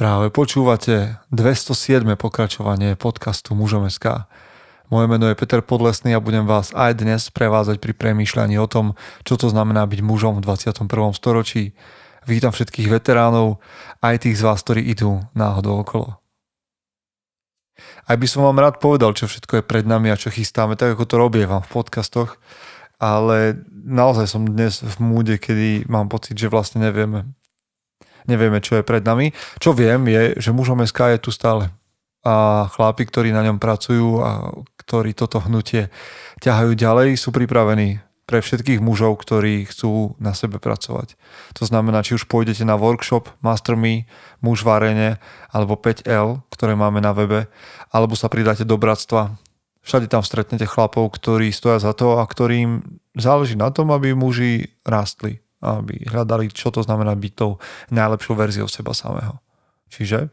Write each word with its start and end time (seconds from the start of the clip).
Práve 0.00 0.32
počúvate 0.32 1.20
207. 1.28 2.08
pokračovanie 2.16 2.96
podcastu 2.96 3.52
Mužom.sk. 3.52 4.24
Moje 4.88 5.06
meno 5.12 5.28
je 5.28 5.36
Peter 5.36 5.60
Podlesný 5.60 6.16
a 6.16 6.24
budem 6.24 6.48
vás 6.48 6.72
aj 6.72 7.04
dnes 7.04 7.28
prevázať 7.28 7.84
pri 7.84 7.92
premýšľaní 7.92 8.56
o 8.56 8.64
tom, 8.64 8.96
čo 9.28 9.36
to 9.36 9.52
znamená 9.52 9.84
byť 9.84 10.00
mužom 10.00 10.40
v 10.40 10.48
21. 10.48 10.88
storočí. 11.12 11.76
Vítam 12.24 12.48
všetkých 12.48 12.88
veteránov, 12.88 13.60
aj 14.00 14.24
tých 14.24 14.40
z 14.40 14.48
vás, 14.48 14.64
ktorí 14.64 14.88
idú 14.88 15.20
náhodou 15.36 15.84
okolo. 15.84 16.16
Aj 18.08 18.16
by 18.16 18.24
som 18.24 18.48
vám 18.48 18.56
rád 18.56 18.80
povedal, 18.80 19.12
čo 19.12 19.28
všetko 19.28 19.60
je 19.60 19.68
pred 19.68 19.84
nami 19.84 20.08
a 20.08 20.16
čo 20.16 20.32
chystáme, 20.32 20.80
tak 20.80 20.96
ako 20.96 21.04
to 21.04 21.20
vám 21.44 21.60
v 21.60 21.72
podcastoch, 21.76 22.40
ale 22.96 23.52
naozaj 23.68 24.32
som 24.32 24.48
dnes 24.48 24.80
v 24.80 24.96
múde, 24.96 25.36
kedy 25.36 25.92
mám 25.92 26.08
pocit, 26.08 26.40
že 26.40 26.48
vlastne 26.48 26.88
nevieme, 26.88 27.36
nevieme, 28.28 28.60
čo 28.60 28.80
je 28.80 28.84
pred 28.84 29.04
nami. 29.04 29.32
Čo 29.62 29.72
viem 29.72 30.04
je, 30.08 30.36
že 30.36 30.50
mužom 30.50 30.82
SK 30.84 31.16
je 31.16 31.20
tu 31.24 31.30
stále. 31.30 31.70
A 32.20 32.68
chlápi, 32.76 33.08
ktorí 33.08 33.32
na 33.32 33.40
ňom 33.46 33.56
pracujú 33.56 34.20
a 34.20 34.52
ktorí 34.76 35.16
toto 35.16 35.40
hnutie 35.40 35.88
ťahajú 36.44 36.76
ďalej, 36.76 37.16
sú 37.16 37.32
pripravení 37.32 38.04
pre 38.30 38.38
všetkých 38.38 38.78
mužov, 38.78 39.18
ktorí 39.26 39.66
chcú 39.66 40.14
na 40.22 40.30
sebe 40.38 40.62
pracovať. 40.62 41.18
To 41.58 41.66
znamená, 41.66 42.06
či 42.06 42.14
už 42.14 42.30
pôjdete 42.30 42.62
na 42.62 42.78
workshop 42.78 43.26
Master 43.42 43.74
Me, 43.74 44.06
muž 44.38 44.62
v 44.62 44.70
arene, 44.70 45.10
alebo 45.50 45.74
5L, 45.74 46.46
ktoré 46.54 46.78
máme 46.78 47.02
na 47.02 47.10
webe, 47.10 47.50
alebo 47.90 48.14
sa 48.14 48.30
pridáte 48.30 48.62
do 48.62 48.78
bratstva. 48.78 49.34
Všade 49.82 50.06
tam 50.06 50.22
stretnete 50.22 50.62
chlapov, 50.68 51.10
ktorí 51.10 51.50
stoja 51.50 51.82
za 51.82 51.90
to 51.90 52.22
a 52.22 52.24
ktorým 52.28 53.02
záleží 53.18 53.58
na 53.58 53.74
tom, 53.74 53.90
aby 53.90 54.14
muži 54.14 54.78
rástli 54.86 55.42
aby 55.60 56.08
hľadali, 56.08 56.48
čo 56.52 56.72
to 56.72 56.80
znamená 56.80 57.12
byť 57.16 57.32
tou 57.36 57.60
najlepšou 57.92 58.34
verziou 58.36 58.68
seba 58.68 58.96
samého. 58.96 59.40
Čiže 59.92 60.32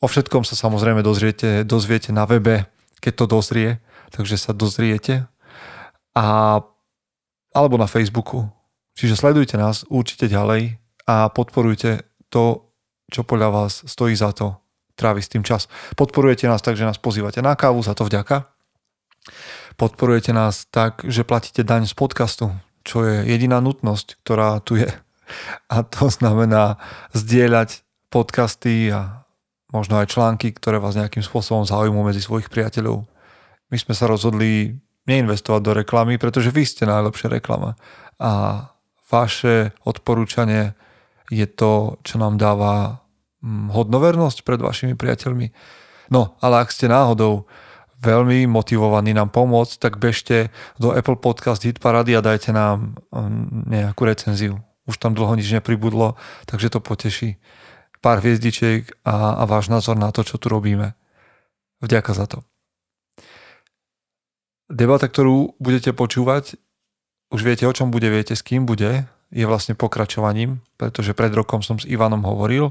o 0.00 0.06
všetkom 0.08 0.42
sa 0.44 0.56
samozrejme 0.56 1.04
dozriete, 1.04 1.62
dozviete 1.62 2.10
na 2.10 2.24
webe, 2.24 2.64
keď 3.00 3.12
to 3.12 3.24
dozrie, 3.28 3.70
takže 4.10 4.40
sa 4.40 4.56
dozriete 4.56 5.28
a, 6.16 6.60
alebo 7.52 7.76
na 7.76 7.86
Facebooku. 7.86 8.48
Čiže 8.96 9.20
sledujte 9.20 9.60
nás 9.60 9.84
určite 9.92 10.32
ďalej 10.32 10.80
a 11.04 11.28
podporujte 11.28 12.08
to, 12.32 12.72
čo 13.12 13.22
podľa 13.22 13.48
vás 13.52 13.84
stojí 13.84 14.16
za 14.16 14.32
to 14.32 14.56
tráviť 14.96 15.22
s 15.22 15.32
tým 15.36 15.44
čas. 15.44 15.62
Podporujete 15.94 16.48
nás 16.48 16.64
tak, 16.64 16.80
že 16.80 16.88
nás 16.88 16.96
pozývate 16.96 17.44
na 17.44 17.52
kávu, 17.52 17.84
za 17.84 17.92
to 17.92 18.08
vďaka. 18.08 18.48
Podporujete 19.76 20.32
nás 20.32 20.64
tak, 20.72 21.04
že 21.04 21.20
platíte 21.20 21.60
daň 21.60 21.84
z 21.84 21.92
podcastu, 21.92 22.48
čo 22.86 23.02
je 23.02 23.26
jediná 23.26 23.58
nutnosť, 23.58 24.22
ktorá 24.22 24.62
tu 24.62 24.78
je. 24.78 24.86
A 25.66 25.82
to 25.82 26.06
znamená 26.06 26.78
zdieľať 27.10 27.82
podcasty 28.14 28.94
a 28.94 29.26
možno 29.74 29.98
aj 29.98 30.14
články, 30.14 30.54
ktoré 30.54 30.78
vás 30.78 30.94
nejakým 30.94 31.26
spôsobom 31.26 31.66
zaujímujú 31.66 32.04
medzi 32.06 32.22
svojich 32.22 32.46
priateľov. 32.46 33.02
My 33.74 33.76
sme 33.76 33.98
sa 33.98 34.06
rozhodli 34.06 34.78
neinvestovať 35.10 35.60
do 35.62 35.72
reklamy, 35.82 36.14
pretože 36.22 36.54
vy 36.54 36.62
ste 36.62 36.86
najlepšia 36.86 37.42
reklama. 37.42 37.74
A 38.22 38.62
vaše 39.10 39.74
odporúčanie 39.82 40.78
je 41.30 41.46
to, 41.46 41.98
čo 42.06 42.22
nám 42.22 42.38
dáva 42.38 43.02
hm, 43.42 43.74
hodnovernosť 43.74 44.46
pred 44.46 44.62
vašimi 44.62 44.94
priateľmi. 44.94 45.50
No, 46.14 46.38
ale 46.38 46.62
ak 46.62 46.70
ste 46.70 46.86
náhodou 46.86 47.50
veľmi 48.00 48.44
motivovaní 48.48 49.16
nám 49.16 49.32
pomôcť, 49.32 49.80
tak 49.80 49.96
bežte 49.96 50.52
do 50.76 50.92
Apple 50.92 51.16
Podcast 51.16 51.64
Hit 51.64 51.80
Parady 51.80 52.16
a 52.16 52.24
dajte 52.24 52.52
nám 52.52 52.98
um, 53.10 53.64
nejakú 53.66 54.04
recenziu. 54.04 54.60
Už 54.86 55.00
tam 55.00 55.16
dlho 55.16 55.34
nič 55.34 55.50
nepribudlo, 55.50 56.14
takže 56.46 56.70
to 56.70 56.80
poteší. 56.84 57.40
Pár 58.04 58.22
hviezdičiek 58.22 58.86
a, 59.02 59.40
a 59.40 59.42
váš 59.48 59.72
názor 59.72 59.98
na 59.98 60.12
to, 60.14 60.22
čo 60.22 60.38
tu 60.38 60.46
robíme. 60.46 60.94
Vďaka 61.82 62.12
za 62.14 62.26
to. 62.30 62.38
Debata, 64.66 65.06
ktorú 65.06 65.58
budete 65.62 65.94
počúvať, 65.94 66.58
už 67.30 67.40
viete, 67.42 67.66
o 67.66 67.74
čom 67.74 67.90
bude, 67.90 68.06
viete, 68.10 68.34
s 68.34 68.42
kým 68.42 68.66
bude, 68.66 69.06
je 69.34 69.44
vlastne 69.46 69.74
pokračovaním, 69.74 70.62
pretože 70.78 71.14
pred 71.14 71.34
rokom 71.34 71.62
som 71.62 71.78
s 71.78 71.86
Ivanom 71.86 72.22
hovoril 72.22 72.70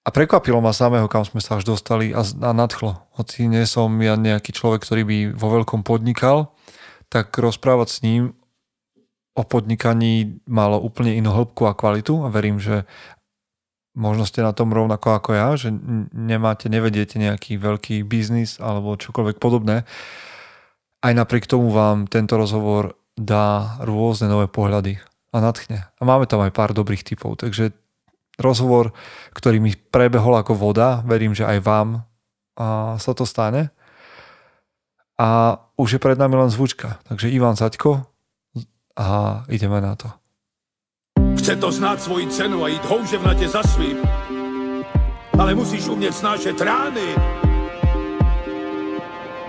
a 0.00 0.08
prekvapilo 0.08 0.64
ma 0.64 0.72
samého, 0.72 1.06
kam 1.12 1.28
sme 1.28 1.44
sa 1.44 1.60
až 1.60 1.68
dostali 1.68 2.16
a, 2.16 2.24
a 2.24 2.50
nadchlo. 2.56 2.96
Hoci 3.20 3.44
nie 3.46 3.68
som 3.68 3.92
ja 4.00 4.16
nejaký 4.16 4.56
človek, 4.56 4.80
ktorý 4.80 5.02
by 5.04 5.18
vo 5.36 5.48
veľkom 5.60 5.84
podnikal, 5.84 6.56
tak 7.12 7.36
rozprávať 7.36 7.88
s 7.90 7.98
ním 8.00 8.22
o 9.36 9.42
podnikaní 9.44 10.40
malo 10.48 10.80
úplne 10.80 11.14
inú 11.14 11.30
hĺbku 11.32 11.68
a 11.68 11.76
kvalitu 11.76 12.24
a 12.24 12.32
verím, 12.32 12.58
že 12.58 12.88
možno 13.94 14.24
ste 14.24 14.40
na 14.40 14.56
tom 14.56 14.72
rovnako 14.72 15.20
ako 15.20 15.30
ja, 15.36 15.48
že 15.54 15.68
nemáte, 16.14 16.72
nevediete 16.72 17.20
nejaký 17.20 17.60
veľký 17.60 18.02
biznis 18.06 18.56
alebo 18.56 18.96
čokoľvek 18.96 19.36
podobné. 19.36 19.84
Aj 21.00 21.12
napriek 21.12 21.48
tomu 21.48 21.72
vám 21.72 22.08
tento 22.08 22.36
rozhovor 22.36 22.96
dá 23.16 23.76
rôzne 23.84 24.32
nové 24.32 24.48
pohľady 24.48 25.00
a 25.30 25.38
nadchne. 25.44 25.88
A 25.92 26.02
máme 26.02 26.24
tam 26.24 26.40
aj 26.40 26.52
pár 26.56 26.70
dobrých 26.72 27.04
typov, 27.04 27.40
takže 27.40 27.72
rozhovor, 28.40 28.96
ktorý 29.36 29.60
mi 29.60 29.76
prebehol 29.76 30.40
ako 30.40 30.56
voda. 30.56 31.04
Verím, 31.04 31.36
že 31.36 31.44
aj 31.44 31.60
vám 31.60 31.88
sa 32.96 33.12
to 33.12 33.28
stane. 33.28 33.68
A 35.20 35.60
už 35.76 35.96
je 35.96 36.00
pred 36.00 36.16
nami 36.16 36.40
len 36.40 36.48
zvučka. 36.48 36.96
Takže 37.04 37.28
Ivan 37.28 37.52
Zaďko 37.52 38.08
a 38.96 39.08
ideme 39.52 39.80
na 39.84 39.92
to. 39.92 40.08
Chce 41.36 41.56
to 41.56 41.68
znáť 41.72 42.00
svoji 42.00 42.26
cenu 42.32 42.64
a 42.64 42.68
jít 42.68 42.84
houževnatě 42.84 43.48
za 43.48 43.62
svým. 43.62 43.96
Ale 45.38 45.54
musíš 45.54 45.88
umět 45.88 46.12
snášet 46.12 46.60
rány. 46.60 47.16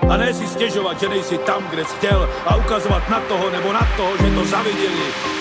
A 0.10 0.18
ne 0.18 0.34
si 0.34 0.48
stěžovat, 0.48 1.00
že 1.00 1.10
nejsi 1.10 1.38
tam, 1.38 1.64
kde 1.72 1.86
jsi 1.86 1.96
chtěl 1.96 2.30
a 2.46 2.56
ukazovat 2.56 3.10
na 3.10 3.20
toho 3.20 3.50
nebo 3.50 3.74
na 3.74 3.88
toho, 3.98 4.12
že 4.18 4.36
to 4.36 4.46
zaviděli 4.46 5.41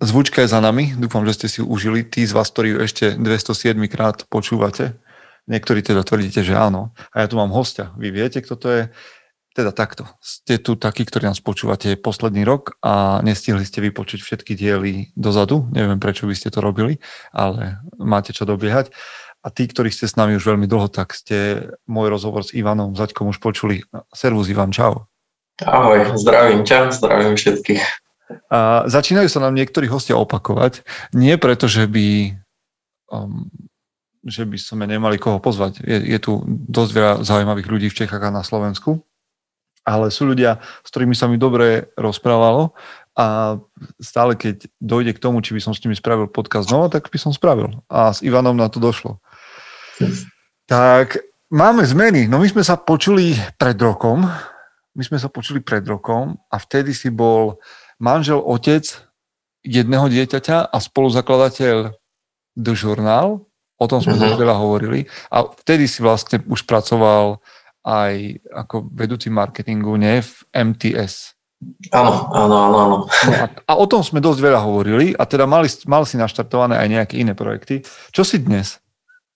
Zvučka 0.00 0.40
je 0.40 0.48
za 0.48 0.64
nami, 0.64 0.96
dúfam, 0.96 1.28
že 1.28 1.36
ste 1.36 1.48
si 1.52 1.60
užili. 1.60 2.00
Tí 2.08 2.24
z 2.24 2.32
vás, 2.32 2.48
ktorí 2.48 2.72
ju 2.72 2.78
ešte 2.88 3.04
207 3.20 3.76
krát 3.84 4.24
počúvate, 4.32 4.96
niektorí 5.44 5.84
teda 5.84 6.00
tvrdíte, 6.00 6.40
že 6.40 6.56
áno. 6.56 6.96
A 7.12 7.20
ja 7.20 7.26
tu 7.28 7.36
mám 7.36 7.52
hostia. 7.52 7.92
Vy 8.00 8.08
viete, 8.08 8.40
kto 8.40 8.56
to 8.56 8.68
je? 8.72 8.82
Teda 9.52 9.76
takto. 9.76 10.08
Ste 10.24 10.56
tu 10.56 10.80
takí, 10.80 11.04
ktorí 11.04 11.28
nás 11.28 11.44
počúvate 11.44 12.00
posledný 12.00 12.48
rok 12.48 12.80
a 12.80 13.20
nestihli 13.20 13.60
ste 13.60 13.84
vypočuť 13.84 14.24
všetky 14.24 14.56
diely 14.56 15.12
dozadu. 15.20 15.68
Neviem, 15.68 16.00
prečo 16.00 16.24
by 16.24 16.32
ste 16.32 16.48
to 16.48 16.64
robili, 16.64 16.96
ale 17.36 17.84
máte 18.00 18.32
čo 18.32 18.48
dobiehať. 18.48 18.96
A 19.44 19.52
tí, 19.52 19.68
ktorí 19.68 19.92
ste 19.92 20.08
s 20.08 20.16
nami 20.16 20.32
už 20.40 20.48
veľmi 20.48 20.64
dlho, 20.64 20.88
tak 20.88 21.12
ste 21.12 21.68
môj 21.84 22.08
rozhovor 22.08 22.40
s 22.40 22.56
Ivanom 22.56 22.96
Zaďkom 22.96 23.36
už 23.36 23.36
počuli. 23.36 23.84
Servus 24.16 24.48
Ivan, 24.48 24.72
čau. 24.72 25.12
Ahoj, 25.60 26.16
zdravím 26.16 26.64
ťa, 26.64 26.88
zdravím 26.96 27.36
všetkých. 27.36 27.99
A 28.50 28.86
začínajú 28.86 29.26
sa 29.26 29.42
nám 29.42 29.54
niektorí 29.54 29.90
hostia 29.90 30.14
opakovať. 30.18 30.86
Nie 31.14 31.38
preto, 31.38 31.66
že 31.66 31.86
by, 31.90 32.34
um, 33.10 33.50
že 34.22 34.46
by 34.46 34.56
sme 34.58 34.84
nemali 34.86 35.18
koho 35.18 35.42
pozvať. 35.42 35.82
Je, 35.82 36.14
je 36.14 36.18
tu 36.22 36.42
dosť 36.46 36.90
veľa 36.94 37.12
zaujímavých 37.26 37.70
ľudí 37.70 37.86
v 37.90 37.98
Čechách 38.04 38.22
a 38.22 38.34
na 38.34 38.46
Slovensku, 38.46 39.02
ale 39.82 40.12
sú 40.12 40.28
ľudia, 40.28 40.62
s 40.84 40.88
ktorými 40.92 41.16
sa 41.16 41.26
mi 41.26 41.40
dobre 41.40 41.90
rozprávalo 41.98 42.76
a 43.18 43.58
stále 43.98 44.38
keď 44.38 44.70
dojde 44.78 45.12
k 45.16 45.22
tomu, 45.22 45.42
či 45.42 45.52
by 45.56 45.60
som 45.60 45.72
s 45.74 45.82
nimi 45.82 45.98
spravil 45.98 46.30
podcast 46.30 46.70
znova, 46.70 46.92
tak 46.92 47.10
by 47.10 47.18
som 47.18 47.34
spravil. 47.34 47.82
A 47.90 48.14
s 48.14 48.22
Ivanom 48.22 48.54
na 48.54 48.70
to 48.70 48.78
došlo. 48.78 49.18
Tak 50.70 51.18
máme 51.50 51.82
zmeny. 51.82 52.30
No 52.30 52.38
my 52.38 52.46
sme 52.46 52.62
sa 52.62 52.78
počuli 52.78 53.34
pred 53.58 53.76
rokom, 53.82 54.24
my 54.94 55.02
sme 55.02 55.18
sa 55.18 55.26
počuli 55.26 55.58
pred 55.60 55.82
rokom 55.84 56.38
a 56.50 56.56
vtedy 56.62 56.94
si 56.94 57.10
bol 57.10 57.58
manžel, 58.00 58.40
otec 58.40 58.88
jedného 59.60 60.08
dieťaťa 60.08 60.72
a 60.72 60.76
spoluzakladateľ 60.80 61.92
The 62.56 62.74
Journal. 62.74 63.44
O 63.80 63.86
tom 63.88 64.04
sme 64.04 64.16
mm-hmm. 64.16 64.40
veľa 64.40 64.56
hovorili. 64.60 65.08
A 65.32 65.44
vtedy 65.44 65.88
si 65.88 66.04
vlastne 66.04 66.40
už 66.44 66.68
pracoval 66.68 67.40
aj 67.80 68.44
ako 68.52 68.92
vedúci 68.92 69.32
marketingu, 69.32 69.96
nie? 69.96 70.20
V 70.20 70.32
MTS. 70.52 71.32
Áno, 71.92 72.28
áno, 72.32 72.54
áno. 72.56 72.76
áno. 72.76 72.96
No 73.08 73.32
a, 73.36 73.46
a 73.48 73.72
o 73.76 73.84
tom 73.88 74.00
sme 74.00 74.20
dosť 74.20 74.40
veľa 74.40 74.60
hovorili 74.64 75.12
a 75.12 75.24
teda 75.28 75.44
mali, 75.44 75.68
mal 75.84 76.04
si 76.08 76.16
naštartované 76.16 76.76
aj 76.76 76.88
nejaké 76.88 77.14
iné 77.20 77.36
projekty. 77.36 77.84
Čo 78.12 78.24
si 78.24 78.40
dnes? 78.40 78.80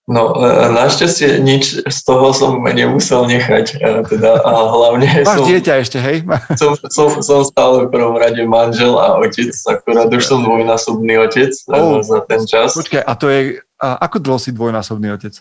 No, 0.05 0.37
e, 0.37 0.69
našťastie 0.69 1.41
nič 1.41 1.81
z 1.81 1.99
toho 2.05 2.37
som 2.37 2.61
nemusel 2.61 3.25
nechať, 3.25 3.81
e, 3.81 4.05
teda 4.05 4.37
a 4.37 4.53
hlavne 4.69 5.25
Máš 5.25 5.41
som, 5.41 5.49
dieťa 5.49 5.73
ešte, 5.81 5.97
hej? 5.97 6.29
som, 6.61 6.77
som, 6.93 7.09
som 7.25 7.41
stále 7.41 7.89
v 7.89 7.89
prvom 7.89 8.21
rade 8.21 8.45
manžel 8.45 9.01
a 9.01 9.17
otec, 9.17 9.57
akurát 9.65 10.13
už 10.13 10.21
som 10.21 10.45
dvojnásobný 10.45 11.17
otec 11.25 11.57
Oh. 11.73 12.05
za 12.05 12.21
ten 12.29 12.45
čas. 12.45 12.77
Počkaj, 12.77 13.01
a 13.01 13.13
to 13.17 13.33
je, 13.33 13.65
a 13.81 13.97
ako 14.05 14.21
dlho 14.21 14.37
si 14.37 14.53
dvojnásobný 14.53 15.09
otec? 15.17 15.41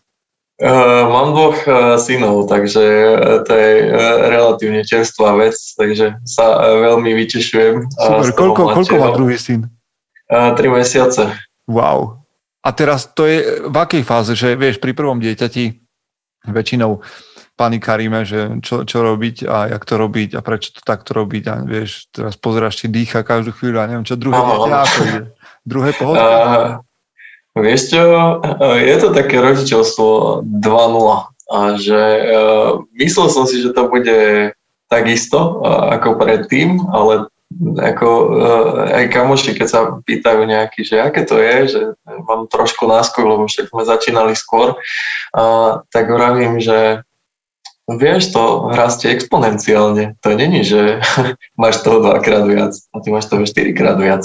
Uh, 0.63 1.11
mám 1.11 1.35
dvoch 1.35 1.59
uh, 1.67 1.99
synov, 1.99 2.47
takže 2.47 2.79
uh, 2.79 3.43
to 3.43 3.51
je 3.51 3.71
uh, 3.91 4.31
relatívne 4.31 4.87
čerstvá 4.87 5.35
vec, 5.43 5.59
takže 5.75 6.23
sa 6.23 6.55
uh, 6.55 6.79
veľmi 6.87 7.11
vytešujem. 7.19 7.91
Super, 7.91 8.31
koľko, 8.31 8.61
koľko 8.71 8.95
má 8.95 9.09
druhý 9.11 9.35
syn? 9.35 9.67
Uh, 10.31 10.55
tri 10.55 10.71
mesiace. 10.71 11.35
Wow. 11.67 12.22
A 12.63 12.69
teraz 12.71 13.11
to 13.11 13.27
je 13.27 13.67
v 13.67 13.75
akej 13.75 14.03
fáze, 14.07 14.31
že 14.39 14.55
vieš, 14.55 14.79
pri 14.79 14.95
prvom 14.95 15.19
dieťati 15.19 15.83
väčšinou 16.47 17.03
panikaríme, 17.53 18.25
že 18.25 18.59
čo, 18.65 18.81
čo 18.87 19.05
robiť 19.05 19.45
a 19.45 19.69
jak 19.69 19.83
to 19.85 19.95
robiť 19.99 20.29
a 20.33 20.41
prečo 20.41 20.73
to 20.73 20.81
takto 20.81 21.13
robiť 21.13 21.43
a 21.51 21.55
vieš, 21.61 22.09
teraz 22.09 22.33
pozeráš, 22.33 22.81
či 22.81 22.89
dýcha 22.89 23.21
každú 23.21 23.53
chvíľu 23.53 23.77
a 23.77 23.89
neviem 23.91 24.07
čo, 24.07 24.17
druhé 24.17 24.39
Áno, 24.41 24.49
dieťa, 24.65 24.77
ako 24.81 24.99
ide? 25.05 25.21
Druhé 25.63 25.89
pohodlné? 25.95 26.31
Uh, 27.53 27.61
vieš 27.61 27.93
čo, 27.93 28.01
je 28.81 28.95
to 28.97 29.13
také 29.13 29.37
rodičovstvo 29.37 30.41
2.0 30.41 30.73
a 31.53 31.59
že 31.77 32.01
uh, 32.33 32.81
myslel 32.97 33.29
som 33.29 33.45
si, 33.45 33.61
že 33.61 33.77
to 33.77 33.93
bude 33.93 34.49
takisto 34.89 35.61
ako 35.93 36.17
predtým, 36.17 36.81
ale 36.89 37.29
ako 37.79 38.07
uh, 38.07 38.97
aj 39.01 39.05
kamoši, 39.13 39.51
keď 39.57 39.67
sa 39.67 39.79
pýtajú 40.01 40.43
nejaký, 40.45 40.85
že 40.85 40.99
aké 40.99 41.23
to 41.25 41.39
je, 41.39 41.57
že 41.69 41.81
mám 42.27 42.49
trošku 42.49 42.85
náskok, 42.85 43.23
lebo 43.23 43.43
však 43.45 43.69
sme 43.69 43.83
začínali 43.85 44.33
skôr, 44.33 44.75
uh, 44.75 45.81
tak 45.93 46.09
vravím, 46.09 46.59
že 46.59 47.01
vieš, 47.87 48.31
to 48.31 48.71
rastie 48.71 49.11
exponenciálne. 49.11 50.15
To 50.23 50.29
není, 50.35 50.63
že 50.63 51.03
máš 51.61 51.83
toho 51.83 51.99
dvakrát 52.01 52.47
viac 52.47 52.73
a 52.93 52.95
ty 53.03 53.11
máš 53.11 53.27
toho 53.27 53.43
štyrikrát 53.43 53.99
viac. 53.99 54.23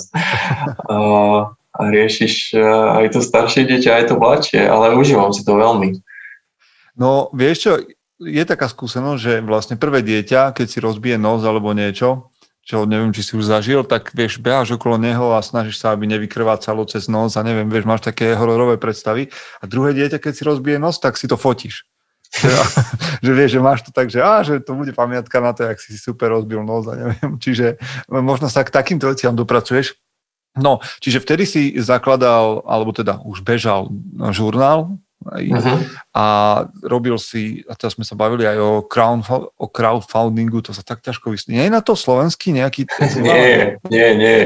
Uh, 0.87 1.51
a 1.79 1.83
riešiš 1.95 2.59
uh, 2.59 2.99
aj 3.05 3.15
to 3.15 3.21
staršie 3.23 3.69
dieťa, 3.69 4.03
aj 4.03 4.05
to 4.11 4.15
mladšie, 4.19 4.63
ale 4.67 4.99
užívam 4.99 5.31
si 5.31 5.47
to 5.47 5.55
veľmi. 5.55 6.03
No, 6.99 7.31
vieš 7.31 7.57
čo, 7.63 7.73
je 8.19 8.43
taká 8.43 8.67
skúsenosť, 8.67 9.21
že 9.23 9.35
vlastne 9.47 9.77
prvé 9.79 10.03
dieťa, 10.03 10.51
keď 10.51 10.67
si 10.67 10.79
rozbije 10.83 11.15
nos 11.15 11.47
alebo 11.47 11.71
niečo, 11.71 12.35
čo 12.69 12.85
neviem, 12.85 13.17
či 13.17 13.25
si 13.25 13.32
už 13.32 13.49
zažil, 13.49 13.81
tak 13.81 14.12
vieš, 14.12 14.44
beháš 14.44 14.76
okolo 14.76 15.00
neho 15.00 15.32
a 15.32 15.41
snažíš 15.41 15.81
sa, 15.81 15.97
aby 15.97 16.05
nevykrvácalo 16.05 16.85
cez 16.85 17.09
nos 17.09 17.41
a 17.41 17.41
neviem, 17.41 17.65
vieš, 17.65 17.88
máš 17.88 18.05
také 18.05 18.37
hororové 18.37 18.76
predstavy. 18.76 19.32
A 19.59 19.65
druhé 19.65 19.97
dieťa, 19.97 20.20
keď 20.20 20.32
si 20.37 20.43
rozbije 20.44 20.76
nos, 20.76 21.00
tak 21.00 21.17
si 21.17 21.25
to 21.25 21.41
fotíš. 21.41 21.88
Že, 22.29 22.53
že 23.25 23.32
vieš, 23.32 23.50
že 23.56 23.61
máš 23.65 23.81
to 23.88 23.91
tak, 23.97 24.12
že, 24.12 24.20
á, 24.20 24.44
že 24.44 24.61
to 24.61 24.76
bude 24.76 24.93
pamiatka 24.93 25.41
na 25.41 25.56
to, 25.56 25.65
jak 25.65 25.81
si 25.81 25.97
si 25.97 25.99
super 25.99 26.29
rozbil 26.29 26.61
nos 26.61 26.85
a 26.85 26.93
neviem. 26.93 27.41
Čiže 27.44 27.81
možno 28.12 28.53
sa 28.53 28.61
k 28.69 28.75
takýmto 28.76 29.09
veciam 29.09 29.32
dopracuješ. 29.32 29.97
No, 30.59 30.82
čiže 30.99 31.23
vtedy 31.23 31.47
si 31.47 31.62
zakladal, 31.79 32.67
alebo 32.67 32.91
teda 32.91 33.23
už 33.23 33.47
bežal 33.47 33.94
žurnál 34.35 34.99
aj, 35.26 35.44
Uh-huh. 35.50 35.79
a 36.15 36.25
robil 36.87 37.19
si, 37.19 37.67
a 37.67 37.75
teraz 37.75 37.99
sme 37.99 38.06
sa 38.06 38.15
bavili 38.15 38.47
aj 38.47 38.59
o, 38.62 38.70
crowd, 38.87 39.26
o 39.59 39.67
crowdfundingu, 39.67 40.62
to 40.62 40.70
sa 40.70 40.87
tak 40.87 41.03
ťažko 41.03 41.35
vysní. 41.35 41.59
Nie 41.59 41.67
je 41.67 41.75
na 41.75 41.82
to 41.82 41.99
slovenský 41.99 42.55
nejaký 42.55 42.87
Nie, 43.19 43.82
nie, 43.91 44.09
nie. 44.15 44.38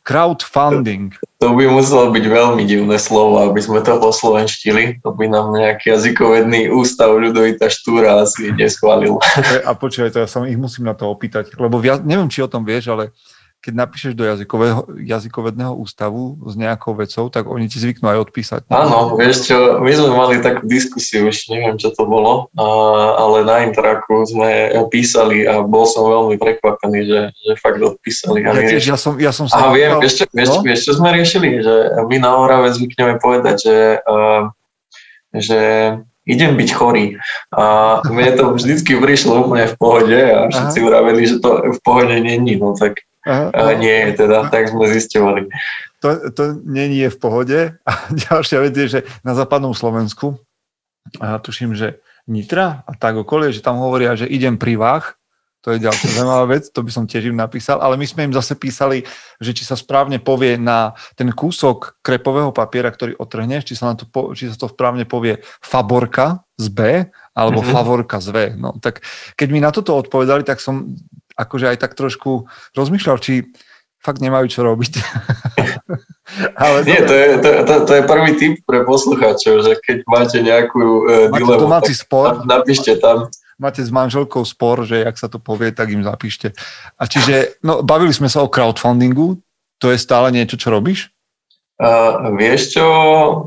crowdfunding? 0.00 1.12
To 1.44 1.52
by 1.52 1.68
muselo 1.68 2.08
byť 2.16 2.24
veľmi 2.24 2.64
divné 2.64 2.96
slovo, 2.96 3.44
aby 3.44 3.60
sme 3.60 3.84
to 3.84 4.00
poslovenštili. 4.00 5.04
To 5.04 5.12
by 5.12 5.28
nám 5.28 5.52
nejaký 5.52 5.92
jazykovedný 5.92 6.72
ústav 6.72 7.12
ľudovita 7.12 7.68
štúra 7.68 8.24
asi 8.24 8.56
neschválil. 8.56 9.20
A 9.68 9.70
počúvaj, 9.76 10.16
to 10.16 10.24
ja 10.24 10.28
sa 10.30 10.40
ich 10.48 10.56
musím 10.56 10.88
na 10.88 10.96
to 10.96 11.12
opýtať, 11.12 11.52
lebo 11.60 11.76
ja 11.84 12.00
neviem, 12.00 12.32
či 12.32 12.40
o 12.40 12.48
tom 12.48 12.64
vieš, 12.64 12.88
ale 12.88 13.12
keď 13.66 13.74
napíšeš 13.74 14.12
do 14.14 14.22
jazykového, 14.22 14.86
jazykovedného 15.02 15.74
ústavu 15.74 16.38
s 16.46 16.54
nejakou 16.54 16.94
vecou, 16.94 17.26
tak 17.26 17.50
oni 17.50 17.66
ti 17.66 17.82
zvyknú 17.82 18.06
aj 18.06 18.30
odpísať. 18.30 18.60
Áno, 18.70 19.18
vieš 19.18 19.50
čo, 19.50 19.82
my 19.82 19.90
sme 19.90 20.10
mali 20.14 20.38
takú 20.38 20.70
diskusiu, 20.70 21.26
už 21.26 21.50
neviem, 21.50 21.74
čo 21.74 21.90
to 21.90 22.06
bolo, 22.06 22.46
a, 22.54 22.62
ale 23.18 23.42
na 23.42 23.66
Interaku 23.66 24.22
sme 24.22 24.70
písali 24.86 25.42
a 25.42 25.66
bol 25.66 25.82
som 25.82 26.06
veľmi 26.06 26.38
prekvapený, 26.38 27.00
že, 27.10 27.20
že 27.34 27.52
fakt 27.58 27.82
odpísali. 27.82 28.46
Ja, 28.46 28.54
A 28.54 28.62
tiež, 28.62 28.86
ja, 28.86 28.94
som, 28.94 29.18
ja 29.18 29.34
som 29.34 29.50
sa... 29.50 29.58
Aha, 29.58 29.74
viem, 29.74 29.98
vieš 29.98 30.22
čo, 30.22 30.24
vieš, 30.30 30.48
No? 30.54 30.62
vieš, 30.62 30.80
čo 30.86 30.92
sme 31.02 31.10
riešili? 31.10 31.58
Že 31.58 31.74
my 32.06 32.16
na 32.22 32.30
Orave 32.38 32.70
zvykneme 32.70 33.18
povedať, 33.18 33.66
že, 33.66 33.78
uh, 34.06 34.46
že 35.34 35.60
idem 36.26 36.54
byť 36.58 36.68
chorý. 36.70 37.18
A 37.54 37.98
mne 38.06 38.30
to 38.34 38.44
vždycky 38.54 38.98
prišlo 38.98 39.46
úplne 39.46 39.66
v 39.70 39.74
pohode 39.78 40.18
a 40.18 40.50
všetci 40.50 40.78
vraveli, 40.82 41.22
že 41.26 41.36
to 41.38 41.50
v 41.74 41.80
pohode 41.82 42.14
není. 42.18 42.58
No 42.58 42.74
tak 42.78 43.02
Aha, 43.26 43.50
uh, 43.50 43.74
nie 43.74 44.14
teda, 44.14 44.46
tak 44.48 44.70
sme 44.70 44.86
zisťovali. 44.86 45.50
to, 45.98 46.08
to 46.30 46.42
není 46.62 47.02
je 47.02 47.10
v 47.10 47.18
pohode. 47.18 47.58
A 47.82 47.92
ďalšia 48.30 48.62
vec 48.62 48.74
je, 48.78 48.86
že 48.86 49.00
na 49.26 49.34
západnom 49.34 49.74
Slovensku, 49.74 50.38
a 51.18 51.38
tuším, 51.38 51.74
že 51.74 51.98
Nitra 52.26 52.82
a 52.82 52.92
tak 52.94 53.14
okolie, 53.14 53.54
že 53.54 53.62
tam 53.62 53.78
hovoria, 53.78 54.18
že 54.18 54.26
idem 54.26 54.58
pri 54.58 54.74
vách, 54.74 55.14
to 55.62 55.74
je 55.74 55.82
ďalšia 55.82 56.14
zaujímavá 56.14 56.46
vec, 56.46 56.70
to 56.70 56.78
by 56.82 56.90
som 56.94 57.06
tiež 57.06 57.26
im 57.26 57.38
napísal, 57.38 57.82
ale 57.82 57.98
my 57.98 58.06
sme 58.06 58.30
im 58.30 58.34
zase 58.34 58.54
písali, 58.54 59.02
že 59.42 59.50
či 59.50 59.66
sa 59.66 59.74
správne 59.74 60.22
povie 60.22 60.54
na 60.54 60.94
ten 61.18 61.26
kúsok 61.30 61.98
krepového 62.06 62.54
papiera, 62.54 62.90
ktorý 62.90 63.18
otrhneš, 63.18 63.66
či 63.66 63.74
sa, 63.74 63.90
na 63.90 63.98
to, 63.98 64.06
po, 64.06 64.30
či 64.30 64.46
sa 64.46 64.54
to 64.54 64.70
správne 64.70 65.06
povie 65.06 65.38
faborka 65.58 66.46
z 66.54 66.66
B 66.70 66.80
alebo 67.34 67.62
Mhm. 67.62 67.70
favorka 67.70 68.22
z 68.22 68.28
V. 68.30 68.36
No, 68.54 68.78
tak 68.78 69.02
keď 69.34 69.48
mi 69.50 69.58
na 69.58 69.74
toto 69.74 69.94
odpovedali, 69.94 70.46
tak 70.46 70.62
som 70.62 70.94
akože 71.36 71.70
aj 71.70 71.78
tak 71.78 71.92
trošku 71.94 72.48
rozmýšľal, 72.72 73.20
či 73.20 73.52
fakt 74.00 74.22
nemajú 74.22 74.46
čo 74.46 74.60
robiť. 74.62 74.92
ale 76.62 76.76
Nie, 76.86 77.02
to 77.02 77.14
je, 77.14 77.28
to, 77.42 77.50
to, 77.66 77.74
to 77.86 77.92
je 77.98 78.02
prvý 78.06 78.30
tip 78.38 78.54
pre 78.62 78.86
poslucháčov, 78.86 79.66
že 79.66 79.72
keď 79.82 79.96
máte 80.06 80.38
nejakú 80.40 80.82
uh, 81.06 81.26
máte 81.30 81.42
dilemu, 81.42 81.62
domáci 81.66 81.92
spor, 81.92 82.46
napíšte 82.46 83.02
tam. 83.02 83.26
máte 83.58 83.82
s 83.82 83.90
manželkou 83.90 84.46
spor, 84.46 84.86
že 84.86 85.02
jak 85.02 85.16
sa 85.18 85.26
to 85.26 85.42
povie, 85.42 85.74
tak 85.74 85.90
im 85.90 86.06
zapíšte. 86.06 86.54
A 86.94 87.10
čiže, 87.10 87.58
no, 87.66 87.82
bavili 87.82 88.14
sme 88.14 88.30
sa 88.30 88.46
o 88.46 88.52
crowdfundingu, 88.52 89.42
to 89.82 89.90
je 89.90 89.98
stále 89.98 90.30
niečo, 90.30 90.54
čo 90.56 90.70
robíš? 90.70 91.10
Uh, 91.76 92.32
vieš 92.40 92.72
čo, 92.72 92.88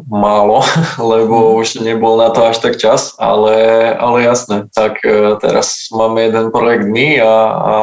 málo, 0.06 0.62
lebo 1.02 1.58
už 1.58 1.82
nebol 1.82 2.14
na 2.22 2.30
to 2.30 2.46
až 2.46 2.62
tak 2.62 2.78
čas, 2.78 3.18
ale, 3.18 3.90
ale 3.98 4.22
jasné, 4.22 4.70
tak 4.70 5.02
uh, 5.02 5.34
teraz 5.42 5.90
máme 5.90 6.30
jeden 6.30 6.54
projekt 6.54 6.86
my 6.86 7.18
a, 7.26 7.36
a 7.58 7.74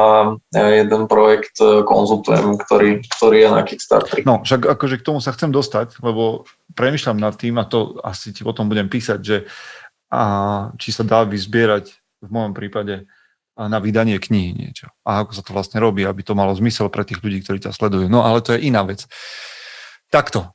jeden 0.55 1.11
projekt 1.11 1.59
uh, 1.59 1.83
konzultujem, 1.83 2.55
ktorý, 2.63 3.03
ktorý 3.11 3.37
je 3.43 3.49
na 3.51 3.61
Kickstarteri. 3.67 4.23
No, 4.23 4.39
však 4.39 4.71
akože 4.71 5.03
k 5.03 5.07
tomu 5.11 5.19
sa 5.19 5.35
chcem 5.35 5.51
dostať, 5.51 5.99
lebo 5.99 6.47
premyšľam 6.79 7.19
nad 7.19 7.35
tým, 7.35 7.59
a 7.59 7.67
to 7.67 7.99
asi 7.99 8.31
ti 8.31 8.47
o 8.47 8.55
tom 8.55 8.71
budem 8.71 8.87
písať, 8.87 9.19
že 9.19 9.43
a, 10.07 10.71
či 10.79 10.95
sa 10.95 11.03
dá 11.03 11.27
vyzbierať 11.27 11.91
v 12.23 12.29
mojom 12.31 12.55
prípade 12.55 13.03
na 13.57 13.83
vydanie 13.83 14.15
knihy 14.21 14.53
niečo. 14.53 14.87
A 15.01 15.25
ako 15.25 15.31
sa 15.33 15.43
to 15.43 15.51
vlastne 15.51 15.81
robí, 15.81 16.05
aby 16.05 16.21
to 16.21 16.37
malo 16.37 16.53
zmysel 16.53 16.93
pre 16.93 17.01
tých 17.01 17.19
ľudí, 17.19 17.41
ktorí 17.41 17.57
ťa 17.57 17.73
sledujú. 17.73 18.05
No 18.05 18.21
ale 18.21 18.45
to 18.45 18.53
je 18.53 18.69
iná 18.69 18.85
vec. 18.85 19.09
Takto. 20.07 20.51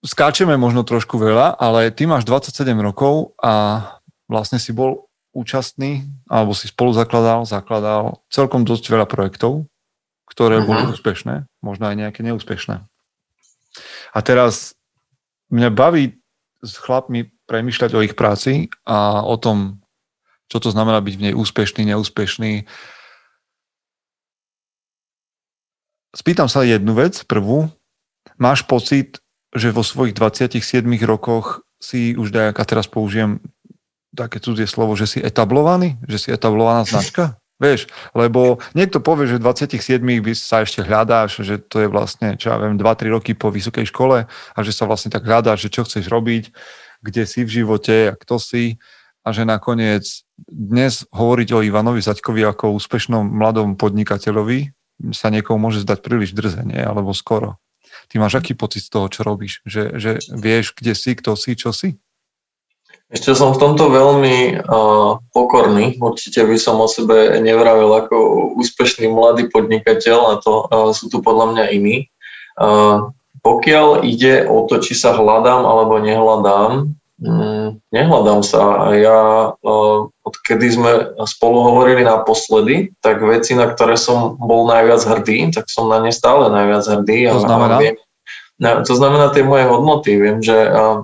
Skáčeme 0.00 0.56
možno 0.56 0.80
trošku 0.80 1.20
veľa, 1.20 1.60
ale 1.60 1.92
ty 1.92 2.08
máš 2.08 2.24
27 2.24 2.72
rokov 2.80 3.36
a 3.36 3.84
vlastne 4.28 4.56
si 4.56 4.72
bol 4.72 5.08
účastný, 5.30 6.08
alebo 6.26 6.56
si 6.56 6.66
spolu 6.72 6.90
zakladal, 6.96 7.44
zakladal 7.44 8.24
celkom 8.32 8.64
dosť 8.64 8.84
veľa 8.90 9.06
projektov, 9.06 9.68
ktoré 10.26 10.60
Mhm. 10.60 10.66
boli 10.66 10.82
úspešné, 10.90 11.34
možno 11.60 11.84
aj 11.86 11.96
nejaké 12.00 12.20
neúspešné. 12.24 12.82
A 14.10 14.18
teraz 14.24 14.74
mňa 15.54 15.70
baví 15.70 16.18
s 16.60 16.76
chlapmi 16.76 17.30
premyšľať 17.46 17.90
o 17.94 18.02
ich 18.02 18.14
práci 18.18 18.68
a 18.84 19.22
o 19.22 19.36
tom, 19.38 19.80
čo 20.50 20.58
to 20.58 20.74
znamená 20.74 20.98
byť 20.98 21.14
v 21.14 21.24
nej 21.30 21.34
úspešný, 21.36 21.82
neúspešný. 21.94 22.66
Spýtam 26.10 26.50
sa 26.50 26.66
jednu 26.66 26.90
vec, 26.98 27.22
prvú. 27.22 27.70
Máš 28.40 28.64
pocit, 28.64 29.20
že 29.52 29.68
vo 29.68 29.84
svojich 29.84 30.16
27 30.16 30.82
rokoch 31.04 31.60
si 31.76 32.16
už 32.16 32.32
dajak, 32.32 32.56
a 32.56 32.64
teraz 32.64 32.88
použijem 32.88 33.44
také 34.16 34.40
cudzie 34.40 34.66
slovo, 34.66 34.96
že 34.96 35.06
si 35.06 35.18
etablovaný, 35.20 36.00
že 36.08 36.18
si 36.18 36.28
etablovaná 36.32 36.88
značka? 36.88 37.36
Vieš, 37.60 37.92
lebo 38.16 38.56
niekto 38.72 39.04
povie, 39.04 39.28
že 39.28 39.36
v 39.36 39.44
27 39.44 40.00
by 40.00 40.32
sa 40.32 40.64
ešte 40.64 40.80
hľadáš, 40.80 41.44
že 41.44 41.60
to 41.60 41.84
je 41.84 41.92
vlastne, 41.92 42.32
čo 42.40 42.48
ja 42.48 42.56
viem, 42.56 42.80
2-3 42.80 43.12
roky 43.12 43.36
po 43.36 43.52
vysokej 43.52 43.84
škole 43.84 44.24
a 44.24 44.58
že 44.64 44.72
sa 44.72 44.88
vlastne 44.88 45.12
tak 45.12 45.28
hľadáš, 45.28 45.68
že 45.68 45.72
čo 45.76 45.84
chceš 45.84 46.08
robiť, 46.08 46.56
kde 47.04 47.22
si 47.28 47.44
v 47.44 47.60
živote 47.60 47.96
a 48.08 48.14
kto 48.16 48.40
si 48.40 48.80
a 49.20 49.36
že 49.36 49.44
nakoniec 49.44 50.24
dnes 50.40 51.04
hovoriť 51.12 51.48
o 51.52 51.60
Ivanovi 51.60 52.00
Zaďkovi 52.00 52.48
ako 52.48 52.80
úspešnom 52.80 53.28
mladom 53.28 53.76
podnikateľovi 53.76 54.72
sa 55.12 55.28
niekomu 55.28 55.68
môže 55.68 55.84
zdať 55.84 56.00
príliš 56.00 56.32
drze, 56.32 56.64
nie? 56.64 56.80
alebo 56.80 57.12
skoro. 57.12 57.60
Ty 58.10 58.18
máš 58.18 58.42
aký 58.42 58.58
pocit 58.58 58.82
z 58.82 58.90
toho, 58.90 59.06
čo 59.06 59.22
robíš? 59.22 59.62
Že, 59.62 59.82
že 60.02 60.10
vieš, 60.34 60.74
kde 60.74 60.98
si, 60.98 61.14
kto 61.14 61.38
si, 61.38 61.54
čo 61.54 61.70
si? 61.70 61.94
Ešte 63.10 63.34
som 63.34 63.54
v 63.54 63.62
tomto 63.62 63.90
veľmi 63.90 64.66
uh, 64.66 65.18
pokorný. 65.30 65.98
Určite 65.98 66.42
by 66.46 66.58
som 66.58 66.82
o 66.82 66.90
sebe 66.90 67.38
nevravil 67.38 67.90
ako 67.90 68.14
úspešný 68.58 69.10
mladý 69.10 69.50
podnikateľ, 69.50 70.18
a 70.30 70.34
to 70.42 70.52
uh, 70.66 70.90
sú 70.90 71.10
tu 71.10 71.22
podľa 71.22 71.54
mňa 71.54 71.64
iní. 71.70 72.10
Uh, 72.58 73.14
pokiaľ 73.42 74.06
ide 74.06 74.46
o 74.46 74.66
to, 74.66 74.82
či 74.82 74.98
sa 74.98 75.14
hľadám 75.14 75.62
alebo 75.62 76.02
nehľadám, 76.02 76.98
nehľadám 77.92 78.40
sa. 78.40 78.92
Ja, 78.96 79.18
odkedy 80.24 80.66
sme 80.72 80.92
spolu 81.28 81.60
hovorili 81.68 82.00
naposledy, 82.00 82.96
tak 83.04 83.20
veci, 83.20 83.52
na 83.52 83.68
ktoré 83.68 84.00
som 84.00 84.40
bol 84.40 84.64
najviac 84.64 85.04
hrdý, 85.04 85.52
tak 85.52 85.68
som 85.68 85.92
na 85.92 86.00
ne 86.00 86.08
stále 86.10 86.48
najviac 86.48 86.84
hrdý. 86.88 87.28
To 87.28 87.44
znamená? 87.44 87.76
A 87.76 87.82
viem, 87.84 87.96
to 88.60 88.92
znamená 88.96 89.32
tie 89.32 89.44
moje 89.44 89.64
hodnoty. 89.68 90.16
Viem, 90.16 90.40
že 90.40 90.56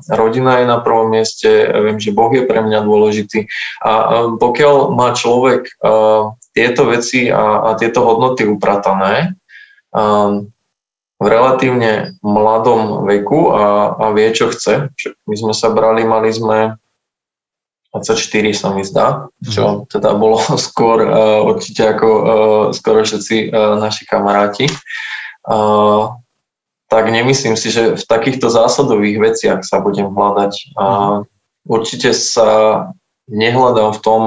rodina 0.09 0.61
je 0.61 0.67
na 0.69 0.81
prvom 0.81 1.13
mieste, 1.13 1.49
viem, 1.73 2.01
že 2.01 2.17
Boh 2.17 2.33
je 2.33 2.49
pre 2.49 2.65
mňa 2.65 2.81
dôležitý. 2.85 3.49
A 3.85 3.93
pokiaľ 4.41 4.97
má 4.97 5.13
človek 5.13 5.69
tieto 6.57 6.83
veci 6.89 7.29
a, 7.29 7.61
a 7.61 7.71
tieto 7.77 8.05
hodnoty 8.05 8.49
upratané 8.49 9.37
v 11.17 11.27
relatívne 11.27 12.21
mladom 12.21 13.09
veku 13.09 13.49
a, 13.55 13.97
a 13.97 14.05
vie, 14.13 14.29
čo 14.37 14.53
chce, 14.53 14.93
my 15.25 15.35
sme 15.35 15.55
sa 15.57 15.73
brali, 15.73 16.05
mali 16.05 16.29
sme 16.29 16.77
24 17.97 18.53
sa 18.53 18.69
mi 18.77 18.85
zdá, 18.85 19.33
čo 19.41 19.65
mhm. 19.65 19.77
teda 19.89 20.13
bolo 20.13 20.37
skôr 20.69 21.09
určite 21.49 21.97
ako 21.97 22.09
skoro 22.77 23.01
všetci 23.01 23.53
naši 23.81 24.05
kamaráti 24.05 24.69
tak 26.87 27.11
nemyslím 27.11 27.59
si, 27.59 27.71
že 27.71 27.99
v 27.99 28.05
takýchto 28.07 28.47
zásadových 28.47 29.19
veciach 29.19 29.61
sa 29.67 29.83
budem 29.83 30.07
hľadať. 30.07 30.79
A 30.79 30.87
určite 31.67 32.15
sa 32.15 32.91
nehľadám 33.27 33.91
v 33.99 34.03
tom, 34.03 34.23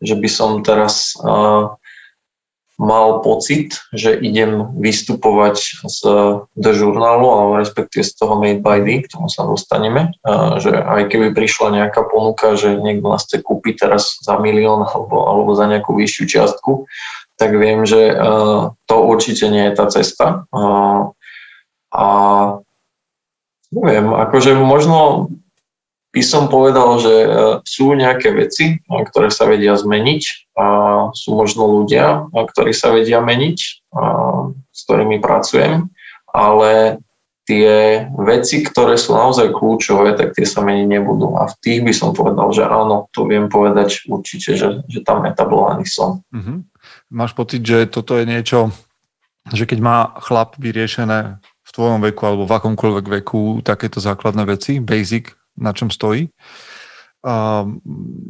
že 0.00 0.14
by 0.16 0.28
som 0.28 0.64
teraz 0.64 1.12
mal 2.80 3.20
pocit, 3.20 3.76
že 3.92 4.16
idem 4.16 4.72
vystupovať 4.80 5.84
z, 5.84 6.00
do 6.48 6.70
žurnálu, 6.72 7.28
alebo 7.28 7.52
respektíve 7.60 8.00
z 8.00 8.16
toho 8.16 8.40
Made 8.40 8.64
by 8.64 8.80
D, 8.80 9.04
k 9.04 9.12
tomu 9.12 9.28
sa 9.28 9.44
dostaneme, 9.44 10.16
že 10.56 10.72
aj 10.72 11.12
keby 11.12 11.36
prišla 11.36 11.76
nejaká 11.76 12.08
ponuka, 12.08 12.56
že 12.56 12.80
niekto 12.80 13.12
nás 13.12 13.28
chce 13.28 13.44
kúpiť 13.44 13.84
teraz 13.84 14.16
za 14.24 14.40
milión 14.40 14.80
alebo, 14.80 15.28
alebo 15.28 15.52
za 15.52 15.68
nejakú 15.68 15.92
vyššiu 15.92 16.24
čiastku, 16.24 16.88
tak 17.36 17.52
viem, 17.52 17.84
že 17.84 18.16
to 18.88 18.96
určite 19.04 19.52
nie 19.52 19.68
je 19.68 19.76
tá 19.76 19.84
cesta. 19.92 20.48
A 21.92 22.06
neviem, 23.76 24.08
akože 24.08 24.56
možno 24.56 25.28
by 26.10 26.22
som 26.26 26.50
povedal, 26.50 26.98
že 26.98 27.14
e, 27.14 27.28
sú 27.62 27.94
nejaké 27.94 28.34
veci, 28.34 28.74
e, 28.74 28.76
ktoré 28.82 29.30
sa 29.30 29.46
vedia 29.46 29.78
zmeniť 29.78 30.22
a 30.58 30.66
sú 31.14 31.38
možno 31.38 31.70
ľudia, 31.70 32.26
e, 32.26 32.42
ktorí 32.50 32.74
sa 32.74 32.90
vedia 32.90 33.22
meniť, 33.22 33.58
s 34.70 34.80
ktorými 34.86 35.18
pracujem, 35.18 35.90
ale 36.30 37.02
tie 37.42 38.06
veci, 38.22 38.62
ktoré 38.62 38.94
sú 38.94 39.18
naozaj 39.18 39.50
kľúčové, 39.50 40.14
tak 40.14 40.38
tie 40.38 40.46
sa 40.46 40.62
meniť 40.62 40.86
nebudú. 40.86 41.34
A 41.34 41.50
v 41.50 41.54
tých 41.58 41.82
by 41.82 41.90
som 41.90 42.14
povedal, 42.14 42.54
že 42.54 42.62
áno, 42.62 43.10
to 43.10 43.26
viem 43.26 43.50
povedať 43.50 44.06
určite, 44.06 44.54
že, 44.54 44.86
že 44.86 45.02
tam 45.02 45.26
etablovaný 45.26 45.90
som. 45.90 46.22
Mm-hmm. 46.30 46.58
Máš 47.10 47.34
pocit, 47.34 47.66
že 47.66 47.90
toto 47.90 48.14
je 48.14 48.30
niečo, 48.30 48.70
že 49.50 49.66
keď 49.66 49.78
má 49.82 50.14
chlap 50.22 50.54
vyriešené 50.62 51.42
v 51.42 51.70
tvojom 51.74 51.98
veku 51.98 52.22
alebo 52.22 52.46
v 52.46 52.54
akomkoľvek 52.54 53.06
veku 53.18 53.58
takéto 53.66 53.98
základné 53.98 54.46
veci, 54.46 54.78
basic, 54.78 55.34
na 55.56 55.72
čom 55.72 55.90
stojí. 55.90 56.30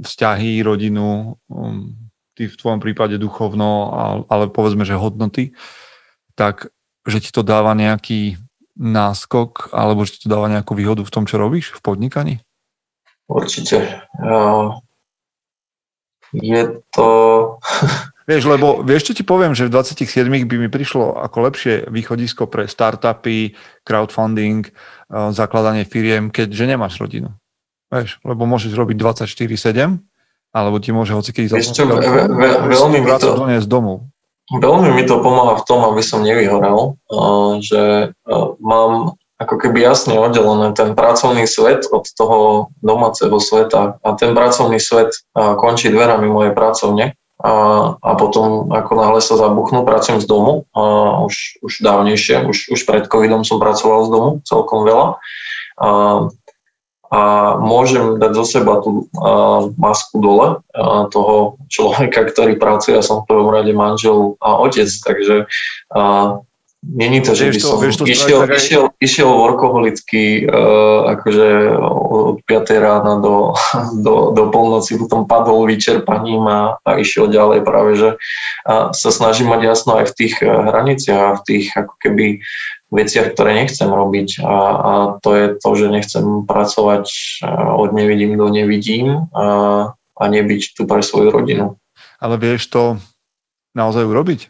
Vzťahy, 0.02 0.62
rodinu, 0.66 1.38
um, 1.46 1.94
ty 2.34 2.48
v 2.48 2.56
tvojom 2.56 2.80
prípade 2.80 3.20
duchovno, 3.20 3.92
ale 4.26 4.48
povedzme, 4.48 4.88
že 4.88 4.98
hodnoty, 4.98 5.52
tak 6.34 6.72
že 7.04 7.20
ti 7.20 7.30
to 7.32 7.44
dáva 7.44 7.76
nejaký 7.76 8.40
náskok 8.80 9.72
alebo 9.76 10.08
že 10.08 10.16
ti 10.16 10.18
to 10.24 10.32
dáva 10.32 10.48
nejakú 10.48 10.72
výhodu 10.72 11.04
v 11.04 11.12
tom, 11.12 11.28
čo 11.28 11.36
robíš 11.36 11.76
v 11.76 11.80
podnikaní? 11.84 12.34
Určite. 13.28 14.02
Je 16.32 16.62
to... 16.94 17.08
Vieš, 18.30 18.46
lebo 18.46 18.86
vieš, 18.86 19.10
čo 19.10 19.16
ti 19.18 19.26
poviem, 19.26 19.58
že 19.58 19.66
v 19.66 19.74
27 19.74 20.06
by 20.46 20.54
mi 20.54 20.70
prišlo 20.70 21.18
ako 21.18 21.50
lepšie 21.50 21.90
východisko 21.90 22.46
pre 22.46 22.70
startupy, 22.70 23.58
crowdfunding, 23.82 24.70
zakladanie 25.10 25.82
firiem, 25.82 26.30
keďže 26.30 26.64
nemáš 26.70 26.96
rodinu. 27.02 27.34
Vieš, 27.90 28.22
lebo 28.22 28.46
môžeš 28.46 28.70
robiť 28.78 28.96
24-7, 28.96 29.98
alebo 30.54 30.76
ti 30.78 30.94
môže 30.94 31.14
hocikedy 31.14 31.50
ve, 31.50 32.50
veľmi 32.70 32.98
mi 33.02 33.12
to, 33.18 33.30
z 33.58 33.66
domu. 33.66 34.06
Veľmi 34.50 34.94
mi 34.94 35.02
to 35.06 35.22
pomáha 35.22 35.58
v 35.58 35.66
tom, 35.66 35.82
aby 35.90 36.02
som 36.02 36.22
nevyhorel, 36.22 36.94
eh, 36.94 37.52
že 37.62 37.82
eh, 38.14 38.46
mám 38.62 39.18
ako 39.40 39.56
keby 39.56 39.80
jasne 39.80 40.20
oddelené 40.20 40.76
ten 40.76 40.92
pracovný 40.92 41.48
svet 41.48 41.88
od 41.88 42.04
toho 42.12 42.68
domáceho 42.84 43.40
sveta 43.40 43.96
a 44.04 44.08
ten 44.12 44.36
pracovný 44.36 44.76
svet 44.76 45.16
končí 45.32 45.88
dverami 45.88 46.28
mojej 46.28 46.52
pracovne 46.52 47.16
a, 47.40 47.52
a 47.96 48.10
potom 48.20 48.68
ako 48.68 48.92
náhle 49.00 49.20
sa 49.24 49.40
zabuchnú, 49.40 49.88
pracujem 49.88 50.20
z 50.20 50.28
domu, 50.28 50.68
a 50.76 51.24
už, 51.24 51.64
už 51.64 51.72
dávnejšie, 51.80 52.44
už, 52.44 52.68
už 52.68 52.80
pred 52.84 53.08
covidom 53.08 53.48
som 53.48 53.56
pracoval 53.56 54.04
z 54.04 54.10
domu 54.12 54.30
celkom 54.44 54.84
veľa. 54.84 55.16
A, 55.80 55.88
a 57.10 57.20
môžem 57.58 58.20
dať 58.20 58.32
zo 58.36 58.44
seba 58.44 58.84
tú 58.84 59.08
a, 59.16 59.72
masku 59.80 60.20
dole 60.20 60.60
a, 60.76 61.08
toho 61.08 61.56
človeka, 61.72 62.28
ktorý 62.28 62.60
pracuje, 62.60 63.00
ja 63.00 63.04
som 63.04 63.24
v 63.24 63.28
prvom 63.32 63.48
rade 63.48 63.72
manžel 63.72 64.36
a 64.44 64.60
otec, 64.60 64.92
takže 65.00 65.48
a, 65.96 66.00
Není 66.80 67.20
to, 67.20 67.36
že 67.36 67.52
by 67.52 67.60
som 67.60 67.76
to, 67.76 68.08
išiel, 68.08 68.48
aj... 68.48 68.56
išiel, 68.56 68.84
išiel 69.04 69.28
workoholicky 69.28 70.48
uh, 70.48 71.12
akože 71.12 71.76
od 71.76 72.40
5 72.40 72.56
rána 72.80 73.20
do, 73.20 73.52
do, 74.06 74.32
do 74.32 74.44
polnoci, 74.48 74.96
potom 74.96 75.28
padol 75.28 75.68
vyčerpaním 75.68 76.40
a, 76.48 76.80
a 76.80 76.90
išiel 76.96 77.28
ďalej 77.28 77.60
práve, 77.68 78.00
že 78.00 78.08
a 78.64 78.96
sa 78.96 79.10
snažím 79.12 79.52
mať 79.52 79.60
jasno 79.60 80.00
aj 80.00 80.08
v 80.08 80.16
tých 80.24 80.34
eh, 80.40 80.48
hraniciach 80.48 81.20
a 81.20 81.36
v 81.36 81.44
tých 81.44 81.66
ako 81.76 81.94
keby 82.00 82.26
veciach, 82.88 83.36
ktoré 83.36 83.60
nechcem 83.60 83.86
robiť 83.86 84.40
a, 84.40 84.56
a 84.80 84.92
to 85.20 85.30
je 85.36 85.46
to, 85.60 85.70
že 85.76 85.86
nechcem 85.92 86.24
pracovať 86.48 87.04
eh, 87.04 87.76
od 87.76 87.92
nevidím 87.92 88.40
do 88.40 88.48
nevidím 88.48 89.28
a, 89.36 89.46
a 89.92 90.24
nebyť 90.24 90.80
tu 90.80 90.88
pre 90.88 91.04
svoju 91.04 91.28
rodinu. 91.28 91.76
Ale 92.24 92.40
vieš 92.40 92.72
to 92.72 92.96
naozaj 93.76 94.08
urobiť? 94.08 94.48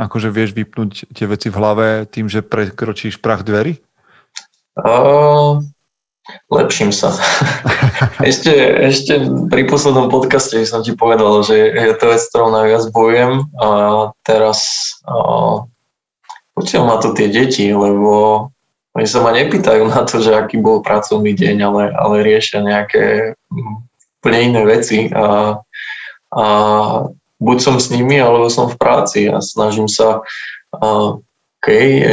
Akože 0.00 0.32
vieš 0.32 0.56
vypnúť 0.56 1.12
tie 1.12 1.28
veci 1.28 1.52
v 1.52 1.58
hlave 1.60 1.86
tým, 2.08 2.24
že 2.32 2.40
prekročíš 2.40 3.20
prach 3.20 3.44
dverí? 3.44 3.76
Lepším 6.48 6.88
sa. 6.94 7.12
ešte, 8.30 8.52
ešte 8.80 9.20
pri 9.52 9.68
poslednom 9.68 10.08
podcaste 10.08 10.56
som 10.64 10.80
ti 10.80 10.96
povedal, 10.96 11.44
že 11.44 11.52
je 11.58 11.94
to 12.00 12.06
vec, 12.16 12.22
ktorou 12.32 12.48
najviac 12.48 12.84
bojujem 12.94 13.44
a 13.60 13.68
teraz 14.24 14.58
uh, 15.04 15.68
ma 16.80 16.96
to 17.02 17.12
tie 17.12 17.28
deti, 17.28 17.68
lebo 17.68 18.48
oni 18.94 19.06
sa 19.06 19.22
ma 19.22 19.30
nepýtajú 19.36 19.84
na 19.86 20.02
to, 20.08 20.18
že 20.18 20.34
aký 20.34 20.58
bol 20.58 20.82
pracovný 20.82 21.36
deň, 21.36 21.56
ale, 21.62 21.82
ale 21.94 22.16
riešia 22.26 22.64
nejaké 22.64 23.34
úplne 24.20 24.40
iné 24.50 24.62
veci 24.66 25.06
a, 25.14 25.58
a 26.34 26.44
buď 27.40 27.58
som 27.58 27.76
s 27.80 27.88
nimi, 27.88 28.20
alebo 28.20 28.52
som 28.52 28.68
v 28.68 28.76
práci 28.76 29.26
a 29.26 29.40
snažím 29.40 29.88
sa, 29.88 30.20
OK, 30.70 31.68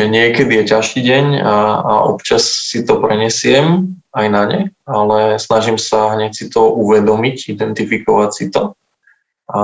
niekedy 0.10 0.64
je 0.64 0.72
ťažší 0.72 1.00
deň 1.04 1.26
a, 1.44 1.56
a 1.84 1.94
občas 2.10 2.48
si 2.48 2.84
to 2.88 3.00
prenesiem 3.04 3.96
aj 4.16 4.28
na 4.32 4.44
ne, 4.48 4.62
ale 4.88 5.38
snažím 5.38 5.78
sa 5.78 6.16
hneď 6.16 6.32
si 6.34 6.46
to 6.50 6.74
uvedomiť, 6.74 7.54
identifikovať 7.54 8.30
si 8.34 8.46
to 8.50 8.74
a, 9.52 9.62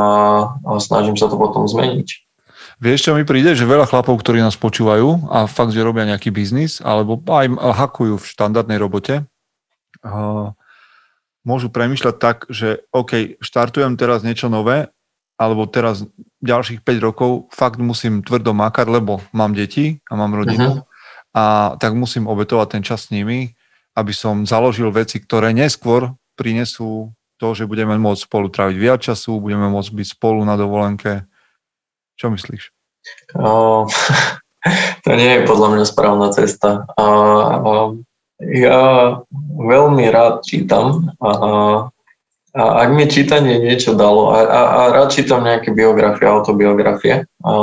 a 0.51 0.71
snažím 0.79 1.17
sa 1.17 1.31
to 1.31 1.39
potom 1.39 1.65
zmeniť. 1.65 2.07
Vieš, 2.83 3.07
čo 3.07 3.15
mi 3.15 3.23
príde, 3.23 3.55
že 3.55 3.63
veľa 3.63 3.87
chlapov, 3.87 4.19
ktorí 4.19 4.43
nás 4.43 4.59
počúvajú 4.59 5.31
a 5.31 5.47
fakt, 5.47 5.71
že 5.71 5.85
robia 5.85 6.03
nejaký 6.03 6.35
biznis, 6.35 6.83
alebo 6.83 7.15
aj 7.23 7.55
hakujú 7.55 8.19
v 8.19 8.27
štandardnej 8.27 8.75
robote, 8.75 9.23
môžu 11.43 11.67
premyšľať 11.71 12.15
tak, 12.19 12.47
že 12.51 12.83
OK, 12.91 13.39
štartujem 13.39 13.95
teraz 13.95 14.23
niečo 14.23 14.51
nové 14.51 14.91
alebo 15.43 15.67
teraz 15.67 16.07
ďalších 16.39 16.81
5 16.81 17.07
rokov 17.07 17.51
fakt 17.51 17.83
musím 17.83 18.23
tvrdo 18.23 18.55
makať, 18.55 18.87
lebo 18.87 19.19
mám 19.35 19.51
deti 19.51 19.99
a 20.07 20.15
mám 20.15 20.31
rodinu 20.31 20.79
uh-huh. 20.79 21.35
a 21.35 21.43
tak 21.75 21.91
musím 21.99 22.31
obetovať 22.31 22.79
ten 22.79 22.83
čas 22.83 23.07
s 23.07 23.11
nimi, 23.11 23.51
aby 23.93 24.13
som 24.15 24.47
založil 24.47 24.87
veci, 24.95 25.19
ktoré 25.19 25.51
neskôr 25.51 26.15
prinesú 26.39 27.11
to, 27.37 27.51
že 27.51 27.67
budeme 27.67 27.99
môcť 27.99 28.23
spolu 28.23 28.47
tráviť 28.47 28.77
viac 28.79 28.99
času, 29.03 29.43
budeme 29.43 29.67
môcť 29.67 29.91
byť 29.91 30.07
spolu 30.15 30.47
na 30.47 30.55
dovolenke. 30.55 31.27
Čo 32.15 32.31
myslíš? 32.31 32.71
Uh, 33.35 33.83
to 35.03 35.11
nie 35.11 35.41
je 35.41 35.47
podľa 35.49 35.69
mňa 35.75 35.85
správna 35.85 36.27
cesta. 36.31 36.87
Uh, 36.95 37.51
uh, 37.59 37.89
ja 38.39 38.81
veľmi 39.55 40.09
rád 40.09 40.43
čítam 40.43 41.13
a, 41.21 41.29
a 42.53 42.85
ak 42.85 42.89
mi 42.93 43.09
čítanie 43.09 43.57
niečo 43.57 43.97
dalo, 43.97 44.29
a, 44.29 44.45
a, 44.45 44.61
a 44.69 44.81
rád 44.93 45.09
čítam 45.09 45.41
nejaké 45.41 45.73
biografie, 45.73 46.29
autobiografie, 46.29 47.15
a, 47.41 47.53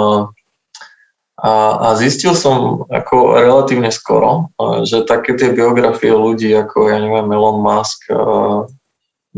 a, 1.38 1.52
a 1.78 1.88
zistil 1.94 2.34
som 2.34 2.84
ako 2.90 3.38
relatívne 3.38 3.94
skoro, 3.94 4.50
že 4.82 5.06
také 5.06 5.38
tie 5.38 5.54
biografie 5.54 6.10
ľudí 6.10 6.50
ako, 6.52 6.90
ja 6.90 6.98
neviem, 6.98 7.30
Elon 7.30 7.62
Musk 7.62 8.10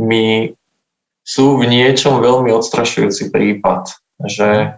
mi 0.00 0.56
sú 1.22 1.60
v 1.60 1.68
niečom 1.68 2.24
veľmi 2.24 2.50
odstrašujúci 2.50 3.30
prípad, 3.30 3.92
že 4.26 4.74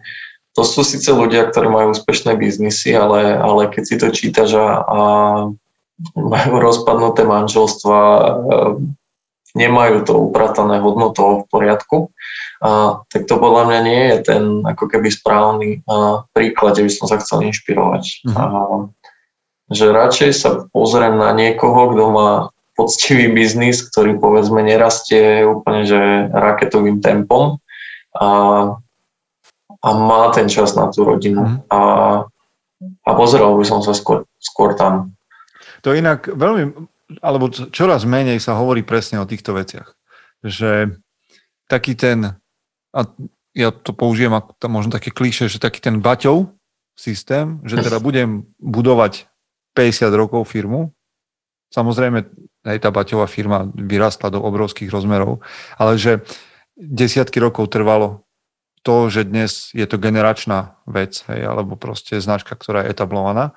to 0.55 0.63
sú 0.63 0.87
síce 0.87 1.11
ľudia, 1.11 1.51
ktorí 1.51 1.67
majú 1.71 1.95
úspešné 1.95 2.35
biznisy, 2.39 2.95
ale, 2.95 3.35
ale 3.35 3.71
keď 3.71 3.83
si 3.83 3.97
to 3.99 4.09
čítaš 4.15 4.55
a, 4.55 4.69
a 4.83 5.01
majú 6.15 6.53
rozpadnuté 6.59 7.27
manželstva, 7.27 7.99
nemajú 9.55 10.03
to 10.03 10.15
upratané 10.19 10.83
hodnotou 10.83 11.43
v 11.43 11.49
poriadku, 11.49 11.99
a, 12.59 13.01
tak 13.07 13.31
to 13.31 13.39
podľa 13.39 13.71
mňa 13.71 13.81
nie 13.87 14.03
je 14.11 14.17
ten 14.27 14.43
ako 14.67 14.91
keby 14.91 15.09
správny 15.15 15.69
a, 15.87 16.27
príklad, 16.35 16.75
kde 16.75 16.91
by 16.91 16.93
som 16.93 17.07
sa 17.07 17.23
chcel 17.23 17.47
inšpirovať. 17.47 18.05
Uh-huh. 18.27 18.35
A, 18.35 18.47
že 19.71 19.95
radšej 19.95 20.31
sa 20.35 20.51
pozriem 20.75 21.17
na 21.17 21.33
niekoho, 21.33 21.95
kto 21.95 22.05
má 22.11 22.31
poctivý 22.75 23.31
biznis, 23.31 23.87
ktorý 23.87 24.19
povedzme 24.19 24.61
nerastie 24.61 25.47
úplne 25.47 25.87
že 25.87 26.29
raketovým 26.35 26.99
tempom 26.99 27.63
a, 28.19 28.29
a 29.79 29.89
má 29.95 30.23
ten 30.35 30.51
čas 30.51 30.75
na 30.75 30.91
tú 30.91 31.07
rodinu. 31.07 31.47
Uh-huh. 31.47 31.71
A, 31.71 31.81
a 33.07 33.11
pozeral 33.15 33.55
by 33.55 33.65
som 33.65 33.81
sa 33.81 33.95
skôr, 33.95 34.27
skôr 34.43 34.75
tam. 34.75 35.15
To 35.87 35.95
inak 35.95 36.27
veľmi, 36.27 36.75
alebo 37.21 37.53
čoraz 37.53 38.09
menej 38.09 38.41
sa 38.41 38.57
hovorí 38.57 38.81
presne 38.81 39.21
o 39.21 39.29
týchto 39.29 39.53
veciach. 39.53 39.93
Že 40.45 40.97
taký 41.69 41.97
ten, 41.97 42.37
a 42.93 43.01
ja 43.55 43.71
to 43.71 43.93
použijem 43.93 44.33
ako 44.33 44.57
možno 44.67 44.91
také 44.93 45.13
klíše, 45.13 45.49
že 45.49 45.63
taký 45.63 45.81
ten 45.81 46.01
baťov 46.01 46.53
systém, 46.97 47.61
že 47.65 47.81
teda 47.81 48.01
budem 48.07 48.49
budovať 48.59 49.29
50 49.77 50.11
rokov 50.15 50.49
firmu. 50.49 50.95
Samozrejme, 51.75 52.31
aj 52.65 52.79
tá 52.79 52.95
baťová 52.95 53.27
firma 53.27 53.67
vyrastla 53.75 54.31
do 54.31 54.41
obrovských 54.41 54.89
rozmerov, 54.89 55.43
ale 55.75 55.99
že 55.99 56.23
desiatky 56.79 57.43
rokov 57.43 57.75
trvalo 57.75 58.23
to, 58.85 59.09
že 59.11 59.27
dnes 59.27 59.73
je 59.73 59.85
to 59.89 59.97
generačná 59.97 60.79
vec, 60.85 61.25
hej, 61.27 61.41
alebo 61.49 61.75
proste 61.75 62.21
značka, 62.21 62.55
ktorá 62.55 62.85
je 62.85 62.93
etablovaná 62.93 63.57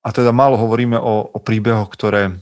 a 0.00 0.08
teda 0.12 0.32
málo 0.32 0.56
hovoríme 0.56 0.96
o, 0.96 1.28
o 1.28 1.38
príbehoch, 1.38 1.92
ktoré 1.92 2.40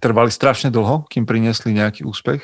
trvali 0.00 0.32
strašne 0.32 0.72
dlho, 0.72 1.04
kým 1.10 1.28
priniesli 1.28 1.76
nejaký 1.76 2.06
úspech, 2.06 2.40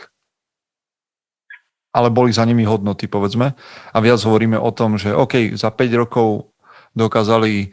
ale 1.95 2.11
boli 2.11 2.35
za 2.35 2.43
nimi 2.43 2.67
hodnoty, 2.67 3.07
povedzme. 3.07 3.55
A 3.95 3.97
viac 4.03 4.19
hovoríme 4.27 4.59
o 4.59 4.71
tom, 4.75 4.99
že 4.99 5.15
OK, 5.15 5.55
za 5.55 5.71
5 5.71 6.03
rokov 6.03 6.51
dokázali 6.93 7.71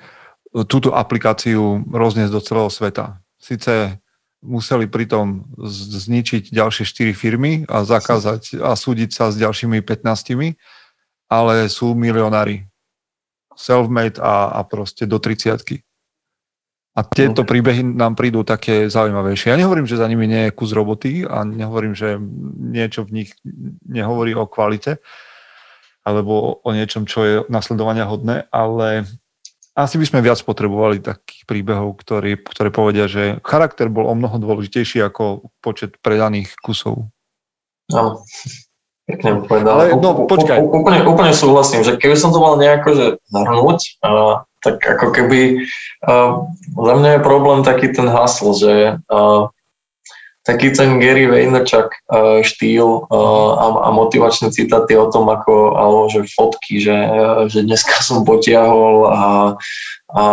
túto 0.69 0.93
aplikáciu 0.93 1.81
rozniesť 1.89 2.31
do 2.31 2.41
celého 2.43 2.69
sveta. 2.69 3.17
Sice 3.41 3.97
museli 4.45 4.85
pritom 4.85 5.45
zničiť 5.89 6.53
ďalšie 6.53 6.85
4 6.85 7.17
firmy 7.17 7.65
a 7.65 7.81
zakázať 7.81 8.61
a 8.61 8.77
súdiť 8.77 9.09
sa 9.09 9.33
s 9.33 9.41
ďalšími 9.41 9.81
15, 9.81 10.57
ale 11.29 11.53
sú 11.69 11.97
milionári. 11.97 12.69
Self-made 13.57 14.17
a, 14.17 14.57
a 14.57 14.59
proste 14.65 15.05
do 15.05 15.17
30 15.21 15.90
a 16.91 17.07
tieto 17.07 17.47
príbehy 17.47 17.87
nám 17.95 18.19
prídu 18.19 18.43
také 18.43 18.91
zaujímavejšie. 18.91 19.55
Ja 19.55 19.59
nehovorím, 19.59 19.87
že 19.87 19.95
za 19.95 20.11
nimi 20.11 20.27
nie 20.27 20.47
je 20.47 20.55
kus 20.55 20.75
roboty 20.75 21.23
a 21.23 21.47
nehovorím, 21.47 21.95
že 21.95 22.19
niečo 22.59 23.07
v 23.07 23.23
nich 23.23 23.29
nehovorí 23.87 24.35
o 24.35 24.43
kvalite 24.43 24.99
alebo 26.03 26.59
o 26.59 26.69
niečom, 26.75 27.07
čo 27.07 27.19
je 27.23 27.33
nasledovania 27.47 28.09
hodné, 28.09 28.49
ale 28.51 29.07
asi 29.71 29.95
by 29.95 30.03
sme 30.03 30.19
viac 30.25 30.43
potrebovali 30.43 30.99
takých 30.99 31.47
príbehov, 31.47 31.95
ktorý, 32.03 32.43
ktoré 32.43 32.69
povedia, 32.73 33.07
že 33.07 33.39
charakter 33.39 33.87
bol 33.87 34.09
o 34.09 34.17
mnoho 34.17 34.35
dôležitejší 34.35 34.99
ako 34.99 35.47
počet 35.63 35.95
predaných 36.03 36.51
kusov. 36.59 37.07
Áno, 37.87 38.19
pekne 39.11 39.43
povedal. 39.43 39.75
Ale 39.75 39.85
no, 39.99 40.23
počkaj. 40.25 40.63
Úplne, 40.63 41.03
úplne 41.03 41.33
súhlasím, 41.35 41.83
že 41.83 41.99
keby 41.99 42.15
som 42.15 42.31
to 42.31 42.39
mal 42.39 42.55
nejako 42.55 42.89
že 42.95 43.05
zhrnúť, 43.27 43.79
tak 44.61 44.77
ako 44.77 45.09
keby 45.09 45.65
uh, 46.05 46.45
za 46.69 46.93
mňa 46.93 47.09
je 47.17 47.25
problém 47.25 47.65
taký 47.65 47.89
ten 47.89 48.05
hasl, 48.05 48.53
že 48.53 49.01
uh, 49.09 49.49
taký 50.45 50.69
ten 50.69 51.01
Gary 51.01 51.25
Vaynerchuk 51.25 51.89
uh, 51.89 52.45
štýl 52.45 53.09
uh, 53.09 53.51
a, 53.57 53.65
a 53.85 53.89
motivačné 53.89 54.53
citáty 54.53 54.93
o 54.93 55.09
tom, 55.09 55.29
ako, 55.33 55.77
alebo 55.77 56.01
že 56.13 56.29
fotky, 56.29 56.77
že, 56.77 56.93
uh, 56.93 57.49
že 57.49 57.65
dneska 57.65 58.05
som 58.05 58.21
potiahol 58.21 59.09
a, 59.09 59.21
a, 60.13 60.25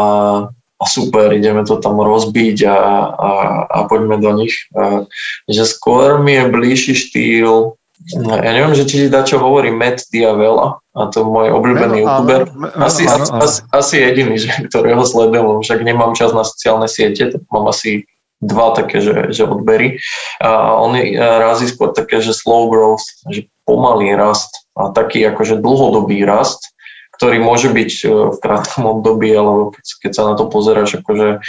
a 0.53 0.85
super, 0.85 1.33
ideme 1.33 1.64
to 1.64 1.81
tam 1.81 1.97
rozbiť 1.97 2.69
a, 2.69 2.79
a, 3.09 3.31
a 3.64 3.79
poďme 3.88 4.21
do 4.21 4.33
nich. 4.37 4.53
Uh, 4.77 5.09
že 5.49 5.64
skôr 5.64 6.21
mi 6.21 6.37
je 6.37 6.53
blížší 6.53 6.95
štýl 7.01 7.78
No, 8.16 8.40
ja 8.40 8.50
neviem, 8.54 8.72
že 8.72 8.88
či 8.88 9.12
dá 9.12 9.26
čo 9.26 9.42
hovorí 9.42 9.68
Matt 9.68 10.08
Diavela, 10.08 10.80
a 10.96 11.00
to 11.12 11.28
môj 11.28 11.52
obľúbený 11.52 12.06
youtuber. 12.06 12.48
Asi, 12.78 13.04
áno. 13.04 13.26
Asi, 13.42 13.61
asi 13.68 13.94
jediný, 14.00 14.40
že, 14.40 14.50
ktorého 14.70 15.02
sledujem, 15.04 15.61
však 15.61 15.84
nemám 15.84 16.16
čas 16.16 16.32
na 16.32 16.46
sociálne 16.46 16.88
siete, 16.88 17.28
tak 17.28 17.42
mám 17.52 17.68
asi 17.68 18.08
dva 18.38 18.70
také, 18.72 19.02
že, 19.02 19.34
že 19.34 19.44
odbery. 19.44 19.98
A 20.38 20.78
on 20.78 20.94
razí 21.18 21.68
skôr 21.68 21.90
také, 21.90 22.22
že 22.22 22.32
slow 22.32 22.70
growth, 22.70 23.04
že 23.28 23.50
pomalý 23.66 24.14
rast 24.14 24.66
a 24.78 24.94
taký 24.94 25.26
akože 25.26 25.58
dlhodobý 25.58 26.22
rast, 26.22 26.72
ktorý 27.18 27.42
môže 27.42 27.74
byť 27.74 27.90
e, 28.06 28.06
v 28.30 28.37
krátkom 28.38 28.87
období, 28.87 29.34
alebo 29.34 29.74
keď, 29.74 29.84
keď 30.06 30.12
sa 30.14 30.22
na 30.30 30.34
to 30.38 30.46
pozeráš, 30.46 31.02
akože 31.02 31.42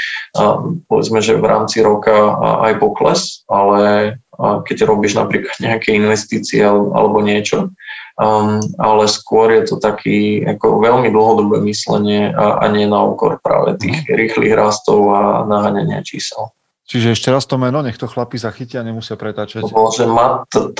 povedzme, 0.89 1.21
že 1.21 1.37
v 1.37 1.45
rámci 1.45 1.85
roka 1.85 2.33
aj 2.65 2.81
pokles, 2.81 3.45
ale 3.45 4.17
keď 4.39 4.87
robíš 4.87 5.19
napríklad 5.19 5.55
nejaké 5.59 5.91
investície 5.99 6.63
alebo 6.63 7.19
niečo, 7.19 7.75
um, 8.15 8.63
ale 8.79 9.03
skôr 9.11 9.51
je 9.51 9.63
to 9.67 9.75
taký 9.83 10.43
ako 10.47 10.79
veľmi 10.79 11.11
dlhodobé 11.11 11.59
myslenie 11.67 12.31
a, 12.31 12.63
a 12.63 12.65
nie 12.71 12.87
na 12.87 13.03
úkor 13.03 13.43
práve 13.43 13.75
tých 13.79 14.07
mhm. 14.07 14.15
rýchlych 14.15 14.53
rastov 14.55 15.11
a 15.11 15.43
naháňania 15.43 15.99
čísel. 16.07 16.51
Čiže 16.89 17.13
ešte 17.13 17.29
raz 17.29 17.45
to 17.45 17.61
meno, 17.61 17.85
nech 17.85 18.01
to 18.01 18.09
chlapi 18.09 18.41
zachytia, 18.41 18.81
nemusia 18.81 19.13
pretáčať. 19.13 19.61
To 19.61 19.69
bolo, 19.69 19.93
že 19.93 20.09
má 20.09 20.41
t, 20.49 20.73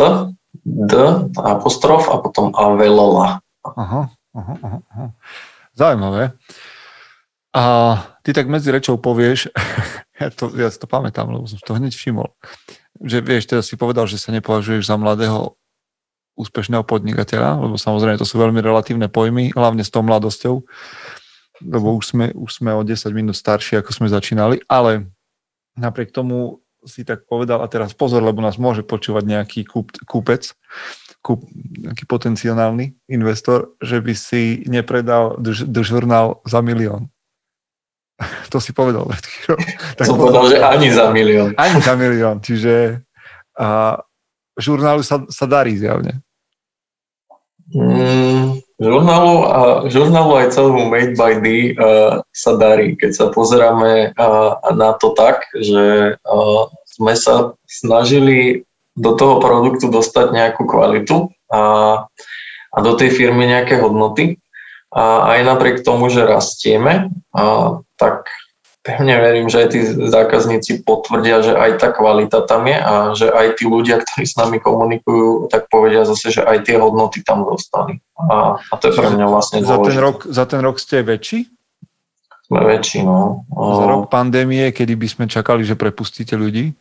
d, 0.66 0.94
apostrof 1.38 2.10
a 2.10 2.18
potom 2.18 2.50
avelola. 2.58 3.46
Aha, 3.62 4.10
aha, 4.34 4.56
aha. 4.90 5.06
Zaujímavé. 5.78 6.34
A 7.54 7.64
ty 8.26 8.34
tak 8.34 8.50
medzi 8.50 8.74
rečou 8.74 8.98
povieš, 8.98 9.54
ja, 10.22 10.34
to, 10.34 10.50
ja 10.58 10.74
to 10.74 10.90
pamätám, 10.90 11.30
lebo 11.30 11.46
som 11.46 11.62
to 11.62 11.78
hneď 11.78 11.94
všimol, 11.94 12.34
že 13.04 13.24
vieš, 13.24 13.48
teda 13.48 13.64
si 13.64 13.80
povedal, 13.80 14.06
že 14.06 14.20
sa 14.20 14.36
nepovažuješ 14.36 14.88
za 14.88 14.96
mladého 15.00 15.56
úspešného 16.40 16.88
podnikateľa, 16.88 17.60
lebo 17.60 17.76
samozrejme 17.76 18.20
to 18.20 18.28
sú 18.28 18.40
veľmi 18.40 18.64
relatívne 18.64 19.12
pojmy, 19.12 19.52
hlavne 19.52 19.84
s 19.84 19.92
tou 19.92 20.04
mladosťou, 20.04 20.64
lebo 21.68 21.88
už 22.00 22.16
sme, 22.16 22.26
už 22.32 22.64
sme 22.64 22.72
o 22.72 22.82
10 22.84 22.96
minút 23.12 23.36
starší, 23.36 23.84
ako 23.84 23.92
sme 23.92 24.08
začínali, 24.08 24.64
ale 24.72 25.12
napriek 25.76 26.16
tomu 26.16 26.64
si 26.88 27.04
tak 27.04 27.28
povedal, 27.28 27.60
a 27.60 27.68
teraz 27.68 27.92
pozor, 27.92 28.24
lebo 28.24 28.40
nás 28.40 28.56
môže 28.56 28.88
počúvať 28.88 29.28
nejaký 29.28 29.68
kúp, 29.68 29.92
kúpec, 30.08 30.56
kúp, 31.20 31.44
nejaký 31.76 32.08
potenciálny 32.08 32.96
investor, 33.12 33.76
že 33.84 34.00
by 34.00 34.14
si 34.16 34.64
nepredal 34.64 35.36
žurnál 35.84 36.40
za 36.48 36.64
milión. 36.64 37.12
To 38.52 38.58
si 38.60 38.72
povedal 38.76 39.08
pred 39.08 39.24
Tak 39.98 40.06
Som 40.06 40.20
povedal, 40.20 40.46
že 40.52 40.58
ani 40.60 40.90
za 40.92 41.10
milión. 41.12 41.56
Ani 41.56 41.80
za 41.80 41.94
milión, 41.96 42.44
čiže 42.44 43.04
a, 43.56 44.00
žurnálu 44.60 45.02
sa, 45.04 45.24
sa 45.32 45.46
darí 45.48 45.76
zjavne. 45.80 46.20
Mm, 47.70 48.66
žurnálu, 48.82 49.36
a, 49.46 49.60
žurnálu 49.88 50.32
aj 50.42 50.58
celému 50.58 50.90
Made 50.90 51.14
by 51.14 51.34
D 51.40 51.48
uh, 51.78 52.26
sa 52.34 52.58
darí, 52.58 52.98
keď 52.98 53.12
sa 53.14 53.26
pozeráme 53.30 54.18
uh, 54.18 54.58
na 54.74 54.98
to 54.98 55.14
tak, 55.14 55.46
že 55.54 56.18
uh, 56.18 56.64
sme 56.90 57.14
sa 57.14 57.54
snažili 57.70 58.66
do 59.00 59.16
toho 59.16 59.40
produktu 59.40 59.88
dostať 59.88 60.36
nejakú 60.36 60.68
kvalitu 60.68 61.32
a, 61.48 61.62
a 62.74 62.78
do 62.84 62.94
tej 63.00 63.16
firmy 63.16 63.48
nejaké 63.48 63.80
hodnoty. 63.80 64.36
A 64.90 65.38
aj 65.38 65.40
napriek 65.46 65.86
tomu, 65.86 66.10
že 66.10 66.26
rastieme, 66.26 67.14
a, 67.32 67.78
tak 68.00 68.32
pevne 68.80 69.20
verím, 69.20 69.52
že 69.52 69.68
aj 69.68 69.70
tí 69.76 69.80
zákazníci 70.08 70.88
potvrdia, 70.88 71.44
že 71.44 71.54
aj 71.54 71.84
tá 71.84 71.92
kvalita 71.92 72.48
tam 72.48 72.64
je 72.66 72.80
a 72.80 72.94
že 73.12 73.28
aj 73.28 73.60
tí 73.60 73.68
ľudia, 73.68 74.00
ktorí 74.00 74.24
s 74.24 74.40
nami 74.40 74.58
komunikujú, 74.64 75.52
tak 75.52 75.68
povedia 75.68 76.08
zase, 76.08 76.32
že 76.32 76.42
aj 76.42 76.64
tie 76.64 76.80
hodnoty 76.80 77.22
tam 77.22 77.44
dostali. 77.44 78.00
A, 78.16 78.58
a 78.58 78.74
to 78.80 78.90
je 78.90 78.96
pre 78.96 79.12
mňa 79.12 79.28
vlastne 79.28 79.60
dôležité. 79.62 79.84
Za 79.84 79.92
ten 79.92 80.00
rok, 80.00 80.18
za 80.26 80.46
ten 80.48 80.60
rok 80.64 80.76
ste 80.80 81.04
väčší? 81.04 81.52
sme 82.50 82.66
väčší, 82.66 83.06
no. 83.06 83.46
Za 83.54 83.86
rok 83.86 84.10
pandémie, 84.10 84.74
kedy 84.74 84.98
by 84.98 85.08
sme 85.08 85.26
čakali, 85.30 85.62
že 85.62 85.78
prepustíte 85.78 86.34
ľudí? 86.34 86.74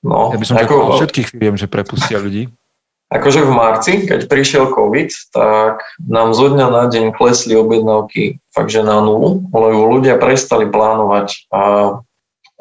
no 0.00 0.32
Ja 0.32 0.40
by 0.40 0.46
som 0.48 0.56
ako, 0.56 0.64
čakal 0.64 0.80
všetkých 0.96 1.26
firiem, 1.28 1.56
že 1.60 1.68
prepustia 1.68 2.16
ľudí. 2.16 2.48
Akože 3.10 3.42
v 3.42 3.52
marci, 3.52 3.92
keď 4.06 4.30
prišiel 4.30 4.70
COVID, 4.70 5.10
tak 5.34 5.82
nám 5.98 6.30
zo 6.30 6.46
dňa 6.54 6.66
na 6.70 6.84
deň 6.86 7.10
klesli 7.10 7.58
objednávky 7.58 8.38
fakt, 8.54 8.70
že 8.70 8.86
na 8.86 9.02
nulu, 9.02 9.50
lebo 9.50 9.98
ľudia 9.98 10.14
prestali 10.16 10.70
plánovať. 10.70 11.50
A, 11.50 11.62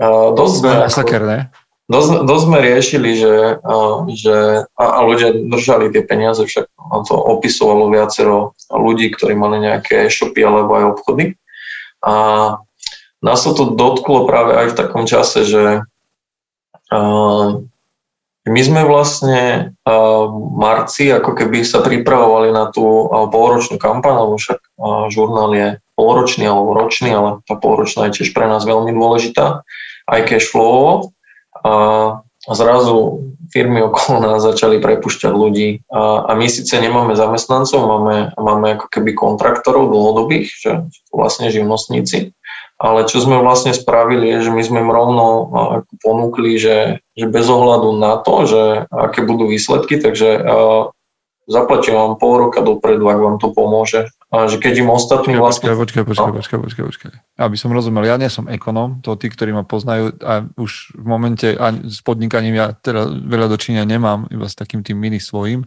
a 0.01 0.05
dosť, 0.33 0.55
sme, 0.57 0.71
masaker, 0.89 1.21
ne? 1.21 1.39
dosť, 1.85 2.25
dosť 2.25 2.43
sme 2.49 2.57
riešili, 2.65 3.09
že, 3.13 3.35
a, 3.61 3.73
že 4.09 4.37
a, 4.73 4.85
a 4.97 4.99
ľudia 5.05 5.37
držali 5.37 5.93
tie 5.93 6.01
peniaze, 6.01 6.41
však 6.41 6.65
to 7.05 7.13
opisovalo 7.13 7.93
viacero 7.93 8.57
ľudí, 8.73 9.13
ktorí 9.13 9.37
mali 9.37 9.61
nejaké 9.61 10.09
e-shopy 10.09 10.41
alebo 10.41 10.81
aj 10.81 10.85
obchody. 10.97 11.37
A 12.01 12.13
nás 13.21 13.37
sa 13.45 13.51
to 13.53 13.77
dotklo 13.77 14.25
práve 14.25 14.57
aj 14.57 14.73
v 14.73 14.77
takom 14.81 15.05
čase, 15.05 15.45
že 15.45 15.63
a, 16.89 16.99
my 18.49 18.61
sme 18.65 18.81
vlastne 18.83 19.73
v 19.85 20.45
marci 20.57 21.13
ako 21.13 21.37
keby 21.37 21.61
sa 21.61 21.85
pripravovali 21.85 22.49
na 22.49 22.73
tú 22.73 23.05
polročnú 23.29 23.77
kampaň, 23.77 24.25
lebo 24.25 24.35
však 24.41 24.59
žurnál 25.13 25.53
je 25.53 25.67
polročný 25.93 26.49
alebo 26.49 26.73
ročný, 26.73 27.13
ale 27.13 27.45
tá 27.45 27.53
polročná 27.53 28.09
je 28.09 28.21
tiež 28.21 28.33
pre 28.33 28.49
nás 28.49 28.65
veľmi 28.65 28.89
dôležitá, 28.89 29.61
aj 30.09 30.21
cash 30.25 30.49
flow. 30.49 31.13
A 32.47 32.55
zrazu 32.55 33.29
firmy 33.51 33.83
okolo 33.83 34.23
nás 34.23 34.39
začali 34.41 34.79
prepušťať 34.79 35.33
ľudí 35.33 35.83
a 35.91 36.31
my 36.33 36.47
síce 36.47 36.71
nemáme 36.79 37.17
zamestnancov, 37.17 37.83
máme, 37.83 38.31
máme 38.39 38.79
ako 38.79 38.87
keby 38.87 39.11
kontraktorov 39.17 39.91
dlhodobých, 39.91 40.47
že 40.47 40.71
vlastne 41.11 41.51
živnostníci, 41.51 42.31
ale 42.79 43.03
čo 43.11 43.19
sme 43.19 43.43
vlastne 43.43 43.75
spravili 43.75 44.31
je, 44.39 44.47
že 44.47 44.51
my 44.55 44.61
sme 44.63 44.77
im 44.87 44.91
rovno 44.91 45.25
a, 45.51 45.59
ako 45.83 45.91
ponúkli, 45.99 46.55
že, 46.55 47.03
že 47.13 47.27
bez 47.27 47.45
ohľadu 47.51 47.99
na 47.99 48.23
to, 48.23 48.47
že 48.47 48.61
aké 48.87 49.27
budú 49.27 49.51
výsledky, 49.51 49.99
takže 49.99 50.39
a, 50.39 50.41
zaplatím 51.49 51.97
vám 51.99 52.15
pol 52.15 52.47
roka 52.47 52.63
dopredu, 52.63 53.09
ak 53.11 53.19
vám 53.19 53.37
to 53.41 53.51
pomôže. 53.51 54.07
A 54.29 54.45
že 54.45 54.61
keď 54.61 54.85
im 54.85 54.93
ostatní 54.93 55.33
vlastne... 55.33 55.65
Počkaj, 55.65 55.81
počkaj, 55.81 56.03
počkaj, 56.05 56.29
No. 56.29 56.37
počkaj, 56.37 56.59
počkaj, 56.61 56.83
počkaj. 56.85 57.11
Aby 57.41 57.55
som 57.57 57.73
rozumel, 57.73 58.05
ja 58.05 58.21
nie 58.21 58.29
som 58.29 58.45
ekonóm, 58.45 59.01
to 59.01 59.17
tí, 59.17 59.25
ktorí 59.25 59.57
ma 59.57 59.65
poznajú 59.65 60.21
a 60.21 60.45
už 60.53 60.93
v 60.93 61.05
momente 61.09 61.57
ani 61.57 61.89
s 61.89 62.05
podnikaním 62.05 62.53
ja 62.53 62.77
teda 62.77 63.09
veľa 63.09 63.49
dočinia 63.49 63.89
nemám, 63.89 64.29
iba 64.29 64.45
s 64.45 64.53
takým 64.53 64.85
tým 64.85 65.01
mini 65.01 65.17
svojím 65.17 65.65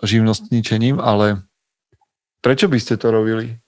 živnostníčením, 0.00 0.96
ale 0.96 1.44
prečo 2.40 2.72
by 2.72 2.78
ste 2.80 2.96
to 2.96 3.12
robili? 3.12 3.60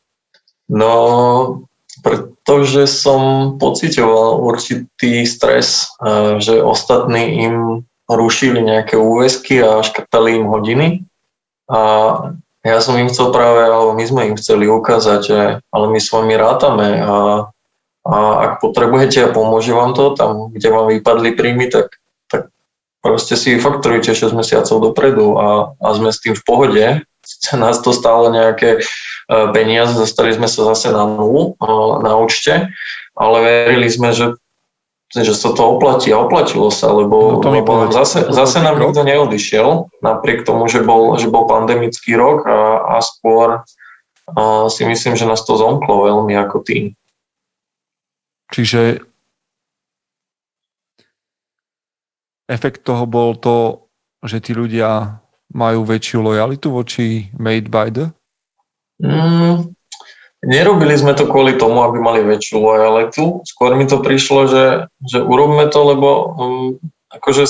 No, 0.73 1.69
pretože 1.99 2.87
som 2.87 3.55
pocitoval 3.59 4.39
určitý 4.41 5.27
stres, 5.27 5.91
že 6.39 6.63
ostatní 6.63 7.45
im 7.45 7.57
rušili 8.11 8.63
nejaké 8.63 8.99
úväzky 8.99 9.63
a 9.63 9.83
škrtali 9.87 10.43
im 10.43 10.47
hodiny. 10.51 10.87
A 11.71 11.81
ja 12.67 12.79
som 12.83 12.99
im 12.99 13.09
chcel 13.09 13.31
práve, 13.31 13.65
alebo 13.65 13.95
my 13.95 14.05
sme 14.05 14.23
im 14.33 14.37
chceli 14.37 14.67
ukázať, 14.67 15.21
že 15.23 15.39
ale 15.71 15.87
my 15.89 15.99
s 16.03 16.11
vami 16.11 16.35
rátame 16.35 17.01
a, 17.01 17.17
a 18.05 18.17
ak 18.45 18.53
potrebujete 18.61 19.25
a 19.25 19.33
pomôže 19.33 19.73
vám 19.73 19.95
to, 19.95 20.13
tam, 20.19 20.51
kde 20.51 20.69
vám 20.69 20.91
vypadli 20.91 21.39
príjmy, 21.39 21.71
tak, 21.71 21.97
tak 22.27 22.53
proste 23.01 23.39
si 23.39 23.57
fakturujte 23.57 24.13
6 24.13 24.35
mesiacov 24.35 24.77
dopredu 24.93 25.39
a, 25.39 25.73
a 25.79 25.89
sme 25.95 26.11
s 26.13 26.21
tým 26.21 26.35
v 26.37 26.43
pohode. 26.45 26.85
Sice 27.31 27.55
nás 27.55 27.79
to 27.79 27.95
stále 27.95 28.35
nejaké 28.35 28.83
eh, 28.83 29.47
peniaze, 29.55 29.95
dostali 29.95 30.35
sme 30.35 30.51
sa 30.51 30.67
zase 30.75 30.91
na 30.91 31.07
nulu 31.07 31.55
eh, 31.55 31.93
na 32.03 32.19
účte, 32.19 32.75
ale 33.15 33.37
verili 33.71 33.87
sme, 33.87 34.11
že, 34.11 34.35
že 35.15 35.31
sa 35.31 35.55
to 35.55 35.79
oplatí 35.79 36.11
a 36.11 36.19
oplatilo 36.19 36.75
sa, 36.75 36.91
lebo, 36.91 37.39
No 37.39 37.43
to 37.45 37.55
lebo 37.55 37.87
zase, 37.95 38.27
zase 38.35 38.59
nám 38.59 38.83
nikto 38.83 39.07
neodišiel, 39.07 40.03
napriek 40.03 40.43
tomu, 40.43 40.67
že 40.67 40.83
bol, 40.83 41.15
že 41.23 41.31
bol 41.31 41.47
pandemický 41.47 42.19
rok 42.19 42.43
a, 42.51 42.99
a 42.99 43.05
skôr 43.05 43.63
a 44.31 44.71
si 44.71 44.87
myslím, 44.87 45.15
že 45.19 45.27
nás 45.27 45.43
to 45.43 45.59
zomklo 45.59 46.07
veľmi 46.07 46.35
ako 46.39 46.63
tým. 46.63 46.95
Čiže 48.51 49.03
efekt 52.51 52.83
toho 52.83 53.07
bol 53.07 53.39
to, 53.39 53.87
že 54.27 54.43
tí 54.43 54.53
ľudia 54.55 55.23
majú 55.51 55.83
väčšiu 55.83 56.19
lojalitu 56.23 56.71
voči 56.71 57.31
Made 57.37 57.69
by 57.71 57.89
the? 57.91 58.07
Mm, 59.01 59.73
nerobili 60.47 60.95
sme 60.95 61.17
to 61.17 61.27
kvôli 61.27 61.57
tomu, 61.57 61.83
aby 61.85 61.99
mali 61.99 62.21
väčšiu 62.23 62.57
lojalitu. 62.61 63.43
Skôr 63.45 63.75
mi 63.75 63.89
to 63.89 64.01
prišlo, 64.01 64.47
že, 64.47 64.65
že 65.03 65.19
urobme 65.21 65.67
to, 65.69 65.81
lebo 65.83 66.09
um, 66.37 66.67
akože 67.11 67.45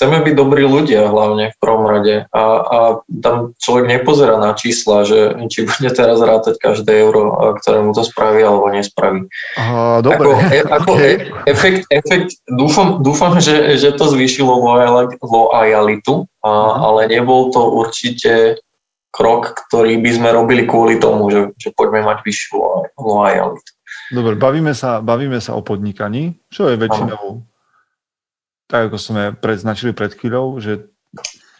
chceme 0.00 0.24
byť 0.24 0.32
dobrí 0.32 0.64
ľudia 0.64 1.12
hlavne 1.12 1.52
v 1.52 1.56
prvom 1.60 1.84
rade. 1.84 2.24
A, 2.32 2.42
a 2.56 2.78
tam 3.20 3.52
človek 3.60 3.84
nepozerá 3.84 4.40
na 4.40 4.56
čísla, 4.56 5.04
že 5.04 5.36
či 5.52 5.68
bude 5.68 5.92
teraz 5.92 6.16
rátať 6.24 6.56
každé 6.56 7.04
euro, 7.04 7.36
ktoré 7.60 7.84
mu 7.84 7.92
to 7.92 8.00
spraví 8.00 8.40
alebo 8.40 8.72
nespraví. 8.72 9.28
Aha, 9.60 10.00
Ako, 10.00 10.08
dobre. 10.08 10.24
e, 10.56 10.60
ako 10.64 10.90
e, 10.96 11.10
efekt, 11.44 11.84
efekt 11.92 12.40
dúfam, 12.48 13.04
dúfam 13.04 13.36
že, 13.44 13.76
že 13.76 13.92
to 13.92 14.08
zvýšilo 14.08 14.48
lojali- 14.48 15.20
lojalitu, 15.20 16.24
a, 16.40 16.48
Mhm. 16.48 16.76
ale 16.80 17.00
nebol 17.12 17.52
to 17.52 17.60
určite 17.60 18.56
krok, 19.12 19.52
ktorý 19.68 20.00
by 20.00 20.10
sme 20.16 20.28
robili 20.32 20.64
kvôli 20.64 20.96
tomu, 20.96 21.28
že, 21.28 21.52
že 21.60 21.76
poďme 21.76 22.08
mať 22.08 22.24
vyššiu 22.24 22.56
lo- 22.56 22.88
lojalitu. 22.96 23.68
Dobre, 24.08 24.34
bavíme 24.38 24.72
sa, 24.72 25.04
bavíme 25.04 25.42
sa 25.44 25.54
o 25.54 25.60
podnikaní, 25.60 26.40
čo 26.48 26.72
je 26.72 26.80
väčšinou, 26.80 27.42
tak 28.70 28.88
ako 28.88 28.96
sme 29.02 29.22
predznačili 29.34 29.90
pred 29.90 30.14
chvíľou, 30.14 30.62
že 30.62 30.86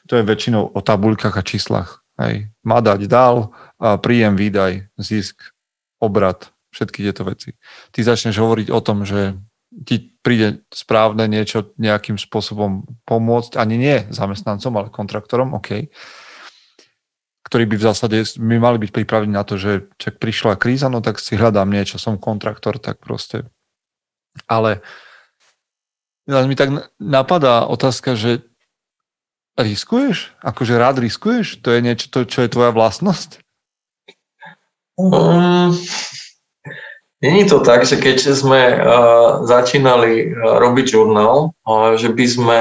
to 0.06 0.14
je 0.14 0.22
väčšinou 0.22 0.70
o 0.70 0.80
tabuľkách 0.80 1.34
a 1.34 1.42
číslach. 1.42 2.06
Hej. 2.16 2.54
Má 2.62 2.78
dať, 2.78 3.10
dal, 3.10 3.50
a 3.82 3.98
príjem, 3.98 4.38
výdaj, 4.38 4.92
zisk, 4.94 5.50
obrad, 5.98 6.54
všetky 6.70 7.02
tieto 7.02 7.26
veci. 7.26 7.58
Ty 7.90 8.06
začneš 8.06 8.38
hovoriť 8.38 8.68
o 8.70 8.80
tom, 8.80 9.02
že 9.02 9.34
ti 9.70 10.14
príde 10.22 10.66
správne 10.70 11.30
niečo 11.30 11.74
nejakým 11.78 12.18
spôsobom 12.18 12.86
pomôcť, 13.06 13.58
ani 13.58 13.76
nie 13.78 13.96
zamestnancom, 14.10 14.72
ale 14.76 14.88
kontraktorom, 14.90 15.54
OK, 15.56 15.90
ktorí 17.46 17.64
by 17.66 17.76
v 17.78 17.86
zásade 17.86 18.16
by 18.38 18.56
mali 18.62 18.78
byť 18.78 18.90
pripravení 18.94 19.34
na 19.34 19.42
to, 19.42 19.58
že 19.58 19.90
čak 19.98 20.22
prišla 20.22 20.60
kríza, 20.60 20.86
no 20.92 21.02
tak 21.02 21.18
si 21.18 21.34
hľadám 21.34 21.70
niečo, 21.70 21.98
som 21.98 22.20
kontraktor, 22.20 22.78
tak 22.78 23.02
proste. 23.02 23.48
Ale 24.46 24.84
len 26.28 26.44
mi 26.48 26.56
tak 26.58 26.92
napadá 27.00 27.64
otázka, 27.68 28.18
že 28.18 28.44
riskuješ? 29.56 30.36
Akože 30.40 30.74
rád 30.76 31.00
riskuješ? 31.00 31.60
To 31.64 31.72
je 31.72 31.80
niečo, 31.84 32.08
to, 32.08 32.24
čo 32.28 32.44
je 32.44 32.52
tvoja 32.52 32.72
vlastnosť? 32.72 33.40
Um, 35.00 35.72
Není 37.20 37.44
to 37.44 37.60
tak, 37.60 37.84
že 37.84 38.00
keď 38.00 38.16
sme 38.32 38.60
uh, 38.80 39.44
začínali 39.44 40.32
uh, 40.32 40.56
robiť 40.56 40.86
žurnál, 40.96 41.52
uh, 41.68 41.96
že 42.00 42.08
by 42.08 42.26
sme 42.26 42.60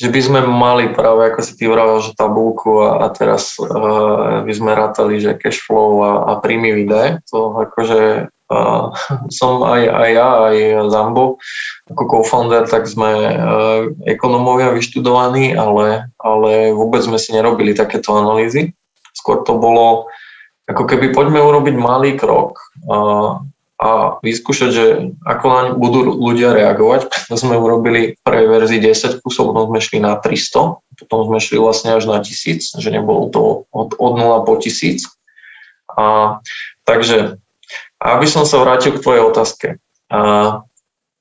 že 0.00 0.10
by 0.10 0.18
sme 0.18 0.40
mali 0.42 0.90
práve, 0.90 1.30
ako 1.30 1.40
si 1.46 1.54
ty 1.54 1.70
vravel, 1.70 2.02
že 2.02 2.18
tabulku 2.18 2.82
a, 2.82 3.06
a 3.06 3.12
teraz 3.12 3.54
uh, 3.60 4.42
by 4.42 4.50
sme 4.50 4.72
rátali, 4.74 5.20
že 5.20 5.36
cash 5.38 5.62
flow 5.62 6.02
a, 6.02 6.12
a 6.26 6.32
príjmy 6.42 6.74
výdaje. 6.74 7.20
To 7.30 7.54
akože 7.68 8.32
uh, 8.52 8.92
som 9.32 9.64
aj, 9.64 9.82
aj 9.88 10.08
ja, 10.12 10.28
aj 10.52 10.56
Zambo 10.92 11.40
ako 11.88 12.02
co-founder, 12.04 12.68
tak 12.68 12.84
sme 12.84 13.10
uh, 13.32 13.80
ekonomovia 14.04 14.76
vyštudovaní, 14.76 15.56
ale, 15.56 16.12
ale 16.20 16.76
vôbec 16.76 17.00
sme 17.00 17.16
si 17.16 17.32
nerobili 17.32 17.72
takéto 17.72 18.12
analýzy. 18.12 18.76
Skôr 19.16 19.44
to 19.48 19.56
bolo 19.56 20.12
ako 20.70 20.86
keby 20.86 21.10
poďme 21.10 21.42
urobiť 21.42 21.74
malý 21.74 22.14
krok 22.14 22.62
a, 22.86 22.96
a 23.82 23.88
vyskúšať, 24.22 24.70
že 24.70 24.84
ako 25.26 25.44
naň 25.50 25.66
budú 25.76 26.06
ľudia 26.06 26.54
reagovať. 26.54 27.10
Preto 27.10 27.34
sme 27.34 27.58
urobili 27.58 28.14
v 28.14 28.20
prvej 28.22 28.46
verzii 28.46 28.80
10 28.80 29.20
kusov, 29.20 29.50
potom 29.50 29.74
sme 29.74 29.80
šli 29.82 29.98
na 29.98 30.14
300, 30.16 31.02
potom 31.02 31.18
sme 31.26 31.38
šli 31.42 31.58
vlastne 31.58 31.98
až 31.98 32.06
na 32.06 32.22
1000, 32.22 32.78
že 32.78 32.88
nebolo 32.94 33.28
to 33.34 33.42
od, 33.74 33.98
od 33.98 34.12
0 34.14 34.46
po 34.46 34.54
1000. 34.54 35.02
A, 35.92 36.38
takže, 36.86 37.41
aby 38.02 38.26
som 38.26 38.42
sa 38.42 38.58
vrátil 38.58 38.98
k 38.98 39.02
tvojej 39.02 39.22
otázke. 39.22 39.68
A, 40.10 40.60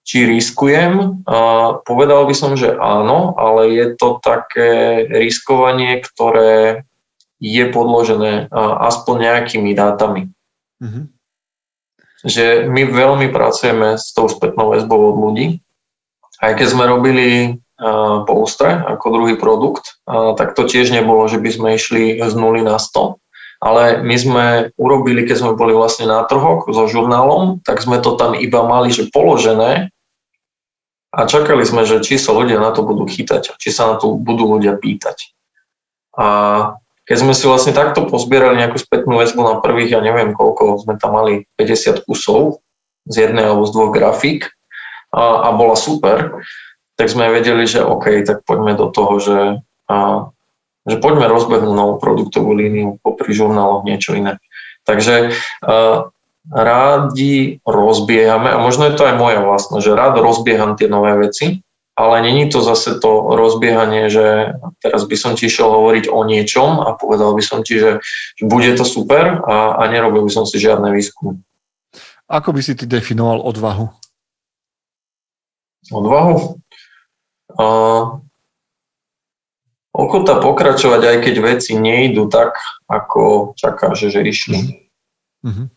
či 0.02 0.26
riskujem? 0.26 1.22
A, 1.30 1.38
povedal 1.86 2.26
by 2.26 2.34
som, 2.34 2.58
že 2.58 2.74
áno, 2.74 3.38
ale 3.38 3.70
je 3.70 3.86
to 3.94 4.18
také 4.18 5.06
riskovanie, 5.06 6.02
ktoré 6.02 6.84
je 7.38 7.66
podložené 7.70 8.50
a, 8.50 8.90
aspoň 8.90 9.16
nejakými 9.30 9.72
dátami. 9.78 10.34
Mhm. 10.82 11.02
Že 12.22 12.70
my 12.70 12.82
veľmi 12.86 13.28
pracujeme 13.34 13.98
s 13.98 14.14
tou 14.14 14.30
spätnou 14.30 14.74
väzbou 14.74 15.14
od 15.14 15.18
ľudí. 15.18 15.62
Aj 16.42 16.54
keď 16.58 16.68
sme 16.74 16.86
robili 16.90 17.58
Polstre 18.30 18.78
ako 18.78 19.06
druhý 19.10 19.34
produkt, 19.42 19.98
tak 20.06 20.54
to 20.54 20.70
tiež 20.70 20.94
nebolo, 20.94 21.26
že 21.26 21.42
by 21.42 21.50
sme 21.50 21.70
išli 21.74 22.22
z 22.22 22.34
nuly 22.38 22.62
na 22.62 22.78
100, 22.78 23.21
ale 23.62 24.02
my 24.02 24.16
sme 24.18 24.46
urobili, 24.74 25.22
keď 25.30 25.38
sme 25.46 25.52
boli 25.54 25.78
vlastne 25.78 26.10
na 26.10 26.26
trhoch 26.26 26.66
so 26.66 26.90
žurnálom, 26.90 27.62
tak 27.62 27.78
sme 27.86 28.02
to 28.02 28.18
tam 28.18 28.34
iba 28.34 28.66
mali, 28.66 28.90
že 28.90 29.14
položené 29.14 29.94
a 31.14 31.20
čakali 31.30 31.62
sme, 31.62 31.86
že 31.86 32.02
či 32.02 32.18
sa 32.18 32.34
ľudia 32.34 32.58
na 32.58 32.74
to 32.74 32.82
budú 32.82 33.06
chytať, 33.06 33.54
či 33.62 33.70
sa 33.70 33.94
na 33.94 33.96
to 34.02 34.18
budú 34.18 34.58
ľudia 34.58 34.74
pýtať. 34.82 35.38
A 36.18 36.28
keď 37.06 37.18
sme 37.22 37.34
si 37.38 37.46
vlastne 37.46 37.76
takto 37.76 38.10
pozbierali 38.10 38.58
nejakú 38.58 38.82
spätnú 38.82 39.22
väzbu 39.22 39.42
na 39.46 39.56
prvých, 39.62 39.94
ja 39.94 40.02
neviem 40.02 40.34
koľko, 40.34 40.82
sme 40.82 40.98
tam 40.98 41.22
mali 41.22 41.46
50 41.60 42.08
kusov 42.10 42.66
z 43.06 43.30
jednej 43.30 43.46
alebo 43.46 43.68
z 43.70 43.72
dvoch 43.78 43.92
grafík 43.94 44.50
a, 45.14 45.46
a 45.46 45.54
bola 45.54 45.78
super, 45.78 46.42
tak 46.98 47.14
sme 47.14 47.30
vedeli, 47.30 47.70
že 47.70 47.86
OK, 47.86 48.26
tak 48.26 48.42
poďme 48.48 48.74
do 48.74 48.88
toho, 48.90 49.14
že, 49.20 49.40
a, 49.92 49.96
že 50.88 50.98
poďme 50.98 51.30
rozbehnúť 51.30 51.76
novú 51.78 51.96
produktovú 52.02 52.58
líniu, 52.58 52.98
popri 53.06 53.34
žurnáloch 53.34 53.86
niečo 53.86 54.18
iné. 54.18 54.42
Takže 54.86 55.32
a, 55.62 56.10
rádi 56.50 57.62
rozbiehame, 57.66 58.50
a 58.50 58.58
možno 58.58 58.90
je 58.90 58.98
to 58.98 59.06
aj 59.06 59.16
moja 59.16 59.46
vlastnosť, 59.46 59.84
že 59.86 59.94
rád 59.94 60.18
rozbieham 60.18 60.74
tie 60.74 60.90
nové 60.90 61.14
veci, 61.30 61.62
ale 61.94 62.26
není 62.26 62.50
to 62.50 62.66
zase 62.66 62.98
to 62.98 63.38
rozbiehanie, 63.38 64.10
že 64.10 64.58
teraz 64.82 65.06
by 65.06 65.16
som 65.20 65.38
ti 65.38 65.46
išiel 65.46 65.70
hovoriť 65.70 66.10
o 66.10 66.26
niečom 66.26 66.82
a 66.82 66.98
povedal 66.98 67.38
by 67.38 67.44
som 67.46 67.62
ti, 67.62 67.78
že 67.78 68.02
bude 68.42 68.74
to 68.74 68.82
super 68.82 69.44
a, 69.46 69.78
a 69.78 69.84
nerobil 69.86 70.26
by 70.26 70.32
som 70.34 70.50
si 70.50 70.58
žiadne 70.58 70.90
výskum. 70.90 71.46
Ako 72.32 72.56
by 72.56 72.62
si 72.64 72.74
ty 72.74 72.88
definoval 72.88 73.44
odvahu? 73.44 73.92
Odvahu? 75.92 76.58
Uh, 77.52 78.24
ochota 80.02 80.42
pokračovať, 80.42 81.02
aj 81.06 81.18
keď 81.22 81.36
veci 81.42 81.78
nejdu 81.78 82.26
tak, 82.28 82.58
ako 82.90 83.54
čakáš, 83.54 84.10
že 84.10 84.22
išli. 84.26 84.90
Mm-hmm. 85.46 85.68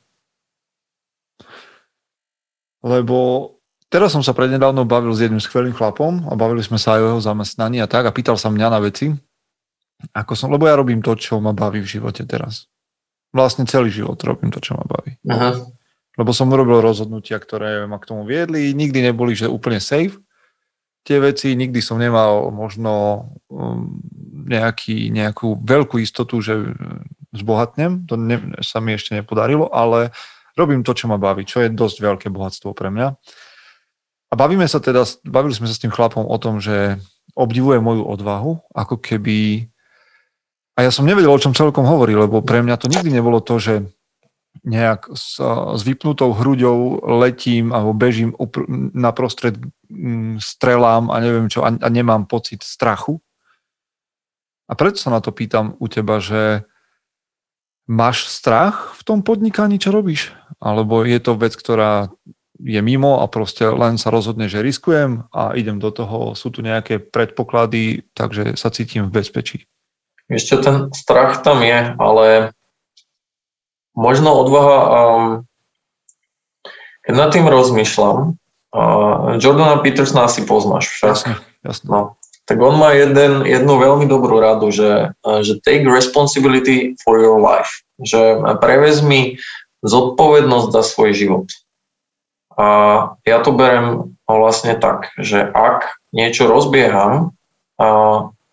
Lebo 2.84 3.50
Teraz 3.94 4.10
som 4.10 4.26
sa 4.26 4.34
prednedávno 4.34 4.82
bavil 4.82 5.14
s 5.14 5.22
jedným 5.22 5.38
skvelým 5.38 5.70
chlapom 5.70 6.26
a 6.26 6.34
bavili 6.34 6.66
sme 6.66 6.82
sa 6.82 6.98
aj 6.98 7.00
o 7.06 7.08
jeho 7.14 7.20
zamestnaní 7.22 7.78
a 7.78 7.87
tak 7.87 8.10
a 8.10 8.10
pýtal 8.10 8.34
sa 8.34 8.50
mňa 8.50 8.66
na 8.66 8.82
veci, 8.82 9.14
ako 10.10 10.34
som, 10.34 10.50
lebo 10.50 10.66
ja 10.66 10.74
robím 10.74 10.98
to, 10.98 11.14
čo 11.14 11.38
ma 11.38 11.54
baví 11.54 11.78
v 11.78 11.87
živote 11.87 12.26
teraz. 12.26 12.66
Vlastne 13.30 13.70
celý 13.70 13.94
život 13.94 14.18
robím 14.26 14.50
to, 14.50 14.58
čo 14.58 14.74
ma 14.74 14.82
baví. 14.82 15.14
Aha. 15.30 15.62
Lebo 16.18 16.30
som 16.34 16.50
urobil 16.50 16.82
rozhodnutia, 16.82 17.38
ktoré 17.38 17.87
ma 17.87 18.02
k 18.02 18.10
tomu 18.10 18.26
viedli, 18.26 18.74
nikdy 18.74 18.98
neboli 19.14 19.38
že 19.38 19.46
úplne 19.46 19.78
safe 19.78 20.18
tie 21.04 21.20
veci, 21.20 21.52
nikdy 21.52 21.84
som 21.84 22.00
nemal 22.00 22.48
možno 22.48 22.92
um, 23.52 24.00
nejaký, 24.48 25.12
nejakú 25.12 25.60
veľkú 25.60 26.00
istotu, 26.00 26.40
že 26.40 26.72
zbohatnem, 27.36 28.08
to 28.08 28.16
ne, 28.16 28.40
sa 28.64 28.80
mi 28.80 28.96
ešte 28.96 29.12
nepodarilo, 29.12 29.68
ale 29.68 30.16
robím 30.56 30.80
to, 30.80 30.96
čo 30.96 31.06
ma 31.06 31.20
baví, 31.20 31.44
čo 31.44 31.60
je 31.60 31.68
dosť 31.68 31.96
veľké 32.00 32.26
bohatstvo 32.32 32.72
pre 32.72 32.88
mňa. 32.88 33.08
A 34.30 34.34
bavíme 34.34 34.66
sa 34.66 34.82
teda, 34.82 35.06
bavili 35.22 35.54
sme 35.54 35.68
sa 35.70 35.76
s 35.76 35.82
tým 35.82 35.92
chlapom 35.94 36.26
o 36.26 36.36
tom, 36.40 36.58
že 36.58 36.98
obdivuje 37.36 37.78
moju 37.78 38.02
odvahu, 38.06 38.58
ako 38.74 38.98
keby... 38.98 39.68
A 40.74 40.82
ja 40.82 40.90
som 40.90 41.06
nevedel, 41.06 41.30
o 41.30 41.38
čom 41.38 41.54
celkom 41.54 41.86
hovorí, 41.86 42.18
lebo 42.18 42.42
pre 42.42 42.58
mňa 42.58 42.74
to 42.80 42.90
nikdy 42.90 43.14
nebolo 43.14 43.38
to, 43.38 43.62
že 43.62 43.86
nejak 44.62 45.10
s, 45.12 45.42
s 45.74 45.80
vypnutou 45.82 46.30
hruďou 46.30 47.02
letím 47.20 47.74
alebo 47.74 47.92
bežím 47.92 48.32
upr- 48.38 48.68
naprostred 48.94 49.58
mm, 49.90 50.38
strelám 50.38 51.10
a 51.10 51.18
neviem 51.18 51.50
čo 51.50 51.66
a, 51.66 51.74
a 51.74 51.88
nemám 51.90 52.30
pocit 52.30 52.62
strachu. 52.62 53.18
A 54.64 54.72
preto 54.78 54.96
sa 54.96 55.12
na 55.12 55.20
to 55.20 55.34
pýtam 55.34 55.76
u 55.76 55.90
teba, 55.90 56.22
že 56.22 56.64
máš 57.84 58.32
strach 58.32 58.96
v 58.96 59.02
tom 59.04 59.20
podnikaní, 59.20 59.76
čo 59.76 59.92
robíš? 59.92 60.32
Alebo 60.56 61.04
je 61.04 61.20
to 61.20 61.36
vec, 61.36 61.52
ktorá 61.52 62.08
je 62.64 62.80
mimo 62.80 63.20
a 63.20 63.28
proste 63.28 63.66
len 63.66 64.00
sa 64.00 64.08
rozhodne, 64.08 64.48
že 64.48 64.64
riskujem 64.64 65.28
a 65.34 65.52
idem 65.58 65.82
do 65.82 65.90
toho, 65.90 66.32
sú 66.38 66.48
tu 66.48 66.62
nejaké 66.62 67.02
predpoklady, 67.02 68.08
takže 68.16 68.56
sa 68.56 68.70
cítim 68.70 69.10
v 69.10 69.20
bezpečí. 69.20 69.58
Ešte 70.32 70.64
ten 70.64 70.88
strach 70.96 71.44
tam 71.44 71.60
je, 71.60 71.92
ale 72.00 72.53
možno 73.94 74.35
odvaha, 74.35 74.78
um, 74.87 75.24
keď 77.07 77.14
nad 77.14 77.30
tým 77.30 77.46
rozmýšľam, 77.46 78.35
uh, 78.74 79.38
Jordana 79.38 79.80
Petersona 79.80 80.26
asi 80.28 80.42
poznáš 80.44 80.90
však. 80.90 81.11
Jasne, 81.11 81.35
jasne. 81.62 81.87
No, 81.88 82.00
tak 82.44 82.61
on 82.61 82.76
má 82.76 82.92
jeden, 82.92 83.48
jednu 83.48 83.80
veľmi 83.80 84.04
dobrú 84.04 84.37
radu, 84.37 84.68
že, 84.68 85.16
že 85.24 85.57
take 85.64 85.88
responsibility 85.88 86.92
for 87.00 87.16
your 87.16 87.40
life, 87.40 87.80
že 88.04 88.37
prevezmi 88.61 89.40
zodpovednosť 89.80 90.68
za 90.68 90.83
svoj 90.85 91.11
život. 91.16 91.48
A 92.54 92.66
ja 93.24 93.40
to 93.40 93.50
berem 93.57 94.16
vlastne 94.28 94.76
tak, 94.76 95.12
že 95.16 95.40
ak 95.40 95.96
niečo 96.12 96.44
rozbieham 96.44 97.33
a, 97.80 97.88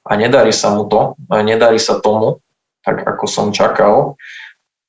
a 0.07 0.11
nedarí 0.15 0.55
sa 0.55 0.71
mu 0.71 0.87
to, 0.87 1.19
a 1.27 1.43
nedarí 1.43 1.77
sa 1.77 1.99
tomu, 1.99 2.39
tak 2.81 3.03
ako 3.05 3.27
som 3.27 3.47
čakal, 3.53 4.15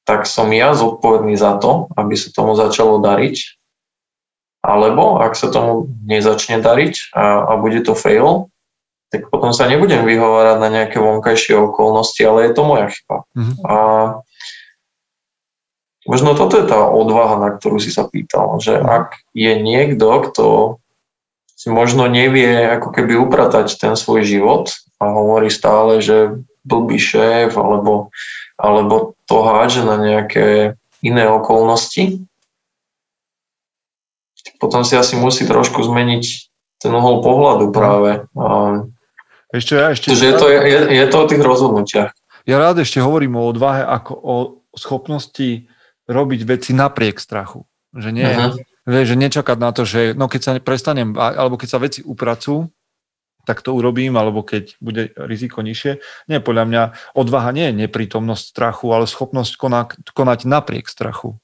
tak 0.02 0.26
som 0.26 0.50
ja 0.50 0.74
zodpovedný 0.74 1.38
za 1.38 1.58
to, 1.58 1.90
aby 1.94 2.18
sa 2.18 2.34
tomu 2.34 2.58
začalo 2.58 2.98
dariť. 2.98 3.60
Alebo 4.62 5.18
ak 5.18 5.34
sa 5.34 5.50
tomu 5.50 5.90
nezačne 6.06 6.62
dariť 6.62 7.14
a, 7.18 7.50
a 7.50 7.52
bude 7.58 7.82
to 7.82 7.98
fail, 7.98 8.50
tak 9.10 9.28
potom 9.28 9.50
sa 9.50 9.66
nebudem 9.66 10.06
vyhovárať 10.06 10.56
na 10.62 10.68
nejaké 10.70 11.02
vonkajšie 11.02 11.58
okolnosti, 11.58 12.22
ale 12.22 12.48
je 12.48 12.52
to 12.54 12.62
moja 12.62 12.86
chyba. 12.94 13.16
Mm-hmm. 13.34 13.56
A 13.66 13.76
Možno 16.02 16.34
toto 16.34 16.58
je 16.58 16.66
tá 16.66 16.82
odvaha, 16.90 17.38
na 17.38 17.48
ktorú 17.54 17.78
si 17.78 17.94
sa 17.94 18.10
pýtal, 18.10 18.58
že 18.58 18.74
mhm. 18.78 18.86
ak 18.86 19.06
je 19.34 19.52
niekto, 19.58 20.06
kto 20.30 20.46
si 21.54 21.70
možno 21.70 22.10
nevie 22.10 22.66
ako 22.66 22.90
keby 22.90 23.14
upratať 23.22 23.78
ten 23.78 23.94
svoj 23.94 24.26
život 24.26 24.74
a 24.98 25.14
hovorí 25.14 25.46
stále, 25.46 26.02
že 26.02 26.42
blbý 26.66 26.98
šéf 26.98 27.54
alebo, 27.54 28.10
alebo 28.56 29.16
to 29.26 29.36
hádže 29.42 29.82
na 29.84 29.96
nejaké 29.98 30.76
iné 31.02 31.24
okolnosti, 31.26 32.22
potom 34.62 34.86
si 34.86 34.94
asi 34.94 35.18
musí 35.18 35.42
trošku 35.42 35.82
zmeniť 35.82 36.24
ten 36.78 36.92
uhol 36.94 37.22
pohľadu 37.22 37.74
práve. 37.74 38.26
Ešte, 39.52 39.72
ja 39.74 39.90
ešte 39.94 40.14
je, 40.14 40.34
to, 40.34 40.46
je, 40.48 40.78
je 40.94 41.06
to 41.10 41.16
o 41.18 41.28
tých 41.28 41.42
rozhodnutiach. 41.42 42.10
Ja 42.46 42.56
rád 42.58 42.82
ešte 42.82 42.98
hovorím 42.98 43.38
o 43.38 43.46
odvahe 43.46 43.86
ako 43.86 44.12
o 44.18 44.36
schopnosti 44.74 45.70
robiť 46.10 46.40
veci 46.42 46.70
napriek 46.74 47.22
strachu. 47.22 47.62
Že 47.92 48.10
nie, 48.10 48.24
uh-huh. 48.24 48.56
že 48.88 49.14
nečakať 49.14 49.58
na 49.60 49.70
to, 49.70 49.84
že 49.84 50.16
no 50.16 50.26
keď 50.26 50.40
sa 50.40 50.50
prestanem, 50.58 51.14
alebo 51.14 51.60
keď 51.60 51.68
sa 51.68 51.78
veci 51.78 52.00
upracujú, 52.02 52.66
tak 53.42 53.62
to 53.66 53.74
urobím, 53.74 54.14
alebo 54.14 54.46
keď 54.46 54.78
bude 54.78 55.10
riziko 55.18 55.62
nižšie. 55.66 55.98
Nie, 56.30 56.38
podľa 56.38 56.64
mňa 56.68 56.82
odvaha 57.18 57.50
nie 57.50 57.70
je 57.70 57.78
neprítomnosť 57.86 58.44
strachu, 58.54 58.86
ale 58.94 59.10
schopnosť 59.10 59.52
konať, 59.58 59.88
konať 60.14 60.40
napriek 60.46 60.86
strachu. 60.86 61.38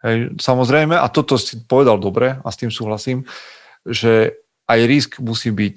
Hej, 0.00 0.40
samozrejme, 0.40 0.96
a 0.96 1.06
toto 1.12 1.36
si 1.36 1.60
povedal 1.64 2.00
dobre 2.00 2.40
a 2.40 2.48
s 2.48 2.60
tým 2.60 2.72
súhlasím, 2.72 3.28
že 3.84 4.36
aj 4.68 4.80
risk 4.88 5.10
musí 5.20 5.52
byť 5.52 5.76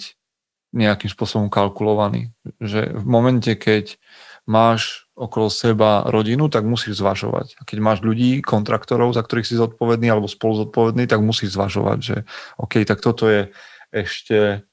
nejakým 0.73 1.12
spôsobom 1.12 1.47
kalkulovaný. 1.47 2.32
Že 2.60 2.97
v 2.99 3.06
momente, 3.06 3.52
keď 3.56 3.95
máš 4.43 5.08
okolo 5.13 5.47
seba 5.47 6.04
rodinu, 6.10 6.49
tak 6.49 6.65
musíš 6.65 6.99
zvažovať. 6.99 7.56
A 7.60 7.63
keď 7.63 7.78
máš 7.80 7.99
ľudí, 8.02 8.41
kontraktorov, 8.41 9.13
za 9.13 9.21
ktorých 9.21 9.47
si 9.47 9.56
zodpovedný 9.56 10.10
alebo 10.10 10.28
spolu 10.28 10.67
zodpovedný, 10.67 11.06
tak 11.06 11.21
musíš 11.21 11.56
zvažovať, 11.56 11.97
že 12.02 12.17
OK, 12.58 12.82
tak 12.84 12.99
toto 12.99 13.30
je 13.30 13.54
ešte 13.93 14.65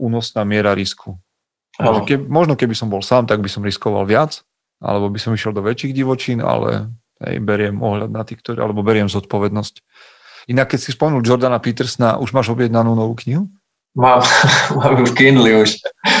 únosná 0.00 0.42
miera 0.48 0.72
risku. 0.72 1.20
Oh. 1.80 2.04
Ke, 2.04 2.20
možno 2.20 2.56
keby 2.56 2.76
som 2.76 2.92
bol 2.92 3.00
sám, 3.00 3.24
tak 3.24 3.40
by 3.40 3.48
som 3.48 3.64
riskoval 3.64 4.04
viac, 4.04 4.44
alebo 4.82 5.08
by 5.08 5.18
som 5.20 5.32
išiel 5.32 5.56
do 5.56 5.64
väčších 5.64 5.96
divočín, 5.96 6.44
ale 6.44 6.92
hej, 7.24 7.40
beriem 7.40 7.80
ohľad 7.80 8.10
na 8.12 8.22
tých, 8.26 8.42
ktorí, 8.44 8.58
alebo 8.60 8.84
beriem 8.84 9.08
zodpovednosť. 9.08 9.74
Inak, 10.50 10.74
keď 10.74 10.80
si 10.82 10.90
spomenul 10.90 11.22
Jordana 11.22 11.62
Petersna, 11.62 12.18
už 12.18 12.34
máš 12.34 12.50
objednanú 12.50 12.98
novú 12.98 13.14
knihu? 13.24 13.46
Mám, 13.94 14.26
mám 14.78 15.04
v 15.06 15.12
Kindle 15.14 15.62
už. 15.62 15.78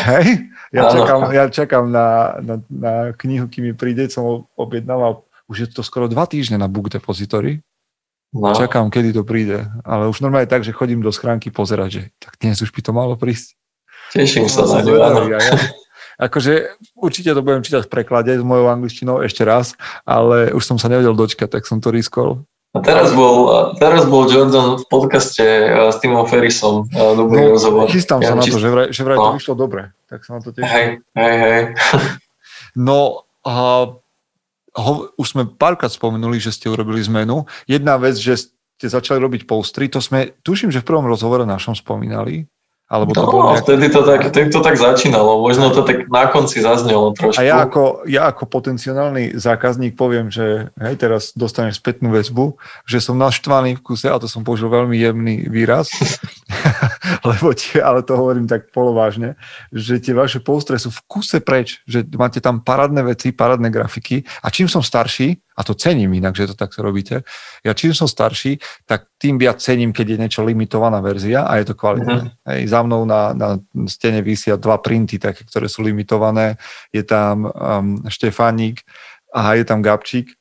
Hej? 0.08 0.52
Ja 0.72 0.88
čakám, 0.88 1.20
ja 1.36 1.44
čakám 1.52 1.84
na, 1.92 2.38
na, 2.40 2.54
na 2.72 2.92
knihu, 3.20 3.44
kým 3.50 3.72
mi 3.72 3.72
príde, 3.76 4.08
som 4.08 4.48
objednával, 4.56 5.28
už 5.52 5.56
je 5.58 5.68
to 5.68 5.84
skoro 5.84 6.08
dva 6.08 6.24
týždne 6.24 6.56
na 6.56 6.70
Book 6.70 6.88
Depository. 6.88 7.60
No. 8.32 8.56
Čakám, 8.56 8.88
kedy 8.88 9.12
to 9.12 9.22
príde. 9.28 9.68
Ale 9.84 10.08
už 10.08 10.24
normálne 10.24 10.48
tak, 10.48 10.64
že 10.64 10.72
chodím 10.72 11.04
do 11.04 11.12
schránky 11.12 11.52
pozerať, 11.52 11.88
že 11.92 12.02
tak 12.16 12.40
dnes 12.40 12.64
už 12.64 12.72
by 12.72 12.80
to 12.80 12.92
malo 12.96 13.12
prísť. 13.20 13.60
Teším 14.16 14.48
sa 14.48 14.64
na 14.64 14.80
ňu, 14.80 14.94
áno. 15.04 15.20
Ja, 15.28 15.40
ja. 15.40 15.56
Akože 16.16 16.76
určite 16.96 17.32
to 17.32 17.44
budem 17.44 17.64
čítať 17.64 17.88
v 17.88 17.92
preklade 17.92 18.32
s 18.36 18.44
mojou 18.44 18.72
angličtinou 18.72 19.20
ešte 19.24 19.44
raz, 19.44 19.76
ale 20.08 20.52
už 20.52 20.64
som 20.64 20.76
sa 20.80 20.88
nevedel 20.88 21.16
dočkať, 21.16 21.48
tak 21.48 21.68
som 21.68 21.80
to 21.80 21.92
riskol. 21.92 22.44
A 22.72 22.80
teraz 22.80 23.12
bol, 23.12 23.52
teraz 23.76 24.08
bol 24.08 24.24
Jordan 24.24 24.80
v 24.80 24.84
podcaste 24.88 25.44
s 25.92 25.96
Timom 26.00 26.24
Ferrisom, 26.24 26.88
dobrý 26.88 27.52
no, 27.52 27.60
rozhovor. 27.60 27.84
Chystám 27.92 28.24
ja, 28.24 28.32
sa 28.32 28.40
na 28.40 28.48
to, 28.48 28.56
že 28.56 28.68
vraj, 28.72 28.88
že 28.88 29.02
vraj 29.04 29.20
no. 29.20 29.24
to 29.28 29.36
vyšlo 29.36 29.54
dobre, 29.60 29.92
tak 30.08 30.24
sa 30.24 30.36
na 30.36 30.40
to 30.40 30.56
teším. 30.56 30.72
Hej, 30.72 30.86
hej, 31.20 31.36
hej. 31.36 31.60
No, 32.72 33.28
a 33.44 33.52
ho, 34.76 35.12
už 35.20 35.26
sme 35.36 35.44
párkrát 35.44 35.92
spomenuli, 35.92 36.40
že 36.40 36.52
ste 36.52 36.72
urobili 36.72 37.04
zmenu. 37.04 37.44
Jedna 37.68 38.00
vec, 38.00 38.16
že 38.16 38.48
ste 38.80 38.86
začali 38.88 39.22
robiť 39.22 39.46
postry, 39.46 39.86
to 39.86 40.02
sme, 40.02 40.34
tuším, 40.42 40.74
že 40.74 40.82
v 40.82 40.88
prvom 40.90 41.06
rozhovore 41.06 41.46
našom 41.46 41.76
spomínali, 41.76 42.50
alebo 42.92 43.16
to 43.16 43.24
no, 43.24 43.32
bolo 43.32 43.48
nejak... 43.56 43.64
vtedy, 43.64 43.86
to 43.88 44.00
tak, 44.04 44.20
vtedy 44.28 44.48
to 44.52 44.60
tak 44.60 44.76
začínalo, 44.76 45.40
možno 45.40 45.72
to 45.72 45.80
tak 45.80 46.12
na 46.12 46.28
konci 46.28 46.60
zaznelo 46.60 47.16
trošku. 47.16 47.40
A 47.40 47.46
ja 47.46 47.64
ako, 47.64 48.04
ja 48.04 48.28
ako 48.28 48.44
potenciálny 48.52 49.32
zákazník 49.32 49.96
poviem, 49.96 50.28
že 50.28 50.68
hej, 50.76 51.00
teraz 51.00 51.32
dostaneš 51.32 51.80
spätnú 51.80 52.12
väzbu, 52.12 52.60
že 52.84 53.00
som 53.00 53.16
naštvaný 53.16 53.80
v 53.80 53.84
kuse, 53.86 54.12
a 54.12 54.20
to 54.20 54.28
som 54.28 54.44
použil 54.44 54.68
veľmi 54.68 54.92
jemný 54.98 55.48
výraz, 55.48 55.88
lebo 57.28 57.52
tie, 57.54 57.82
ale 57.82 58.02
to 58.02 58.16
hovorím 58.16 58.46
tak 58.46 58.70
polovážne, 58.74 59.34
že 59.72 59.98
tie 59.98 60.14
vaše 60.14 60.40
postre 60.40 60.78
sú 60.78 60.90
v 60.90 61.00
kuse 61.06 61.38
preč, 61.42 61.82
že 61.86 62.06
máte 62.16 62.40
tam 62.40 62.62
parádne 62.62 63.02
veci, 63.06 63.34
parádne 63.34 63.68
grafiky 63.70 64.22
a 64.42 64.48
čím 64.50 64.66
som 64.66 64.82
starší, 64.82 65.38
a 65.52 65.60
to 65.64 65.76
cením 65.76 66.12
inak, 66.16 66.32
že 66.32 66.48
to 66.48 66.56
tak 66.56 66.72
robíte. 66.80 67.28
Ja 67.60 67.76
čím 67.76 67.92
som 67.92 68.08
starší, 68.08 68.56
tak 68.88 69.12
tým 69.20 69.36
viac 69.36 69.60
cením, 69.60 69.92
keď 69.92 70.16
je 70.16 70.20
niečo 70.24 70.40
limitovaná 70.44 71.04
verzia 71.04 71.44
a 71.44 71.60
je 71.60 71.68
to 71.68 71.74
kvalitné. 71.76 72.20
Uh-huh. 72.24 72.48
Hej, 72.48 72.72
za 72.72 72.80
mnou 72.80 73.04
na, 73.04 73.36
na 73.36 73.60
stene 73.84 74.24
vysia 74.24 74.56
dva 74.56 74.80
printy, 74.80 75.20
také, 75.20 75.44
ktoré 75.44 75.68
sú 75.68 75.84
limitované. 75.84 76.56
Je 76.88 77.04
tam 77.04 77.52
um, 77.52 78.00
Štefánik 78.08 78.80
a 79.36 79.60
je 79.60 79.64
tam 79.68 79.84
Gabčík. 79.84 80.32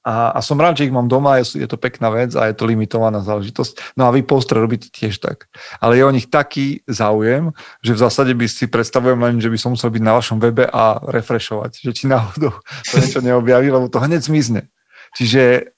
A, 0.00 0.32
a 0.32 0.40
som 0.40 0.56
rád, 0.56 0.80
že 0.80 0.88
ich 0.88 0.94
mám 0.94 1.04
doma, 1.04 1.36
je, 1.36 1.60
je 1.60 1.68
to 1.68 1.76
pekná 1.76 2.08
vec 2.08 2.32
a 2.32 2.48
je 2.48 2.56
to 2.56 2.64
limitovaná 2.64 3.20
záležitosť. 3.20 3.92
No 4.00 4.08
a 4.08 4.14
vy 4.14 4.24
postre 4.24 4.56
robíte 4.56 4.88
tiež 4.88 5.20
tak. 5.20 5.52
Ale 5.84 6.00
je 6.00 6.04
o 6.08 6.14
nich 6.14 6.32
taký 6.32 6.80
záujem, 6.88 7.52
že 7.84 7.92
v 7.92 8.00
zásade 8.00 8.32
by 8.32 8.46
si 8.48 8.64
predstavujem 8.72 9.20
len, 9.20 9.36
že 9.36 9.52
by 9.52 9.58
som 9.60 9.76
musel 9.76 9.92
byť 9.92 10.02
na 10.02 10.16
vašom 10.16 10.38
webe 10.40 10.64
a 10.64 10.96
refreshovať, 11.12 11.84
že 11.84 11.92
či 11.92 12.04
náhodou 12.08 12.56
to 12.88 12.94
niečo 12.96 13.20
neobjaví, 13.20 13.68
lebo 13.68 13.92
to 13.92 14.00
hneď 14.00 14.24
zmizne. 14.24 14.72
Čiže 15.12 15.72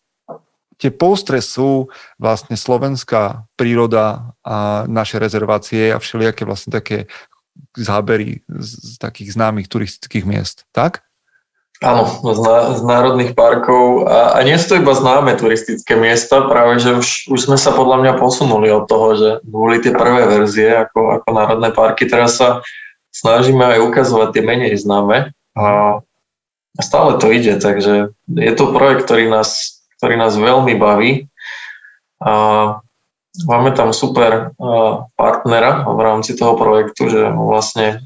tie 0.78 0.90
postre 0.94 1.42
sú 1.42 1.90
vlastne 2.22 2.54
slovenská 2.54 3.50
príroda 3.58 4.30
a 4.46 4.87
naše 4.87 5.18
rezervácie 5.18 5.90
a 5.90 5.98
všelijaké 5.98 6.46
vlastne 6.46 6.70
také 6.70 7.11
zábery 7.74 8.46
z, 8.46 8.70
z 8.94 9.02
takých 9.02 9.34
známych 9.34 9.66
turistických 9.66 10.22
miest. 10.22 10.70
Tak? 10.70 11.07
Áno, 11.78 12.10
z, 12.10 12.40
na, 12.42 12.74
z 12.74 12.82
národných 12.82 13.38
parkov 13.38 14.10
a, 14.10 14.34
a 14.34 14.42
nie 14.42 14.58
sú 14.58 14.74
to 14.74 14.82
iba 14.82 14.98
známe 14.98 15.38
turistické 15.38 15.94
miesta, 15.94 16.42
práve 16.50 16.82
že 16.82 16.98
už, 16.98 17.30
už 17.30 17.40
sme 17.46 17.54
sa 17.54 17.70
podľa 17.70 18.02
mňa 18.02 18.12
posunuli 18.18 18.66
od 18.74 18.90
toho, 18.90 19.08
že 19.14 19.30
boli 19.46 19.78
tie 19.78 19.94
prvé 19.94 20.26
verzie 20.26 20.74
ako, 20.74 21.22
ako 21.22 21.28
národné 21.30 21.70
parky, 21.70 22.10
teraz 22.10 22.34
sa 22.34 22.66
snažíme 23.14 23.62
aj 23.62 23.78
ukazovať 23.78 24.28
tie 24.34 24.42
menej 24.42 24.74
známe 24.74 25.30
a, 25.54 25.66
a 26.74 26.80
stále 26.82 27.14
to 27.22 27.30
ide, 27.30 27.54
takže 27.62 28.10
je 28.26 28.52
to 28.58 28.74
projekt, 28.74 29.06
ktorý 29.06 29.30
nás, 29.30 29.82
ktorý 30.02 30.18
nás 30.18 30.34
veľmi 30.34 30.74
baví. 30.74 31.30
A 32.18 32.82
máme 33.46 33.70
tam 33.76 33.92
super 33.94 34.56
partnera 35.14 35.84
v 35.86 36.00
rámci 36.00 36.34
toho 36.34 36.56
projektu, 36.56 37.12
že 37.12 37.28
vlastne 37.30 38.02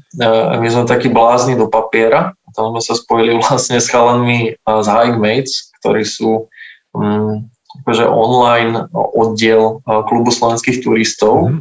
my 0.59 0.67
sme 0.67 0.83
takí 0.85 1.09
blázni 1.09 1.57
do 1.57 1.71
papiera, 1.71 2.35
tam 2.53 2.77
sme 2.77 2.81
sa 2.81 2.93
spojili 2.93 3.37
vlastne 3.43 3.81
s 3.81 3.89
chalanmi 3.89 4.53
z 4.61 4.87
Mates, 5.17 5.73
ktorí 5.81 6.05
sú 6.05 6.47
um, 6.93 7.49
akože 7.81 8.05
online 8.05 8.87
oddiel 8.93 9.81
klubu 10.05 10.29
slovenských 10.29 10.85
turistov. 10.85 11.49
Mm. 11.49 11.59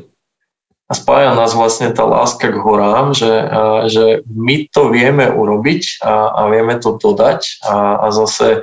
A 0.91 0.93
spája 0.93 1.33
nás 1.33 1.57
vlastne 1.57 1.89
tá 1.89 2.05
láska 2.05 2.53
k 2.53 2.61
horám, 2.61 3.17
že, 3.17 3.33
že 3.89 4.05
my 4.29 4.69
to 4.69 4.93
vieme 4.93 5.25
urobiť 5.25 6.05
a, 6.05 6.37
a 6.37 6.41
vieme 6.53 6.77
to 6.77 7.01
dodať 7.01 7.65
a, 7.65 8.05
a 8.05 8.07
zase 8.13 8.61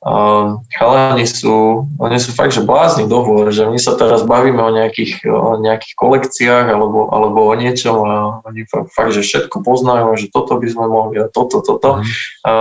Um, 0.00 0.64
chalani 0.72 1.28
sú, 1.28 1.84
oni 2.00 2.16
sú 2.16 2.32
fakt, 2.32 2.56
že 2.56 2.64
blázni 2.64 3.04
dohovor, 3.04 3.52
že 3.52 3.68
my 3.68 3.76
sa 3.76 4.00
teraz 4.00 4.24
bavíme 4.24 4.56
o 4.56 4.72
nejakých, 4.72 5.28
o 5.28 5.60
nejakých 5.60 5.92
kolekciách 5.92 6.72
alebo, 6.72 7.12
alebo 7.12 7.44
o 7.44 7.52
niečom 7.52 8.00
a 8.08 8.40
oni 8.48 8.64
fakt, 8.64 8.96
fakt, 8.96 9.12
že 9.12 9.20
všetko 9.20 9.60
poznajú, 9.60 10.16
že 10.16 10.32
toto 10.32 10.56
by 10.56 10.68
sme 10.72 10.88
mohli 10.88 11.20
a 11.20 11.28
toto, 11.28 11.60
toto. 11.60 12.00
Mm. 12.00 12.04
A, 12.48 12.52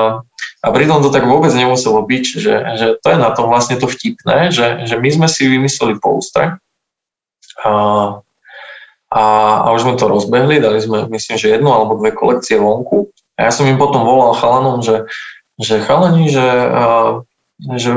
a 0.59 0.67
pritom 0.67 0.99
to 0.99 1.15
tak 1.15 1.23
vôbec 1.23 1.55
nemuselo 1.55 2.03
byť, 2.03 2.25
že, 2.43 2.55
že 2.75 2.87
to 2.99 3.07
je 3.07 3.15
na 3.15 3.31
tom 3.31 3.47
vlastne 3.47 3.79
to 3.79 3.87
vtipné, 3.87 4.51
že, 4.51 4.83
že 4.83 4.99
my 4.99 5.07
sme 5.07 5.27
si 5.31 5.47
vymysleli 5.47 5.95
poustre 5.95 6.59
a, 7.63 7.71
a, 9.15 9.23
a 9.63 9.67
už 9.79 9.87
sme 9.87 9.95
to 9.95 10.11
rozbehli, 10.11 10.59
dali 10.59 10.83
sme 10.83 11.07
myslím, 11.07 11.39
že 11.39 11.55
jednu 11.55 11.71
alebo 11.71 12.03
dve 12.03 12.11
kolekcie 12.11 12.59
vonku 12.59 13.15
a 13.39 13.47
ja 13.47 13.51
som 13.55 13.63
im 13.63 13.79
potom 13.79 14.03
volal 14.03 14.35
chalanom, 14.35 14.83
že, 14.83 15.07
že 15.55 15.79
chalani, 15.87 16.27
že 16.27 16.43
že 17.59 17.91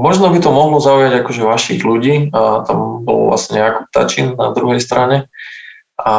možno 0.00 0.32
by 0.32 0.38
to 0.40 0.48
mohlo 0.48 0.80
zaujať 0.80 1.20
akože 1.20 1.42
vašich 1.44 1.80
ľudí 1.84 2.32
a 2.32 2.64
tam 2.64 3.04
bol 3.04 3.28
vlastne 3.28 3.60
Jakub 3.60 3.86
Tačin 3.92 4.32
na 4.32 4.56
druhej 4.56 4.80
strane 4.80 5.28
a 6.00 6.14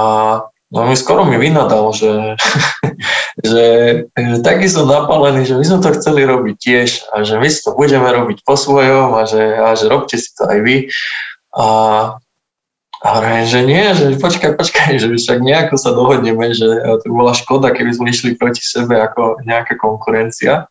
no 0.69 0.79
mi 0.85 0.93
skoro 0.93 1.25
mi 1.25 1.41
vynadal, 1.41 1.89
že, 1.97 2.37
že, 3.49 3.67
že 4.13 4.37
taký 4.45 4.69
som 4.69 4.85
napálený, 4.85 5.49
že 5.49 5.57
my 5.57 5.65
sme 5.65 5.79
to 5.81 5.97
chceli 5.97 6.29
robiť 6.29 6.55
tiež 6.61 6.89
a 7.09 7.25
že 7.25 7.41
my 7.41 7.49
si 7.49 7.65
to 7.65 7.73
budeme 7.73 8.05
robiť 8.05 8.45
po 8.45 8.53
svojom 8.53 9.17
a 9.17 9.25
že, 9.25 9.41
a 9.41 9.73
že 9.73 9.89
robte 9.89 10.21
si 10.21 10.29
to 10.37 10.45
aj 10.45 10.59
vy 10.61 10.77
a 11.57 11.65
a 12.99 13.15
hovorím, 13.15 13.47
že 13.47 13.59
nie, 13.63 13.85
že 13.95 14.19
počkaj, 14.19 14.59
počkaj, 14.59 14.99
že 14.99 15.07
však 15.15 15.39
nejako 15.39 15.79
sa 15.79 15.95
dohodneme, 15.95 16.51
že 16.51 16.67
to 16.99 17.07
bola 17.07 17.31
škoda, 17.31 17.71
keby 17.71 17.95
sme 17.95 18.11
išli 18.11 18.35
proti 18.35 18.59
sebe 18.59 18.99
ako 18.99 19.39
nejaká 19.47 19.79
konkurencia. 19.79 20.67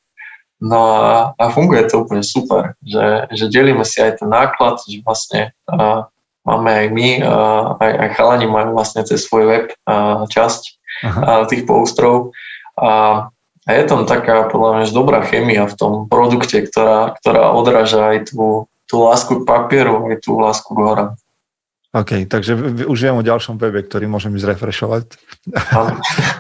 No 0.59 0.79
a, 0.91 1.39
a 1.39 1.45
funguje 1.55 1.87
to 1.87 2.03
úplne 2.03 2.27
super, 2.27 2.75
že, 2.83 3.31
že 3.31 3.47
delíme 3.47 3.87
si 3.87 4.03
aj 4.03 4.19
ten 4.19 4.29
náklad, 4.29 4.83
že 4.83 4.99
vlastne 5.07 5.55
a, 5.71 6.11
máme 6.43 6.71
aj 6.75 6.87
my, 6.91 7.09
a, 7.23 7.35
aj, 7.79 7.93
aj 7.95 8.09
chalani 8.19 8.47
majú 8.51 8.75
vlastne 8.75 9.07
cez 9.07 9.23
svoj 9.23 9.45
web 9.47 9.67
a, 9.87 10.27
časť 10.27 10.63
a, 11.07 11.47
tých 11.47 11.63
postrov 11.63 12.35
a, 12.75 13.31
a 13.67 13.71
je 13.71 13.85
tam 13.87 14.03
taká 14.03 14.51
podľa 14.51 14.83
mňa 14.83 14.87
dobrá 14.91 15.21
chemia 15.23 15.71
v 15.71 15.79
tom 15.79 15.93
produkte, 16.11 16.67
ktorá, 16.67 17.15
ktorá 17.23 17.55
odráža 17.55 18.17
aj 18.17 18.35
tú, 18.35 18.67
tú 18.91 19.07
lásku 19.07 19.43
k 19.43 19.47
papieru, 19.47 20.11
aj 20.11 20.27
tú 20.27 20.43
lásku 20.43 20.75
k 20.75 20.81
horám. 20.83 21.11
OK, 21.89 22.29
takže 22.29 22.85
už 22.85 22.99
viem 23.01 23.17
o 23.17 23.25
ďalšom 23.25 23.57
webe, 23.57 23.81
ktorý 23.81 24.13
môžem 24.13 24.37
ísť 24.37 24.53
refreshovať. 24.53 25.17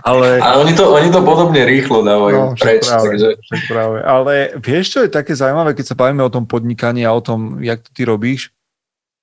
ale... 0.04 0.36
Ale 0.44 0.56
oni 0.60 0.76
to, 0.76 0.92
oni 0.92 1.08
to 1.08 1.24
podobne 1.24 1.64
rýchlo 1.64 2.04
dávajú 2.04 2.36
no, 2.36 2.52
preč. 2.52 2.84
Práve, 2.84 3.16
takže... 3.16 3.28
práve. 3.64 3.98
Ale 4.04 4.32
vieš, 4.60 4.84
čo 4.92 4.98
je 5.08 5.10
také 5.10 5.32
zaujímavé, 5.32 5.72
keď 5.72 5.92
sa 5.92 5.96
bavíme 5.96 6.20
o 6.20 6.28
tom 6.28 6.44
podnikaní 6.44 7.08
a 7.08 7.16
o 7.16 7.24
tom, 7.24 7.64
jak 7.64 7.80
to 7.80 7.90
ty 7.96 8.04
robíš? 8.04 8.52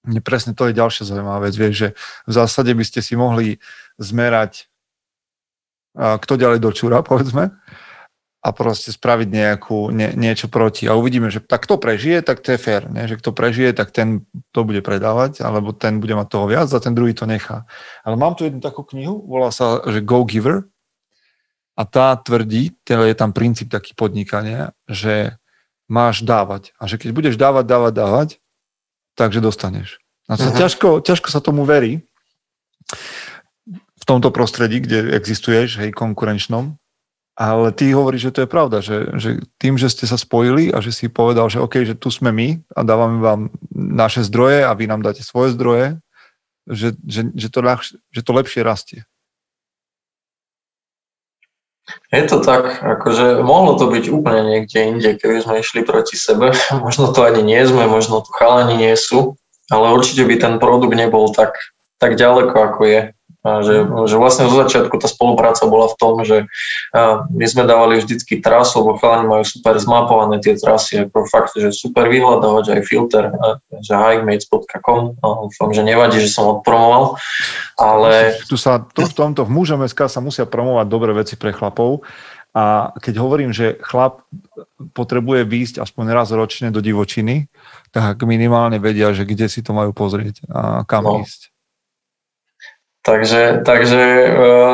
Mne 0.01 0.25
presne 0.25 0.57
to 0.57 0.65
je 0.65 0.73
ďalšia 0.73 1.13
zaujímavá 1.13 1.45
vec, 1.45 1.53
vieš, 1.53 1.73
že 1.77 1.89
v 2.25 2.31
zásade 2.33 2.73
by 2.73 2.83
ste 2.85 3.05
si 3.05 3.13
mohli 3.13 3.61
zmerať, 4.01 4.65
kto 5.95 6.33
ďalej 6.41 6.57
dočúra, 6.57 7.05
povedzme, 7.05 7.53
a 8.45 8.53
proste 8.53 8.93
spraviť 8.93 9.25
nejakú, 9.33 9.89
nie, 9.89 10.13
niečo 10.13 10.45
proti. 10.45 10.85
A 10.85 10.93
uvidíme, 10.93 11.33
že 11.33 11.41
tak 11.41 11.65
kto 11.65 11.81
prežije, 11.81 12.21
tak 12.21 12.45
to 12.45 12.53
je 12.53 12.61
fér. 12.61 12.85
Nie? 12.93 13.09
Že 13.09 13.17
kto 13.17 13.29
prežije, 13.33 13.73
tak 13.73 13.89
ten 13.89 14.29
to 14.53 14.61
bude 14.61 14.85
predávať, 14.85 15.41
alebo 15.41 15.73
ten 15.73 15.97
bude 15.97 16.13
mať 16.13 16.29
toho 16.29 16.45
viac 16.45 16.69
a 16.69 16.77
ten 16.77 16.93
druhý 16.93 17.17
to 17.17 17.25
nechá. 17.25 17.65
Ale 18.05 18.13
mám 18.13 18.37
tu 18.37 18.45
jednu 18.45 18.61
takú 18.61 18.85
knihu, 18.85 19.25
volá 19.25 19.49
sa, 19.49 19.81
že 19.89 20.05
Go 20.05 20.21
Giver 20.29 20.69
a 21.73 21.89
tá 21.89 22.13
tvrdí, 22.21 22.77
teda 22.85 23.09
je 23.09 23.17
tam 23.17 23.33
princíp 23.33 23.73
taký 23.73 23.97
podnikania, 23.97 24.77
že 24.85 25.41
máš 25.89 26.21
dávať. 26.21 26.77
A 26.77 26.85
že 26.85 27.01
keď 27.01 27.17
budeš 27.17 27.35
dávať, 27.41 27.65
dávať, 27.65 27.93
dávať, 27.97 28.29
takže 29.17 29.41
dostaneš. 29.41 29.97
A 30.29 30.37
uh-huh. 30.37 30.53
ťažko, 30.53 31.01
ťažko 31.01 31.33
sa 31.33 31.41
tomu 31.41 31.65
verí 31.65 32.05
v 33.73 34.03
tomto 34.05 34.29
prostredí, 34.29 34.85
kde 34.85 35.17
existuješ, 35.17 35.81
hej, 35.81 35.89
konkurenčnom, 35.97 36.77
ale 37.35 37.75
ty 37.75 37.91
hovoríš, 37.91 38.31
že 38.31 38.33
to 38.33 38.41
je 38.47 38.49
pravda, 38.49 38.79
že, 38.79 39.11
že 39.19 39.29
tým, 39.59 39.75
že 39.75 39.91
ste 39.91 40.07
sa 40.07 40.15
spojili 40.15 40.71
a 40.71 40.79
že 40.79 40.95
si 40.95 41.11
povedal, 41.11 41.51
že 41.51 41.59
OK, 41.59 41.83
že 41.83 41.99
tu 41.99 42.07
sme 42.07 42.31
my 42.31 42.63
a 42.71 42.81
dávame 42.87 43.19
vám 43.19 43.41
naše 43.75 44.23
zdroje 44.23 44.63
a 44.63 44.71
vy 44.71 44.87
nám 44.87 45.03
dáte 45.03 45.19
svoje 45.19 45.51
zdroje, 45.51 45.99
že, 46.63 46.95
že, 47.03 47.27
že, 47.35 47.47
to, 47.51 47.59
ľahšie, 47.59 47.99
že 47.99 48.21
to 48.23 48.31
lepšie 48.31 48.61
rastie. 48.63 48.99
Je 52.09 52.23
to 52.25 52.41
tak, 52.41 52.81
akože 52.81 53.45
mohlo 53.45 53.77
to 53.77 53.91
byť 53.91 54.05
úplne 54.09 54.41
niekde 54.41 54.79
inde, 54.95 55.09
keby 55.19 55.43
sme 55.43 55.61
išli 55.61 55.85
proti 55.85 56.17
sebe. 56.17 56.55
Možno 56.85 57.11
to 57.11 57.27
ani 57.27 57.43
nie 57.43 57.61
sme, 57.67 57.85
možno 57.85 58.25
to 58.25 58.31
chalani 58.33 58.79
nie 58.79 58.95
sú, 58.97 59.37
ale 59.69 59.93
určite 59.93 60.25
by 60.25 60.35
ten 60.39 60.55
produkt 60.57 60.95
nebol 60.95 61.29
tak, 61.35 61.59
tak 61.99 62.17
ďaleko, 62.17 62.55
ako 62.55 62.81
je. 62.87 63.01
Že, 63.45 64.09
že 64.09 64.15
vlastne 64.17 64.49
zo 64.49 64.57
začiatku 64.57 64.97
tá 64.97 65.05
spolupráca 65.05 65.69
bola 65.69 65.85
v 65.85 65.97
tom, 66.01 66.25
že 66.25 66.49
my 67.29 67.45
sme 67.45 67.69
dávali 67.69 68.01
vždycky 68.01 68.41
trasu, 68.41 68.81
lebo 68.81 68.97
chalani 68.97 69.29
majú 69.29 69.45
super 69.45 69.77
zmapované 69.77 70.41
tie 70.41 70.57
trasy, 70.57 71.05
ako 71.05 71.29
fakt, 71.29 71.53
že 71.53 71.69
super 71.69 72.09
vyhľadávač, 72.09 72.73
aj 72.73 72.81
filter, 72.89 73.29
že 73.85 73.93
hikemates.com, 73.93 75.21
dúfam, 75.21 75.69
že 75.77 75.85
nevadí, 75.85 76.17
že 76.17 76.33
som 76.33 76.57
odpromoval, 76.57 77.21
ale... 77.77 78.33
Tu 78.49 78.57
sa, 78.57 78.81
tu 78.81 79.05
v 79.05 79.13
tomto, 79.13 79.45
v 79.45 79.53
mužom 79.53 79.85
SK 79.85 80.09
sa 80.09 80.25
musia 80.25 80.49
promovať 80.49 80.85
dobré 80.89 81.13
veci 81.13 81.37
pre 81.37 81.53
chlapov 81.53 82.01
A 82.55 82.95
keď 83.03 83.19
hovorím, 83.19 83.51
že 83.51 83.75
chlap 83.83 84.23
potrebuje 84.95 85.43
výjsť 85.43 85.75
aspoň 85.83 86.05
raz 86.15 86.31
ročne 86.31 86.71
do 86.71 86.79
divočiny, 86.79 87.51
tak 87.91 88.23
minimálne 88.23 88.79
vedia, 88.79 89.11
že 89.11 89.27
kde 89.27 89.51
si 89.51 89.59
to 89.59 89.75
majú 89.75 89.91
pozrieť 89.91 90.47
a 90.47 90.87
kam 90.87 91.03
no. 91.03 91.21
ísť. 91.21 91.54
Takže, 93.05 93.61
takže 93.61 94.01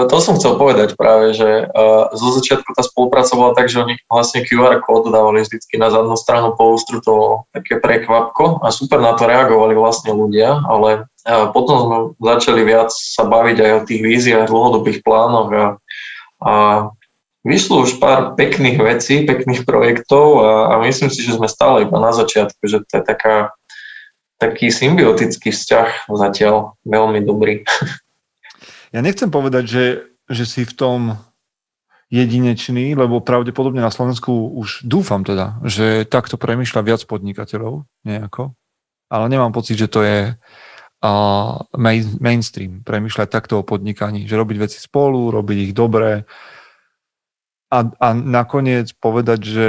to 0.08 0.18
som 0.24 0.40
chcel 0.40 0.56
povedať 0.56 0.96
práve, 0.96 1.36
že 1.36 1.68
zo 2.16 2.30
začiatku 2.40 2.72
tá 2.72 2.80
spolupráca 2.80 3.36
bola 3.36 3.52
tak, 3.52 3.68
že 3.68 3.84
oni 3.84 4.00
vlastne 4.08 4.48
QR 4.48 4.80
kód 4.80 5.12
dávali 5.12 5.44
vždycky 5.44 5.76
na 5.76 5.92
zadnú 5.92 6.16
stranu 6.16 6.56
postru, 6.56 7.04
to 7.04 7.44
také 7.52 7.84
prekvapko 7.84 8.64
a 8.64 8.72
super 8.72 9.04
na 9.04 9.20
to 9.20 9.28
reagovali 9.28 9.76
vlastne 9.76 10.16
ľudia, 10.16 10.64
ale 10.64 11.12
potom 11.52 11.76
sme 11.76 11.98
začali 12.24 12.64
viac 12.64 12.88
sa 12.96 13.28
baviť 13.28 13.58
aj 13.60 13.72
o 13.76 13.86
tých 13.92 14.00
víziách, 14.00 14.48
dlhodobých 14.48 15.04
plánoch 15.04 15.52
a, 15.52 15.66
a 16.40 16.54
vyšlo 17.44 17.84
už 17.84 18.00
pár 18.00 18.40
pekných 18.40 18.80
vecí, 18.80 19.28
pekných 19.28 19.68
projektov 19.68 20.40
a, 20.40 20.52
a 20.72 20.74
myslím 20.88 21.12
si, 21.12 21.20
že 21.20 21.36
sme 21.36 21.52
stále 21.52 21.84
iba 21.84 22.00
na 22.00 22.16
začiatku, 22.16 22.64
že 22.64 22.80
to 22.88 22.92
je 22.96 23.04
taká, 23.04 23.52
taký 24.40 24.72
symbiotický 24.72 25.52
vzťah 25.52 26.08
zatiaľ 26.16 26.80
veľmi 26.88 27.28
dobrý. 27.28 27.68
Ja 28.92 29.00
nechcem 29.00 29.32
povedať, 29.32 29.64
že, 29.68 29.86
že 30.28 30.44
si 30.44 30.62
v 30.68 30.74
tom 30.76 31.00
jedinečný, 32.12 32.92
lebo 32.92 33.24
pravdepodobne 33.24 33.80
na 33.80 33.88
Slovensku 33.88 34.52
už 34.60 34.84
dúfam 34.84 35.24
teda, 35.24 35.64
že 35.64 36.04
takto 36.04 36.36
premýšľa 36.36 36.82
viac 36.84 37.02
podnikateľov 37.08 37.88
nejako, 38.04 38.52
ale 39.08 39.26
nemám 39.32 39.56
pocit, 39.56 39.80
že 39.80 39.88
to 39.88 40.04
je 40.04 40.36
uh, 40.36 41.52
main, 41.80 42.04
mainstream, 42.20 42.84
premýšľať 42.84 43.28
takto 43.32 43.64
o 43.64 43.68
podnikaní, 43.68 44.28
že 44.28 44.36
robiť 44.36 44.58
veci 44.60 44.78
spolu, 44.84 45.32
robiť 45.32 45.72
ich 45.72 45.74
dobre 45.74 46.28
a, 47.72 47.80
a 47.88 48.08
nakoniec 48.12 48.92
povedať, 49.00 49.40
že 49.40 49.68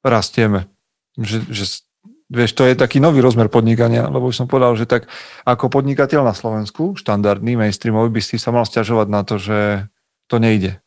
rastieme, 0.00 0.72
že, 1.20 1.44
že 1.52 1.84
Vieš, 2.26 2.58
to 2.58 2.66
je 2.66 2.74
taký 2.74 2.98
nový 2.98 3.22
rozmer 3.22 3.46
podnikania, 3.46 4.10
lebo 4.10 4.26
už 4.26 4.42
som 4.42 4.50
povedal, 4.50 4.74
že 4.74 4.82
tak 4.82 5.06
ako 5.46 5.70
podnikateľ 5.70 6.26
na 6.26 6.34
Slovensku, 6.34 6.98
štandardný, 6.98 7.54
mainstreamový, 7.54 8.18
by 8.18 8.22
si 8.22 8.34
sa 8.42 8.50
mal 8.50 8.66
stiažovať 8.66 9.06
na 9.06 9.22
to, 9.22 9.38
že 9.38 9.86
to 10.26 10.42
nejde. 10.42 10.82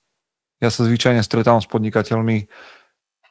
Ja 0.60 0.68
sa 0.68 0.84
zvyčajne 0.84 1.24
stretávam 1.24 1.64
s 1.64 1.72
podnikateľmi 1.72 2.52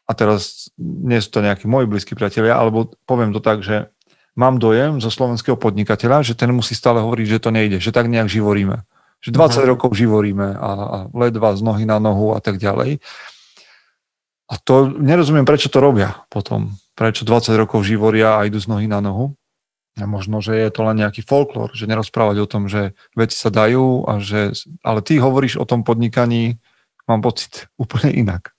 a 0.09 0.13
teraz 0.17 0.73
nie 0.81 1.21
sú 1.21 1.37
to 1.37 1.45
nejakí 1.45 1.69
moji 1.69 1.85
blízki 1.85 2.17
priatelia, 2.17 2.57
alebo 2.57 2.97
poviem 3.05 3.37
to 3.37 3.45
tak, 3.45 3.61
že 3.61 3.93
mám 4.33 4.57
dojem 4.57 5.05
zo 5.05 5.13
slovenského 5.13 5.61
podnikateľa, 5.61 6.25
že 6.25 6.33
ten 6.33 6.49
musí 6.49 6.73
stále 6.73 7.05
hovoriť, 7.05 7.27
že 7.37 7.43
to 7.45 7.53
nejde, 7.53 7.77
že 7.77 7.93
tak 7.93 8.09
nejak 8.09 8.33
živoríme. 8.33 8.89
Že 9.21 9.37
20 9.37 9.37
uh-huh. 9.37 9.53
Mhm. 9.61 9.69
rokov 9.69 9.91
živoríme 9.93 10.49
a, 10.57 10.71
a 10.73 10.99
ledva 11.13 11.53
z 11.53 11.61
nohy 11.61 11.85
na 11.85 12.01
nohu 12.01 12.33
a 12.33 12.41
tak 12.41 12.57
ďalej. 12.57 13.05
A 14.49 14.55
to 14.57 14.89
nerozumiem, 14.97 15.45
prečo 15.45 15.69
to 15.69 15.77
robia 15.77 16.25
potom 16.33 16.73
prečo 16.99 17.23
20 17.23 17.55
rokov 17.55 17.87
živoria 17.87 18.43
a 18.43 18.51
idú 18.51 18.59
z 18.59 18.67
nohy 18.67 18.91
na 18.91 18.99
nohu. 18.99 19.39
A 19.99 20.07
možno, 20.07 20.43
že 20.43 20.59
je 20.59 20.71
to 20.75 20.83
len 20.83 20.99
nejaký 20.99 21.23
folklór, 21.23 21.71
že 21.75 21.87
nerozprávať 21.87 22.37
o 22.43 22.51
tom, 22.51 22.67
že 22.67 22.99
veci 23.15 23.39
sa 23.39 23.55
dajú, 23.55 24.07
a 24.07 24.19
že, 24.19 24.55
ale 24.83 25.03
ty 25.03 25.23
hovoríš 25.23 25.59
o 25.59 25.67
tom 25.67 25.87
podnikaní, 25.87 26.59
mám 27.07 27.23
pocit, 27.23 27.71
úplne 27.83 28.11
inak. 28.11 28.51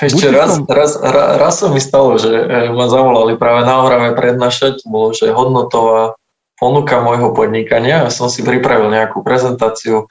Ešte 0.00 0.32
raz, 0.32 0.56
tom... 0.56 0.64
raz, 0.72 0.96
raz, 0.98 1.36
raz 1.36 1.54
sa 1.60 1.68
mi 1.68 1.78
stalo, 1.84 2.16
že 2.16 2.32
e, 2.32 2.72
ma 2.72 2.88
zavolali 2.88 3.36
práve 3.36 3.68
na 3.68 3.84
Orave 3.84 4.16
prednášať, 4.16 4.82
bolo, 4.88 5.12
že 5.12 5.28
hodnotová 5.28 6.16
ponuka 6.56 7.04
môjho 7.04 7.36
podnikania, 7.36 8.08
ja 8.08 8.10
som 8.10 8.32
si 8.32 8.40
pripravil 8.40 8.88
nejakú 8.88 9.20
prezentáciu, 9.20 10.08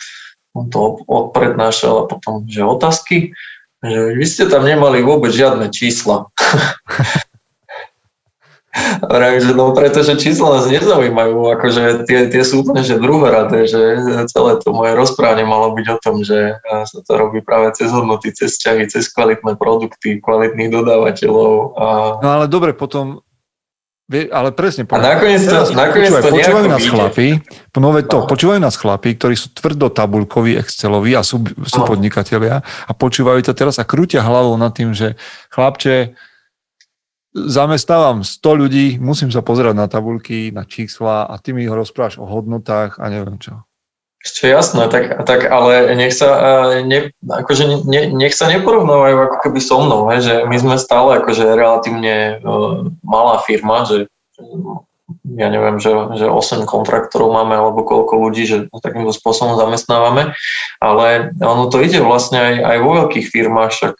on 0.53 0.69
to 0.69 1.01
odprednášal 1.09 2.05
a 2.05 2.07
potom, 2.07 2.45
že 2.45 2.61
otázky, 2.61 3.33
že 3.81 3.99
vy 4.13 4.25
ste 4.29 4.45
tam 4.45 4.69
nemali 4.69 5.01
vôbec 5.01 5.33
žiadne 5.33 5.73
čísla. 5.73 6.29
Vravím, 8.99 9.39
že 9.39 9.51
no 9.55 9.71
pretože 9.71 10.19
čísla 10.19 10.59
nás 10.59 10.65
nezaujímajú, 10.67 11.37
akože 11.55 12.03
tie, 12.03 12.27
tie 12.27 12.43
sú 12.43 12.67
úplne 12.67 12.83
že 12.83 12.99
druhoradé, 12.99 13.71
že 13.71 13.81
celé 14.27 14.59
to 14.59 14.75
moje 14.75 14.91
rozprávanie 14.99 15.47
malo 15.47 15.71
byť 15.71 15.85
o 15.95 15.97
tom, 16.03 16.15
že 16.27 16.59
sa 16.63 16.99
to 16.99 17.11
robí 17.15 17.39
práve 17.39 17.71
cez 17.71 17.87
hodnoty, 17.87 18.35
cez 18.35 18.59
vzťahy, 18.59 18.83
cez 18.91 19.07
kvalitné 19.15 19.55
produkty, 19.55 20.19
kvalitných 20.19 20.75
dodávateľov. 20.75 21.51
A... 21.79 21.85
No 22.19 22.27
ale 22.35 22.45
dobre, 22.51 22.75
potom 22.75 23.23
ale 24.13 24.53
presne 24.53 24.85
povedal. 24.85 25.01
A 25.01 25.13
nakoniec 25.17 25.41
to, 25.41 25.49
Teraz, 25.49 25.69
nakoniec 25.73 26.13
počúvaj, 26.13 26.21
to 26.21 26.35
počúvajú 26.37 26.67
nás 26.69 26.85
chlapi, 26.85 27.27
nové 27.81 28.01
to, 28.05 28.17
no. 28.21 28.27
počúvajú 28.29 28.59
nás 28.61 28.75
chlapi, 28.77 29.09
ktorí 29.17 29.33
sú 29.33 29.49
tvrdo 29.49 29.89
tabulkoví, 29.89 30.61
exceloví 30.61 31.17
a 31.17 31.25
sú, 31.25 31.41
sú 31.65 31.79
no. 31.81 31.87
podnikatelia 31.89 32.61
a 32.61 32.91
počúvajú 32.93 33.41
to 33.41 33.57
teraz 33.57 33.81
a 33.81 33.87
krútia 33.87 34.21
hlavou 34.21 34.53
nad 34.61 34.69
tým, 34.77 34.93
že 34.93 35.17
chlapče, 35.49 36.13
zamestnávam 37.35 38.23
100 38.23 38.61
ľudí, 38.63 38.85
musím 38.97 39.27
sa 39.27 39.43
pozerať 39.43 39.75
na 39.75 39.91
tabulky, 39.91 40.55
na 40.55 40.63
čísla 40.63 41.27
a 41.27 41.35
ty 41.35 41.51
mi 41.51 41.67
ho 41.67 41.75
rozprávaš 41.75 42.15
o 42.17 42.25
hodnotách 42.25 42.95
a 42.95 43.11
neviem 43.11 43.35
čo. 43.37 43.67
Ešte 44.25 44.49
jasné, 44.49 44.89
tak, 44.89 45.21
tak 45.29 45.45
ale 45.45 45.93
nech 45.93 46.15
sa, 46.17 46.33
ne, 46.81 47.13
akože 47.29 47.85
ne, 47.85 48.09
nech 48.09 48.33
sa 48.33 48.49
neporovnávajú 48.49 49.15
ako 49.21 49.37
keby 49.37 49.59
so 49.61 49.77
mnou, 49.77 50.09
he, 50.09 50.17
že 50.17 50.49
my 50.49 50.57
sme 50.57 50.75
stále 50.81 51.21
akože 51.21 51.45
relatívne 51.53 52.41
uh, 52.41 52.89
malá 53.05 53.37
firma, 53.45 53.85
že 53.85 54.09
ja 55.37 55.47
neviem, 55.53 55.77
že, 55.77 55.93
že 56.17 56.25
8 56.25 56.65
kontraktorov 56.65 57.37
máme 57.37 57.53
alebo 57.53 57.85
koľko 57.85 58.17
ľudí, 58.17 58.49
že 58.49 58.65
takýmto 58.81 59.13
spôsobom 59.13 59.61
zamestnávame, 59.61 60.33
ale 60.81 61.29
ono 61.37 61.69
to 61.69 61.85
ide 61.85 62.01
vlastne 62.01 62.41
aj, 62.41 62.55
aj 62.65 62.77
vo 62.81 62.91
veľkých 63.05 63.29
firmách, 63.29 63.69
však 63.69 63.93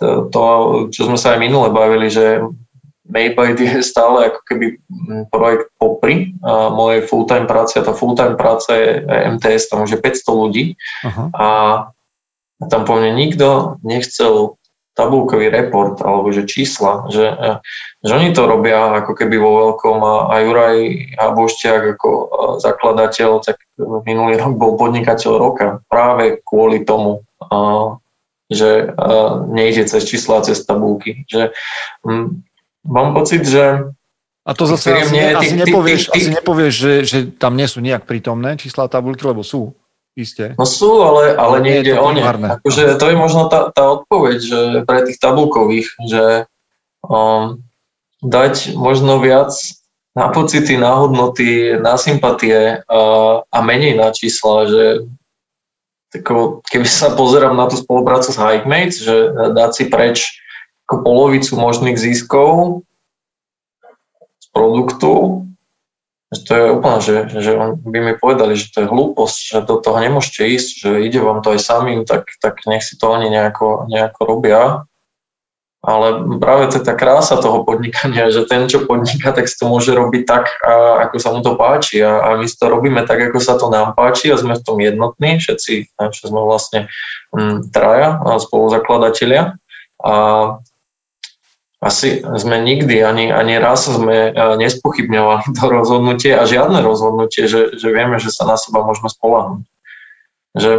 to, 0.00 0.14
to, 0.32 0.42
čo 0.94 1.00
sme 1.04 1.18
sa 1.20 1.36
aj 1.36 1.38
minule 1.42 1.68
bavili, 1.68 2.08
že 2.08 2.40
Maybite 3.10 3.60
je 3.60 3.82
stále 3.82 4.30
ako 4.30 4.40
keby 4.46 4.66
projekt 5.34 5.68
popri 5.76 6.34
a 6.46 6.70
mojej 6.70 7.04
full-time 7.04 7.50
práce 7.50 7.76
a 7.76 7.84
tá 7.84 7.92
full-time 7.92 8.38
práca 8.38 8.72
je 8.74 9.04
MTS, 9.36 9.68
tam 9.68 9.84
už 9.84 9.98
je 9.98 10.00
500 10.00 10.42
ľudí 10.42 10.64
uh-huh. 11.04 11.26
a 11.34 11.48
tam 12.70 12.82
po 12.84 12.96
mne 12.96 13.16
nikto 13.16 13.76
nechcel 13.84 14.60
tabulkový 14.94 15.48
report 15.48 16.02
alebo 16.04 16.28
že 16.28 16.44
čísla, 16.44 17.08
že, 17.08 17.32
že 18.04 18.12
oni 18.12 18.36
to 18.36 18.44
robia 18.44 19.00
ako 19.00 19.16
keby 19.16 19.40
vo 19.40 19.50
veľkom 19.64 19.98
a, 20.02 20.14
a 20.28 20.34
Juraj 20.44 20.78
Habošťák 21.16 21.82
ako 21.96 22.10
zakladateľ, 22.60 23.30
tak 23.40 23.64
minulý 24.04 24.36
rok 24.36 24.60
bol 24.60 24.76
podnikateľ 24.76 25.32
roka 25.40 25.66
práve 25.88 26.44
kvôli 26.44 26.84
tomu, 26.84 27.24
že 28.50 28.90
uh, 28.90 29.46
nejde 29.46 29.86
cez 29.86 30.02
čísla, 30.04 30.42
cez 30.42 30.66
tabulky. 30.66 31.22
Že, 31.30 31.54
um, 32.02 32.42
mám 32.84 33.14
pocit, 33.14 33.44
že 33.44 33.92
a 34.40 34.56
to 34.56 34.64
zase 34.64 34.88
asi, 34.96 35.12
nie, 35.12 35.36
asi, 35.36 35.52
ty, 35.52 35.68
nepovieš, 35.68 36.02
ty, 36.08 36.10
ty, 36.10 36.16
asi 36.16 36.30
nepovieš, 36.32 36.74
že, 36.74 36.92
že 37.04 37.18
tam 37.36 37.60
nie 37.60 37.68
sú 37.68 37.84
nejak 37.84 38.08
prítomné 38.08 38.56
čísla 38.56 38.88
tabulky, 38.88 39.28
lebo 39.28 39.44
sú, 39.44 39.76
isté. 40.18 40.54
No 40.58 40.66
sú, 40.66 41.00
ale, 41.02 41.34
ale 41.36 41.62
nejde 41.62 41.94
o 41.96 42.10
ne. 42.10 42.22
Akože 42.24 42.98
to 42.98 43.04
je 43.10 43.16
možno 43.16 43.46
tá, 43.46 43.70
tá 43.70 44.00
odpoveď 44.00 44.38
že 44.40 44.60
pre 44.84 45.06
tých 45.06 45.18
tabulkových, 45.22 45.88
že 46.08 46.24
um, 47.06 47.62
dať 48.20 48.74
možno 48.74 49.22
viac 49.22 49.54
na 50.12 50.28
pocity, 50.34 50.74
na 50.74 50.98
hodnoty, 50.98 51.78
na 51.78 51.94
sympatie 51.94 52.82
uh, 52.82 53.46
a 53.46 53.58
menej 53.62 53.94
na 53.94 54.10
čísla, 54.10 54.66
že 54.66 54.84
tako, 56.10 56.66
keby 56.66 56.88
sa 56.90 57.14
pozerám 57.14 57.54
na 57.54 57.70
tú 57.70 57.78
spoluprácu 57.78 58.34
s 58.34 58.38
Hikemates, 58.38 58.98
že 58.98 59.14
dať 59.54 59.70
si 59.70 59.84
preč 59.86 60.26
ako 60.90 61.06
polovicu 61.06 61.54
možných 61.54 61.94
ziskov 61.94 62.82
z 64.42 64.46
produktu, 64.50 65.46
že 66.34 66.40
to 66.42 66.50
je 66.50 66.66
úplne, 66.74 66.98
že, 66.98 67.14
že 67.30 67.52
by 67.78 67.98
mi 68.02 68.14
povedali, 68.18 68.58
že 68.58 68.74
to 68.74 68.82
je 68.82 68.90
hlúposť, 68.90 69.38
že 69.38 69.58
do 69.70 69.78
toho 69.78 70.02
nemôžete 70.02 70.42
ísť, 70.50 70.68
že 70.82 70.90
ide 71.06 71.22
vám 71.22 71.46
to 71.46 71.54
aj 71.54 71.62
samým, 71.62 72.02
tak, 72.02 72.26
tak 72.42 72.58
nech 72.66 72.82
si 72.82 72.98
to 72.98 73.06
oni 73.06 73.30
nejako, 73.30 73.86
nejako 73.86 74.20
robia. 74.26 74.82
Ale 75.80 76.38
práve 76.42 76.68
to 76.68 76.82
je 76.82 76.84
tá 76.84 76.92
krása 76.98 77.40
toho 77.40 77.62
podnikania, 77.62 78.28
že 78.34 78.44
ten, 78.50 78.66
čo 78.66 78.84
podniká, 78.84 79.30
tak 79.30 79.46
si 79.46 79.56
to 79.56 79.70
môže 79.70 79.94
robiť 79.94 80.22
tak, 80.26 80.50
a, 80.60 81.06
ako 81.06 81.16
sa 81.22 81.30
mu 81.30 81.40
to 81.40 81.54
páči. 81.54 82.02
A, 82.02 82.18
a 82.18 82.28
my 82.34 82.50
si 82.50 82.58
to 82.58 82.66
robíme 82.66 83.00
tak, 83.06 83.30
ako 83.30 83.38
sa 83.38 83.54
to 83.54 83.70
nám 83.70 83.94
páči 83.94 84.30
a 84.30 84.38
sme 84.38 84.58
v 84.58 84.66
tom 84.66 84.82
jednotní, 84.82 85.38
všetci, 85.38 85.94
čo 85.98 86.22
sme 86.34 86.42
vlastne 86.42 86.90
m, 87.30 87.38
mm, 87.38 87.56
traja 87.70 88.18
spoluzakladatelia. 88.42 89.54
A 90.04 90.14
asi 91.80 92.20
sme 92.36 92.60
nikdy, 92.60 93.00
ani, 93.00 93.32
ani 93.32 93.56
raz 93.56 93.88
sme 93.88 94.36
nespochybňovali 94.36 95.56
to 95.56 95.64
rozhodnutie 95.64 96.36
a 96.36 96.44
žiadne 96.44 96.84
rozhodnutie, 96.84 97.48
že, 97.48 97.72
že 97.76 97.88
vieme, 97.88 98.20
že 98.20 98.28
sa 98.28 98.44
na 98.44 98.60
seba 98.60 98.84
môžeme 98.84 99.08
spolahnuť. 99.08 99.64
Že 100.60 100.70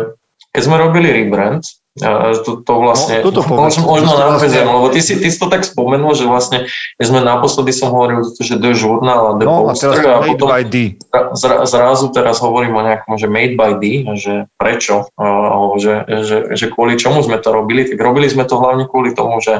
keď 0.53 0.61
sme 0.61 0.77
robili 0.77 1.09
rebrand, 1.09 1.65
A 1.99 2.31
to, 2.39 2.63
to 2.63 2.73
vlastne, 2.79 3.19
No, 3.19 3.35
toto 3.35 3.43
možno, 3.51 3.83
možno 3.83 4.15
To 4.15 4.39
vlastne- 4.39 4.63
lebo 4.63 4.87
ty 4.95 5.03
si, 5.03 5.19
ty 5.19 5.27
si 5.27 5.35
to 5.35 5.51
tak 5.51 5.67
spomenul, 5.67 6.15
že 6.15 6.23
vlastne, 6.23 6.63
keď 6.95 7.05
sme 7.11 7.19
naposledy 7.19 7.75
som 7.75 7.91
hovoril, 7.91 8.23
že 8.39 8.55
The 8.55 8.71
Journal 8.71 9.21
a 9.27 9.31
The 9.35 9.43
No 9.43 9.67
a 9.67 9.75
Poster 9.75 9.91
teraz 9.91 9.99
to 9.99 10.07
a 10.07 10.19
potom 10.23 10.47
by 10.55 10.63
D. 10.63 10.95
zra, 11.35 11.67
zrazu 11.67 12.07
teraz 12.15 12.39
hovorím 12.39 12.79
o 12.79 12.85
nejakom, 12.87 13.19
že 13.19 13.27
made 13.27 13.59
by 13.59 13.75
D, 13.75 14.07
že 14.15 14.47
prečo, 14.55 15.11
alebo 15.19 15.75
že, 15.83 16.07
že, 16.23 16.37
že 16.55 16.65
kvôli 16.71 16.95
čomu 16.95 17.27
sme 17.27 17.35
to 17.43 17.51
robili, 17.51 17.83
tak 17.83 17.99
robili 17.99 18.31
sme 18.31 18.47
to 18.47 18.55
hlavne 18.55 18.87
kvôli 18.87 19.11
tomu, 19.11 19.43
že 19.43 19.59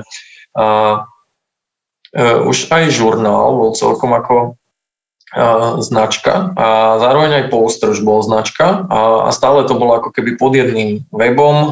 uh, 0.56 1.04
už 2.18 2.68
aj 2.68 2.91
žurnál 2.91 3.55
bol 3.55 3.72
celkom 3.72 4.12
ako 4.12 4.36
uh, 5.36 5.80
značka 5.80 6.51
a 6.59 6.99
zároveň 6.99 7.32
aj 7.43 7.45
poster 7.47 7.95
už 7.95 8.03
bol 8.03 8.20
značka 8.20 8.84
a, 8.91 9.32
stále 9.32 9.64
to 9.64 9.80
bolo 9.80 9.95
ako 10.03 10.12
keby 10.12 10.36
pod 10.36 10.51
jedným 10.51 11.07
webom, 11.16 11.72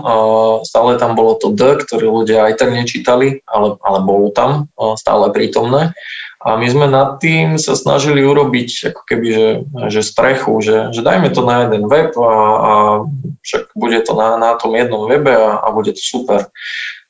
stále 0.63 0.95
tam 0.95 1.15
bolo 1.19 1.35
to 1.35 1.51
D, 1.51 1.83
ktoré 1.83 2.07
ľudia 2.07 2.47
aj 2.47 2.63
tak 2.63 2.71
nečítali, 2.71 3.43
ale, 3.43 3.75
ale 3.83 3.99
bolo 4.03 4.31
tam 4.31 4.71
uh, 4.79 4.95
stále 4.95 5.27
prítomné. 5.35 5.91
A 6.39 6.55
my 6.55 6.71
sme 6.71 6.87
nad 6.87 7.19
tým 7.19 7.59
sa 7.59 7.75
snažili 7.75 8.23
urobiť 8.23 8.95
ako 8.95 9.01
keby, 9.03 9.27
že, 9.27 9.47
že 9.91 10.07
strechu, 10.07 10.55
že, 10.63 10.95
že 10.95 11.03
dajme 11.03 11.35
to 11.35 11.43
na 11.43 11.67
jeden 11.67 11.83
web 11.91 12.15
a, 12.15 12.31
a 12.31 12.71
však 13.43 13.75
bude 13.75 13.99
to 14.07 14.15
na, 14.15 14.39
na 14.39 14.55
tom 14.55 14.71
jednom 14.71 15.03
webe 15.03 15.35
a, 15.35 15.59
a 15.59 15.67
bude 15.75 15.91
to 15.91 15.99
super. 15.99 16.47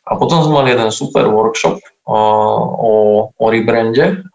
A 0.10 0.18
potom 0.18 0.42
sme 0.42 0.66
mali 0.66 0.74
jeden 0.74 0.90
super 0.90 1.30
workshop 1.30 1.78
o, 2.10 3.30
o 3.38 3.46
rebrande 3.48 4.26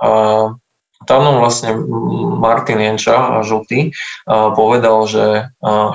tam 1.05 1.21
nám 1.25 1.37
vlastne 1.41 1.77
Martin 2.41 2.81
Jenča 2.81 3.45
Žltý 3.45 3.93
povedal, 4.57 5.05
že 5.07 5.25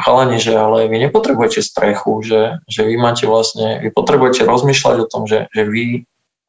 chalani, 0.06 0.38
že 0.38 0.54
ale 0.54 0.88
vy 0.88 1.10
nepotrebujete 1.10 1.66
strechu, 1.66 2.22
že, 2.22 2.62
že 2.70 2.86
vy 2.86 2.96
máte 2.98 3.26
vlastne, 3.26 3.82
vy 3.82 3.90
potrebujete 3.90 4.46
rozmýšľať 4.46 4.96
o 5.06 5.10
tom, 5.10 5.26
že, 5.26 5.50
že 5.52 5.64
vy 5.66 5.84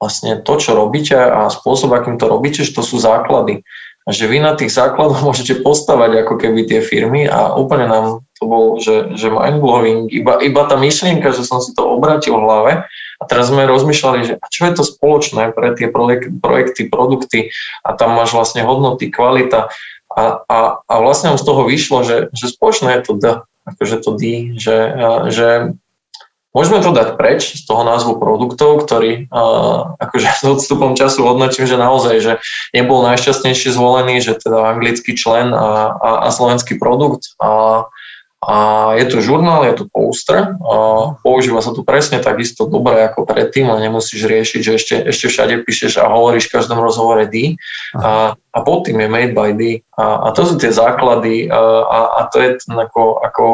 vlastne 0.00 0.40
to, 0.40 0.54
čo 0.56 0.76
robíte 0.76 1.16
a 1.16 1.52
spôsob, 1.52 1.92
akým 1.92 2.16
to 2.16 2.28
robíte, 2.28 2.64
že 2.64 2.72
to 2.72 2.80
sú 2.80 2.96
základy. 3.00 3.64
A 4.08 4.16
že 4.16 4.24
vy 4.24 4.40
na 4.40 4.56
tých 4.56 4.72
základoch 4.72 5.20
môžete 5.28 5.60
postavať 5.60 6.24
ako 6.24 6.34
keby 6.40 6.68
tie 6.68 6.80
firmy 6.80 7.28
a 7.28 7.56
úplne 7.56 7.88
nám 7.88 8.04
to 8.40 8.48
bol, 8.48 8.80
že, 8.80 9.12
že 9.20 9.28
mind-blowing, 9.28 10.08
iba, 10.08 10.40
iba 10.40 10.62
tá 10.64 10.80
myšlienka, 10.80 11.36
že 11.36 11.44
som 11.44 11.60
si 11.60 11.76
to 11.76 11.84
obratil 11.84 12.40
v 12.40 12.44
hlave 12.48 12.72
a 13.20 13.22
teraz 13.28 13.52
sme 13.52 13.68
rozmýšľali, 13.68 14.18
že 14.24 14.34
a 14.40 14.46
čo 14.48 14.64
je 14.64 14.72
to 14.80 14.82
spoločné 14.88 15.52
pre 15.52 15.76
tie 15.76 15.92
projek- 15.92 16.32
projekty, 16.40 16.88
produkty 16.88 17.52
a 17.84 17.92
tam 17.92 18.16
máš 18.16 18.32
vlastne 18.32 18.64
hodnoty, 18.64 19.12
kvalita 19.12 19.68
a, 20.08 20.22
a, 20.48 20.58
a 20.80 20.94
vlastne 21.04 21.36
z 21.36 21.44
toho 21.44 21.68
vyšlo, 21.68 22.00
že, 22.02 22.16
že 22.32 22.48
spoločné 22.48 22.96
je 22.98 23.02
to 23.04 23.12
D, 23.20 23.24
akože 23.68 23.96
to 24.00 24.10
D, 24.16 24.22
že, 24.56 24.76
že 25.28 25.48
Môžeme 26.50 26.82
to 26.82 26.90
dať 26.90 27.14
preč 27.14 27.54
z 27.54 27.62
toho 27.62 27.86
názvu 27.86 28.18
produktov, 28.18 28.82
ktorý 28.82 29.30
akože 30.02 30.28
s 30.34 30.42
odstupom 30.42 30.98
času 30.98 31.22
hodnotím, 31.22 31.62
že 31.62 31.78
naozaj, 31.78 32.16
že 32.18 32.32
nebol 32.74 33.06
najšťastnejšie 33.06 33.70
zvolený, 33.70 34.18
že 34.18 34.34
teda 34.34 34.74
anglický 34.74 35.14
člen 35.14 35.54
a, 35.54 35.94
a, 35.94 36.10
a 36.26 36.28
slovenský 36.34 36.74
produkt. 36.74 37.38
A, 37.38 37.86
a 38.40 38.56
je 38.96 39.04
to 39.04 39.20
žurnál, 39.20 39.68
je 39.68 39.84
to 39.84 39.84
poster, 39.92 40.56
používa 41.20 41.60
sa 41.60 41.76
tu 41.76 41.84
presne 41.84 42.24
takisto 42.24 42.64
dobre 42.64 43.04
ako 43.04 43.28
predtým, 43.28 43.68
ale 43.68 43.84
nemusíš 43.84 44.24
riešiť, 44.24 44.60
že 44.64 44.72
ešte, 44.80 44.94
ešte 45.12 45.26
všade 45.28 45.54
píšeš 45.68 46.00
a 46.00 46.08
hovoríš 46.08 46.48
v 46.48 46.56
každom 46.56 46.80
rozhovore 46.80 47.20
D. 47.28 47.60
A, 48.00 48.32
a 48.32 48.58
pod 48.64 48.88
tým 48.88 48.96
je 48.96 49.08
made 49.12 49.36
by 49.36 49.52
D. 49.52 49.84
A, 49.92 50.24
a 50.24 50.28
to 50.32 50.48
sú 50.48 50.56
tie 50.56 50.72
základy 50.72 51.52
a, 51.52 51.60
a, 51.84 51.98
a 52.16 52.20
to 52.32 52.40
je 52.40 52.50
ten 52.64 52.80
ako, 52.80 53.20
ako 53.20 53.44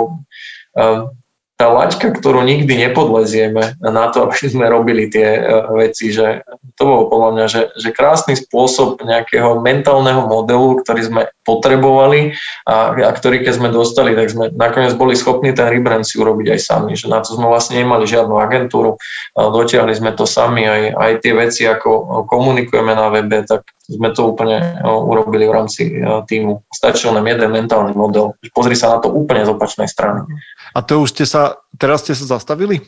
um, 0.79 1.11
tá 1.57 1.73
laťka, 1.73 2.13
ktorú 2.13 2.45
nikdy 2.45 2.69
nepodlezieme 2.89 3.81
na 3.81 4.13
to, 4.13 4.29
aby 4.29 4.37
sme 4.45 4.69
robili 4.69 5.09
tie 5.09 5.41
uh, 5.41 5.73
veci, 5.73 6.13
že 6.13 6.45
to 6.77 6.83
bolo 6.85 7.03
podľa 7.09 7.31
mňa, 7.33 7.47
že, 7.49 7.63
že 7.81 7.89
krásny 7.97 8.37
spôsob 8.37 9.01
nejakého 9.01 9.65
mentálneho 9.65 10.29
modelu, 10.29 10.85
ktorý 10.85 11.01
sme 11.01 11.23
potrebovali 11.49 12.37
a, 12.69 12.93
a 12.93 13.11
ktorý 13.17 13.41
keď 13.41 13.55
sme 13.57 13.69
dostali, 13.73 14.13
tak 14.13 14.29
sme 14.29 14.53
nakoniec 14.53 14.93
boli 15.01 15.17
schopní 15.17 15.57
ten 15.57 15.73
rebrand 15.73 16.05
si 16.05 16.21
urobiť 16.21 16.53
aj 16.53 16.61
sami, 16.61 16.93
že 16.93 17.09
na 17.09 17.25
to 17.25 17.33
sme 17.33 17.49
vlastne 17.49 17.81
nemali 17.81 18.05
žiadnu 18.05 18.37
agentúru, 18.37 19.01
dotiahli 19.33 19.97
sme 19.97 20.13
to 20.13 20.29
sami, 20.29 20.69
aj, 20.69 20.83
aj 20.93 21.13
tie 21.25 21.33
veci, 21.33 21.63
ako 21.65 22.27
komunikujeme 22.29 22.93
na 22.93 23.09
webe, 23.09 23.41
tak 23.49 23.65
sme 23.87 24.11
to 24.11 24.35
úplne 24.35 24.83
urobili 24.83 25.47
v 25.47 25.55
rámci 25.55 26.03
uh, 26.03 26.27
týmu. 26.27 26.67
Stačil 26.75 27.15
nám 27.15 27.27
jeden 27.31 27.55
mentálny 27.55 27.95
model. 27.95 28.35
Pozri 28.51 28.75
sa 28.75 28.99
na 28.99 28.99
to 28.99 29.15
úplne 29.15 29.47
z 29.47 29.55
opačnej 29.55 29.87
strany. 29.87 30.27
A 30.75 30.83
to 30.83 31.07
už 31.07 31.15
ste 31.15 31.25
sa, 31.25 31.63
teraz 31.79 32.03
ste 32.03 32.19
sa 32.19 32.37
zastavili? 32.39 32.83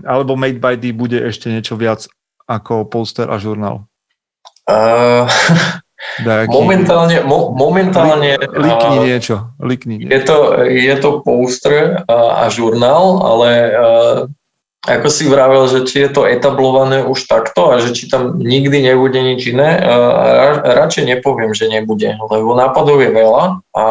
Alebo 0.00 0.40
Made 0.40 0.56
by 0.56 0.80
D 0.80 0.96
bude 0.96 1.20
ešte 1.20 1.52
niečo 1.52 1.76
viac 1.76 2.08
ako 2.48 2.88
poster 2.88 3.28
a 3.28 3.36
žurnál? 3.36 3.84
Uh, 4.64 5.28
momentálne, 6.48 7.20
mo, 7.22 7.52
momentálne 7.52 8.40
Likni 8.40 8.96
uh, 8.98 9.04
niečo. 9.04 9.36
Likni 9.60 10.00
je, 10.00 10.06
niečo. 10.08 10.26
to, 10.26 10.36
je 10.64 10.94
to 10.96 11.10
poster 11.20 12.02
a, 12.08 12.46
a 12.46 12.50
žurnál, 12.50 13.20
ale 13.20 13.50
uh, 13.68 14.18
ako 14.82 15.08
si 15.10 15.30
vravel, 15.30 15.70
že 15.70 15.86
či 15.86 16.02
je 16.02 16.10
to 16.10 16.26
etablované 16.26 17.06
už 17.06 17.30
takto 17.30 17.70
a 17.70 17.78
že 17.78 17.94
či 17.94 18.10
tam 18.10 18.42
nikdy 18.42 18.82
nebude 18.82 19.14
nič 19.14 19.54
iné, 19.54 19.78
uh, 19.78 20.58
radšej 20.58 21.06
nepoviem, 21.06 21.54
že 21.54 21.70
nebude, 21.70 22.18
lebo 22.18 22.58
nápadov 22.58 22.98
je 22.98 23.10
veľa 23.14 23.62
a 23.78 23.84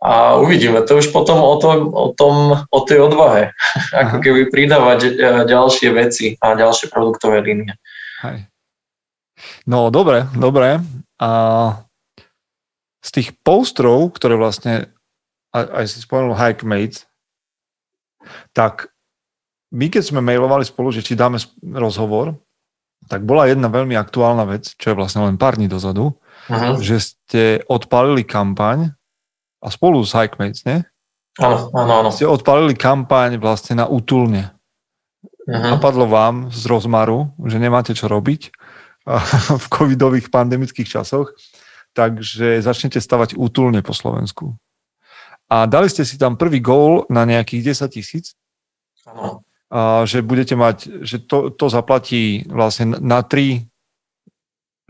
a 0.00 0.40
uvidíme. 0.40 0.80
To 0.88 0.96
už 0.96 1.12
potom 1.12 1.44
o 1.44 1.60
tom, 1.60 1.92
o, 1.92 2.08
tom, 2.16 2.64
o 2.72 2.80
tej 2.88 3.04
odvahe. 3.04 3.52
Ako 4.00 4.24
keby 4.24 4.48
pridávať 4.48 5.00
e, 5.04 5.10
ďalšie 5.44 5.92
veci 5.92 6.26
a 6.40 6.56
ďalšie 6.56 6.88
produktové 6.88 7.44
línie. 7.44 7.76
Hej. 8.24 8.48
No, 9.68 9.92
dobre, 9.92 10.24
dobre. 10.32 10.80
A 11.20 11.30
z 13.04 13.10
tých 13.12 13.28
postrov, 13.44 14.16
ktoré 14.16 14.40
vlastne, 14.40 14.88
aj, 15.52 15.64
aj 15.68 15.84
si 15.88 15.96
spomenul 16.00 16.36
Hikemates, 16.36 17.04
tak 18.56 18.89
my 19.70 19.86
keď 19.86 20.02
sme 20.02 20.20
mailovali 20.22 20.66
spolu, 20.66 20.90
že 20.90 21.02
či 21.02 21.14
dáme 21.14 21.38
rozhovor, 21.62 22.34
tak 23.06 23.22
bola 23.26 23.48
jedna 23.48 23.70
veľmi 23.70 23.94
aktuálna 23.96 24.44
vec, 24.46 24.74
čo 24.76 24.92
je 24.92 24.98
vlastne 24.98 25.26
len 25.26 25.38
pár 25.40 25.56
dní 25.58 25.70
dozadu, 25.70 26.14
Uh-huh. 26.50 26.82
že 26.82 26.98
ste 26.98 27.42
odpálili 27.70 28.26
kampaň 28.26 28.90
a 29.62 29.70
spolu 29.70 30.02
s 30.02 30.10
Hikemates, 30.10 30.66
nie? 30.66 30.82
Áno, 31.38 31.70
áno, 31.70 31.92
áno. 32.02 32.10
Ste 32.10 32.26
odpálili 32.26 32.74
kampaň 32.74 33.38
vlastne 33.38 33.78
na 33.78 33.86
útulne. 33.86 34.50
Napadlo 35.46 36.10
vám 36.10 36.50
z 36.50 36.66
rozmaru, 36.66 37.30
že 37.46 37.62
nemáte 37.62 37.94
čo 37.94 38.10
robiť 38.10 38.50
v 39.62 39.66
covidových 39.70 40.34
pandemických 40.34 40.90
časoch, 40.90 41.38
takže 41.94 42.58
začnete 42.66 42.98
stavať 42.98 43.38
útulne 43.38 43.78
po 43.84 43.94
Slovensku. 43.94 44.58
A 45.46 45.70
dali 45.70 45.86
ste 45.86 46.02
si 46.02 46.18
tam 46.18 46.34
prvý 46.34 46.58
gól 46.58 47.06
na 47.10 47.22
nejakých 47.26 47.78
10 47.78 47.94
tisíc, 47.94 48.34
Áno. 49.06 49.42
A 49.70 50.02
že 50.02 50.26
budete 50.26 50.58
mať, 50.58 51.06
že 51.06 51.22
to, 51.22 51.54
to 51.54 51.70
zaplatí 51.70 52.42
vlastne 52.50 52.98
na 52.98 53.22
tri, 53.22 53.70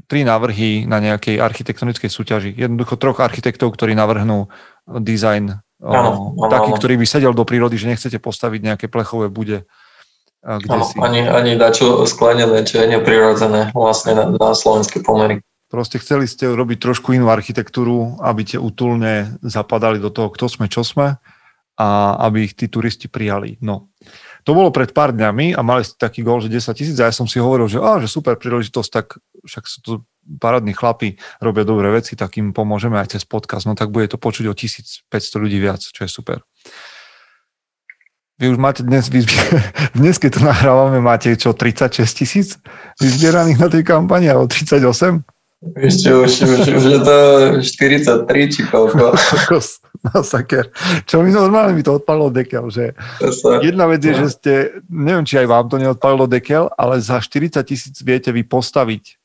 tri 0.09 0.25
návrhy 0.25 0.89
na 0.89 1.05
nejakej 1.05 1.37
architektonickej 1.37 2.09
súťaži. 2.09 2.51
Jednoducho 2.57 2.97
troch 2.97 3.21
architektov, 3.21 3.77
ktorí 3.77 3.93
navrhnú 3.93 4.49
dizajn 4.89 5.61
Áno, 5.81 6.37
áno, 6.37 6.53
taký, 6.53 6.73
áno. 6.73 6.77
ktorý 6.77 6.95
by 7.01 7.07
sedel 7.09 7.33
do 7.33 7.49
prírody, 7.49 7.81
že 7.81 7.89
nechcete 7.89 8.21
postaviť 8.21 8.61
nejaké 8.61 8.87
plechové 8.93 9.33
bude 9.33 9.65
kde 10.41 10.73
Áno, 10.73 10.89
si. 10.89 10.97
ani, 10.97 11.21
ani 11.29 11.53
dačo 11.61 12.09
sklenené, 12.09 12.65
čo 12.65 12.81
je 12.81 12.97
neprirodzené 12.97 13.77
vlastne 13.77 14.17
na, 14.17 14.25
na 14.33 14.57
slovenské 14.57 15.05
pomery. 15.05 15.45
Proste 15.69 16.01
chceli 16.01 16.25
ste 16.25 16.49
robiť 16.49 16.81
trošku 16.81 17.13
inú 17.13 17.29
architektúru, 17.29 18.17
aby 18.25 18.43
tie 18.43 18.57
útulne 18.57 19.37
zapadali 19.45 20.01
do 20.01 20.09
toho, 20.09 20.33
kto 20.33 20.49
sme, 20.49 20.67
čo 20.67 20.81
sme 20.81 21.21
a 21.77 21.87
aby 22.25 22.49
ich 22.49 22.57
tí 22.57 22.73
turisti 22.73 23.07
prijali. 23.07 23.61
No. 23.61 23.90
To 24.49 24.57
bolo 24.57 24.73
pred 24.73 24.91
pár 24.91 25.13
dňami 25.13 25.53
a 25.57 25.61
mali 25.61 25.85
ste 25.85 26.01
taký 26.01 26.25
gol, 26.25 26.41
že 26.41 26.49
10 26.49 26.73
tisíc 26.73 26.97
a 27.01 27.09
ja 27.09 27.15
som 27.15 27.29
si 27.29 27.37
hovoril, 27.37 27.69
že, 27.69 27.79
á, 27.81 28.01
že 28.01 28.09
super 28.09 28.37
príležitosť, 28.41 28.91
tak 28.91 29.21
však 29.45 29.65
sú 29.69 29.79
to 29.85 29.93
parádni 30.41 30.77
chlapi, 30.77 31.17
robia 31.41 31.65
dobré 31.65 31.91
veci, 31.91 32.15
tak 32.15 32.37
im 32.37 32.53
pomôžeme 32.53 33.01
aj 33.01 33.17
cez 33.19 33.23
podcast, 33.25 33.65
no 33.65 33.75
tak 33.75 33.91
bude 33.91 34.09
to 34.09 34.21
počuť 34.21 34.47
o 34.49 34.55
1500 34.55 35.11
ľudí 35.41 35.59
viac, 35.59 35.81
čo 35.81 36.05
je 36.05 36.11
super. 36.11 36.45
Vy 38.41 38.57
už 38.57 38.59
máte 38.61 38.81
dnes, 38.81 39.13
dnes 39.99 40.17
keď 40.17 40.31
to 40.37 40.41
nahrávame, 40.41 41.01
máte 41.05 41.37
čo, 41.37 41.53
36 41.53 42.09
tisíc 42.17 42.49
vyzbieraných 42.97 43.59
na 43.61 43.69
tej 43.69 43.85
kampani, 43.85 44.33
alebo 44.33 44.49
38? 44.49 45.40
Ešte 45.61 46.09
už, 46.09 46.31
už, 46.41 46.61
už 46.73 46.85
je 46.89 47.01
to 47.05 47.17
43 47.61 48.53
či 48.53 48.61
koľko. 48.65 49.13
Masaker. 50.09 50.73
Čo 51.05 51.21
mi 51.21 51.29
normálne 51.29 51.77
mi 51.77 51.85
to 51.85 52.01
odpadlo 52.01 52.33
dekel, 52.33 52.73
že 52.73 52.97
jedna 53.61 53.85
vec 53.85 54.01
je, 54.01 54.17
že 54.17 54.29
ste, 54.33 54.53
neviem, 54.89 55.29
či 55.29 55.37
aj 55.37 55.47
vám 55.53 55.69
to 55.69 55.77
neodpadlo 55.77 56.25
dekel, 56.25 56.73
ale 56.81 57.05
za 57.05 57.21
40 57.21 57.61
tisíc 57.69 58.01
viete 58.01 58.33
vy 58.33 58.41
postaviť, 58.41 59.21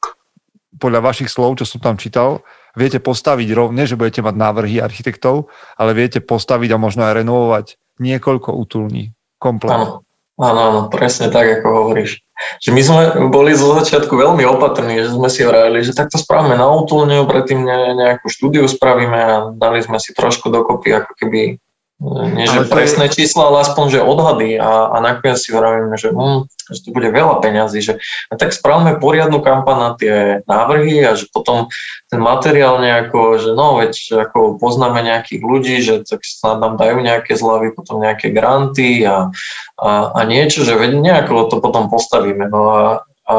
podľa 0.75 0.99
vašich 0.99 1.31
slov, 1.31 1.55
čo 1.55 1.63
som 1.63 1.79
tam 1.79 1.95
čítal, 1.95 2.43
viete 2.75 2.99
postaviť 2.99 3.55
rovne, 3.55 3.88
že 3.88 3.95
budete 3.95 4.19
mať 4.19 4.36
návrhy 4.36 4.83
architektov, 4.83 5.47
ale 5.79 5.95
viete 5.95 6.19
postaviť 6.19 6.75
a 6.75 6.81
možno 6.81 7.07
aj 7.07 7.23
renovovať 7.23 7.65
niekoľko 8.03 8.51
útulní. 8.51 9.15
Komplet. 9.39 9.71
áno, 9.71 10.03
Áno, 10.36 10.59
áno, 10.59 10.81
presne 10.91 11.31
tak, 11.31 11.47
ako 11.47 11.67
hovoríš. 11.71 12.24
Že 12.59 12.69
my 12.75 12.81
sme 12.83 13.01
boli 13.31 13.55
zo 13.55 13.71
začiatku 13.79 14.11
veľmi 14.11 14.43
opatrní, 14.43 14.99
že 14.99 15.15
sme 15.15 15.31
si 15.31 15.47
hovorili, 15.47 15.88
že 15.88 15.95
takto 15.95 16.19
spravíme 16.19 16.59
na 16.59 16.67
útulňu, 16.67 17.23
predtým 17.27 17.63
nejakú 17.65 18.27
štúdiu 18.27 18.67
spravíme 18.67 19.19
a 19.19 19.33
dali 19.55 19.79
sme 19.79 19.95
si 20.03 20.11
trošku 20.11 20.51
dokopy 20.51 20.99
ako 20.99 21.11
keby 21.15 21.63
nie 22.03 22.43
že 22.43 22.67
presné 22.67 23.07
je... 23.07 23.23
čísla, 23.23 23.47
ale 23.47 23.63
aspoň, 23.63 23.85
že 23.87 24.03
odhady 24.03 24.59
a, 24.59 24.91
a 24.91 24.97
nakoniec 24.99 25.39
si 25.39 25.55
hovoríme, 25.55 25.95
že, 25.95 26.11
hm, 26.11 26.43
že 26.67 26.79
to 26.83 26.89
bude 26.91 27.07
veľa 27.07 27.39
peňazí, 27.39 27.79
že 27.79 28.03
a 28.27 28.35
tak 28.35 28.51
spravíme 28.51 28.99
poriadnu 28.99 29.39
kampaň 29.39 29.77
na 29.79 29.91
tie 29.95 30.15
návrhy 30.43 31.07
a 31.07 31.15
že 31.15 31.31
potom 31.31 31.71
ten 32.11 32.19
materiál 32.19 32.83
nejako, 32.83 33.39
že 33.39 33.49
no 33.55 33.79
veď 33.79 34.27
ako 34.27 34.59
poznáme 34.59 35.07
nejakých 35.07 35.41
ľudí, 35.41 35.75
že 35.79 36.03
tak 36.03 36.19
snad 36.27 36.59
nám 36.59 36.75
dajú 36.75 36.99
nejaké 36.99 37.31
zľavy, 37.39 37.71
potom 37.71 38.03
nejaké 38.03 38.27
granty 38.35 39.07
a, 39.07 39.31
a, 39.79 39.89
a 40.11 40.19
niečo, 40.27 40.67
že 40.67 40.75
veď 40.75 40.99
nejako 40.99 41.47
to 41.47 41.63
potom 41.63 41.87
postavíme. 41.87 42.51
No 42.51 42.61
a, 42.75 42.83
a 43.23 43.35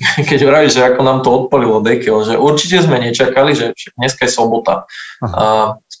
keď 0.28 0.40
vravíš, 0.48 0.80
že 0.80 0.88
ako 0.88 1.00
nám 1.04 1.20
to 1.20 1.28
odpolilo 1.28 1.84
dekel, 1.84 2.24
že 2.24 2.40
určite 2.40 2.80
sme 2.80 2.96
nečakali, 2.96 3.52
že 3.52 3.76
dneska 4.00 4.24
je 4.24 4.32
sobota. 4.32 4.88
Aha. 5.20 5.36
A 5.36 5.44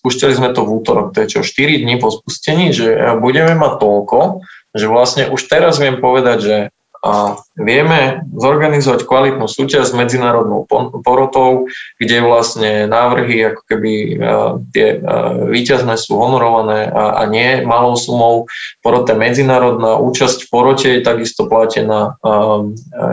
spúšťali 0.00 0.32
sme 0.32 0.48
to 0.56 0.64
v 0.64 0.80
útorok, 0.80 1.12
to 1.12 1.22
je 1.22 1.38
čo, 1.38 1.40
4 1.44 1.84
dní 1.84 2.00
po 2.00 2.08
spustení, 2.08 2.72
že 2.72 2.96
budeme 3.20 3.52
mať 3.52 3.72
toľko, 3.84 4.40
že 4.72 4.86
vlastne 4.88 5.28
už 5.28 5.40
teraz 5.44 5.76
viem 5.76 6.00
povedať, 6.00 6.38
že 6.40 6.56
vieme 7.56 8.28
zorganizovať 8.36 9.08
kvalitnú 9.08 9.48
súťaž 9.48 9.88
s 9.88 9.96
medzinárodnou 9.96 10.68
porotou, 11.00 11.64
kde 11.96 12.20
vlastne 12.20 12.84
návrhy, 12.84 13.56
ako 13.56 13.62
keby 13.64 13.92
tie 14.76 15.00
výťazné 15.48 15.96
sú 15.96 16.20
honorované 16.20 16.92
a, 16.92 17.24
nie 17.24 17.64
malou 17.64 17.96
sumou. 17.96 18.44
Porota 18.84 19.16
medzinárodná, 19.16 19.96
účasť 19.96 20.44
v 20.44 20.48
porote 20.52 20.88
je 20.92 21.00
takisto 21.00 21.48
platená. 21.48 22.20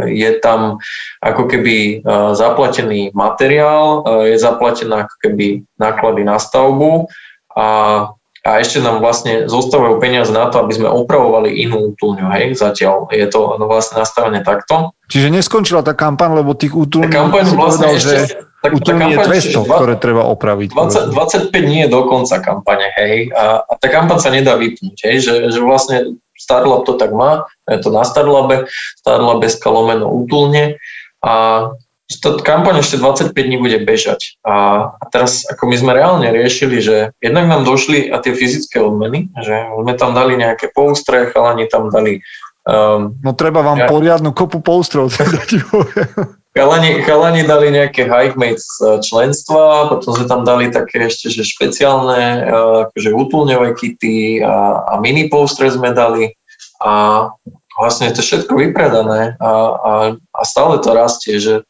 Je 0.03 0.31
tam 0.43 0.83
ako 1.23 1.47
keby 1.47 2.03
zaplatený 2.35 3.15
materiál, 3.15 4.03
je 4.27 4.35
zaplatená 4.35 5.07
ako 5.07 5.15
keby 5.23 5.47
náklady 5.79 6.27
na 6.27 6.35
stavbu 6.43 7.07
a 7.55 7.67
a 8.47 8.63
ešte 8.63 8.79
nám 8.79 9.03
vlastne 9.03 9.51
zostávajú 9.51 9.99
peniaze 9.99 10.31
na 10.31 10.47
to, 10.47 10.63
aby 10.63 10.79
sme 10.79 10.87
opravovali 10.87 11.51
inú 11.67 11.91
útulňu, 11.91 12.31
hej, 12.31 12.55
zatiaľ 12.55 13.11
je 13.11 13.27
to 13.27 13.59
no, 13.59 13.67
vlastne 13.67 13.99
nastavené 13.99 14.39
takto. 14.39 14.95
Čiže 15.11 15.27
neskončila 15.35 15.83
tá 15.83 15.91
kampaň, 15.91 16.39
lebo 16.39 16.55
tých 16.55 16.71
útulní 16.71 17.11
kampaň 17.11 17.43
vlastne 17.51 17.91
povedal, 17.91 17.99
ešte, 17.99 18.15
že 18.15 18.47
tak, 18.63 18.71
útulní 18.71 19.05
je 19.11 19.17
200, 19.19 19.67
20, 19.67 19.67
ktoré 19.67 19.93
treba 19.99 20.23
opraviť. 20.31 20.69
20, 20.71 21.51
25 21.51 21.51
nie 21.67 21.83
je 21.83 21.89
do 21.91 22.07
konca 22.07 22.39
kampane, 22.39 22.87
hej, 22.95 23.35
a, 23.35 23.67
a 23.67 23.71
tá 23.75 23.87
kampaň 23.91 24.17
sa 24.23 24.31
nedá 24.31 24.55
vypnúť, 24.55 24.95
hej, 25.03 25.17
že, 25.19 25.33
že 25.51 25.59
vlastne 25.59 26.15
Starlab 26.37 26.87
to 26.87 26.95
tak 26.95 27.11
má, 27.11 27.43
je 27.67 27.83
to 27.83 27.91
na 27.91 28.07
Starlabe, 28.07 28.71
Starlabe 28.95 29.51
skalomeno 29.51 30.07
útulne 30.07 30.79
a 31.19 31.67
tá 32.07 32.39
kampaň 32.39 32.79
ešte 32.79 32.95
25 33.03 33.35
dní 33.35 33.59
bude 33.59 33.83
bežať. 33.83 34.39
A, 34.47 34.87
a 34.95 35.03
teraz 35.11 35.43
ako 35.43 35.67
my 35.67 35.75
sme 35.75 35.91
reálne 35.91 36.31
riešili, 36.31 36.79
že 36.79 37.11
jednak 37.19 37.51
nám 37.51 37.67
došli 37.67 38.07
a 38.07 38.23
tie 38.23 38.31
fyzické 38.31 38.79
odmeny, 38.79 39.27
že 39.43 39.67
sme 39.75 39.93
tam 39.99 40.15
dali 40.15 40.39
nejaké 40.39 40.71
poustre, 40.71 41.27
chalani 41.35 41.67
tam 41.67 41.91
dali... 41.91 42.23
Um, 42.67 43.19
no 43.23 43.31
treba 43.35 43.59
vám 43.63 43.83
ja, 43.83 43.87
poriadnu 43.91 44.31
kopu 44.31 44.63
poustrov. 44.63 45.11
chalani, 46.55 47.03
chalani 47.03 47.43
dali 47.43 47.75
nejaké 47.75 48.07
hikemates 48.07 48.67
e, 48.83 48.99
členstva, 49.03 49.87
potom 49.91 50.15
sme 50.15 50.27
tam 50.27 50.41
dali 50.43 50.67
také 50.71 51.07
ešte 51.07 51.31
že 51.31 51.47
špeciálne 51.47 52.23
uh, 52.43 52.91
akože 52.91 53.09
útulňové 53.11 53.75
kity 53.75 54.43
a, 54.43 54.83
a 54.83 54.93
mini 55.03 55.27
poustre 55.27 55.67
sme 55.71 55.91
dali. 55.91 56.31
A 56.83 57.23
vlastne 57.77 58.09
je 58.09 58.17
to 58.17 58.21
všetko 58.25 58.53
vypredané 58.57 59.37
a, 59.37 59.51
a, 59.77 59.93
a 60.17 60.41
stále 60.43 60.81
to 60.81 60.89
rastie, 60.91 61.37
že 61.37 61.61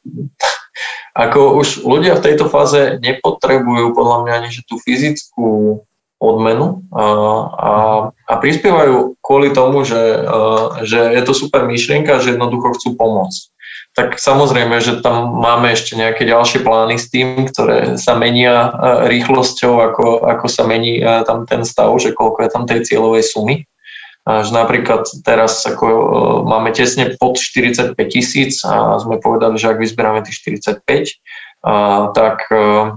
ako 1.28 1.60
už 1.60 1.84
ľudia 1.84 2.16
v 2.18 2.26
tejto 2.32 2.48
fáze 2.48 2.98
nepotrebujú 3.04 3.92
podľa 3.92 4.18
mňa 4.24 4.34
ani 4.40 4.50
že 4.56 4.64
tú 4.64 4.80
fyzickú 4.80 5.82
odmenu 6.18 6.82
a, 6.90 7.04
a, 7.46 7.72
a 8.10 8.34
prispievajú 8.42 9.22
kvôli 9.22 9.54
tomu, 9.54 9.86
že, 9.86 10.02
a, 10.26 10.82
že 10.82 11.14
je 11.14 11.22
to 11.22 11.34
super 11.38 11.70
myšlienka, 11.70 12.18
že 12.24 12.34
jednoducho 12.34 12.74
chcú 12.74 12.98
pomôcť. 12.98 13.54
Tak 13.98 14.22
samozrejme, 14.22 14.78
že 14.78 15.02
tam 15.02 15.42
máme 15.42 15.74
ešte 15.74 15.98
nejaké 15.98 16.26
ďalšie 16.26 16.62
plány 16.62 17.02
s 17.02 17.10
tým, 17.10 17.50
ktoré 17.50 17.98
sa 17.98 18.14
menia 18.14 18.70
rýchlosťou, 19.10 19.74
ako, 19.74 20.06
ako 20.22 20.46
sa 20.46 20.70
mení 20.70 21.02
tam 21.26 21.50
ten 21.50 21.66
stav, 21.66 21.90
že 21.98 22.14
koľko 22.14 22.46
je 22.46 22.50
tam 22.54 22.64
tej 22.70 22.86
cieľovej 22.86 23.26
sumy 23.26 23.66
že 24.28 24.52
napríklad 24.52 25.08
teraz 25.24 25.64
ako 25.64 25.86
e, 25.88 26.00
máme 26.44 26.76
tesne 26.76 27.16
pod 27.16 27.40
45 27.40 27.96
tisíc 28.12 28.60
a 28.68 29.00
sme 29.00 29.24
povedali, 29.24 29.56
že 29.56 29.72
ak 29.72 29.80
vyzberáme 29.80 30.20
tých 30.28 30.44
45, 30.44 30.84
a, 31.64 32.12
tak 32.12 32.44
e, 32.52 32.92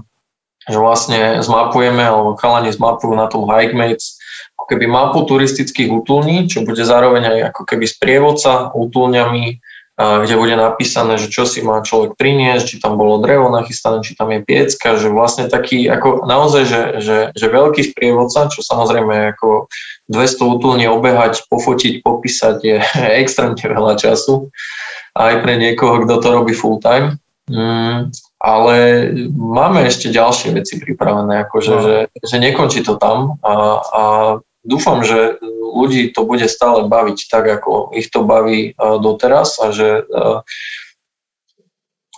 že 0.67 0.77
vlastne 0.77 1.39
zmapujeme, 1.39 2.03
alebo 2.03 2.37
chalani 2.37 2.69
zmapujú 2.69 3.15
na 3.15 3.31
tom 3.31 3.47
Hikemates 3.47 4.19
ako 4.59 4.77
keby 4.77 4.85
mapu 4.85 5.25
turistických 5.25 5.89
útulní, 5.89 6.45
čo 6.45 6.61
bude 6.61 6.85
zároveň 6.85 7.23
aj 7.25 7.37
ako 7.55 7.61
keby 7.65 7.85
sprievodca 7.89 8.69
útulňami, 8.77 9.57
kde 10.01 10.35
bude 10.39 10.55
napísané, 10.57 11.19
že 11.21 11.29
čo 11.29 11.45
si 11.45 11.61
má 11.61 11.83
človek 11.85 12.17
priniesť, 12.17 12.65
či 12.65 12.75
tam 12.81 12.97
bolo 12.97 13.21
drevo 13.21 13.53
nachystané, 13.53 14.01
či 14.01 14.17
tam 14.17 14.33
je 14.33 14.41
piecka, 14.41 14.97
že 14.97 15.13
vlastne 15.13 15.45
taký, 15.51 15.85
ako 15.91 16.25
naozaj, 16.25 16.63
že, 16.65 16.81
že, 17.03 17.17
že 17.35 17.47
veľký 17.51 17.93
sprievodca, 17.93 18.49
čo 18.49 18.65
samozrejme 18.65 19.37
ako 19.37 19.69
200 20.09 20.53
útulní 20.57 20.85
obehať, 20.89 21.45
pofotiť, 21.51 22.01
popísať 22.01 22.55
je 22.63 22.77
extrémne 23.21 23.61
veľa 23.61 23.99
času, 23.99 24.49
aj 25.13 25.43
pre 25.43 25.59
niekoho, 25.59 26.07
kto 26.07 26.15
to 26.23 26.27
robí 26.31 26.53
full 26.55 26.79
time. 26.79 27.19
Mm, 27.51 28.15
ale 28.39 28.75
máme 29.35 29.83
ešte 29.83 30.07
ďalšie 30.07 30.55
veci 30.55 30.79
pripravené, 30.79 31.45
akože, 31.45 31.73
no. 31.75 31.81
že, 31.83 31.97
že 32.23 32.35
nekončí 32.39 32.79
to 32.81 32.95
tam 32.95 33.37
a, 33.43 33.53
a 33.81 34.03
dúfam, 34.63 35.01
že 35.01 35.41
ľudí 35.71 36.13
to 36.13 36.25
bude 36.25 36.45
stále 36.45 36.85
baviť 36.85 37.17
tak, 37.29 37.45
ako 37.61 37.93
ich 37.95 38.09
to 38.13 38.21
baví 38.21 38.71
e, 38.71 38.83
doteraz 39.01 39.57
a 39.57 39.73
že 39.73 40.05
e, 40.05 40.41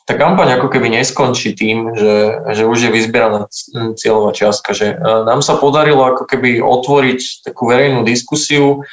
tá 0.04 0.14
kampaň 0.20 0.60
ako 0.60 0.68
keby 0.68 0.92
neskončí 0.92 1.56
tým, 1.56 1.96
že, 1.96 2.44
že 2.52 2.64
už 2.68 2.78
je 2.88 2.92
vyzbieraná 2.92 3.48
cieľová 3.96 4.36
čiastka, 4.36 4.76
že 4.76 4.92
e, 4.92 4.96
nám 5.00 5.40
sa 5.40 5.56
podarilo 5.56 6.04
ako 6.04 6.28
keby 6.28 6.60
otvoriť 6.60 7.48
takú 7.48 7.72
verejnú 7.72 8.04
diskusiu, 8.04 8.84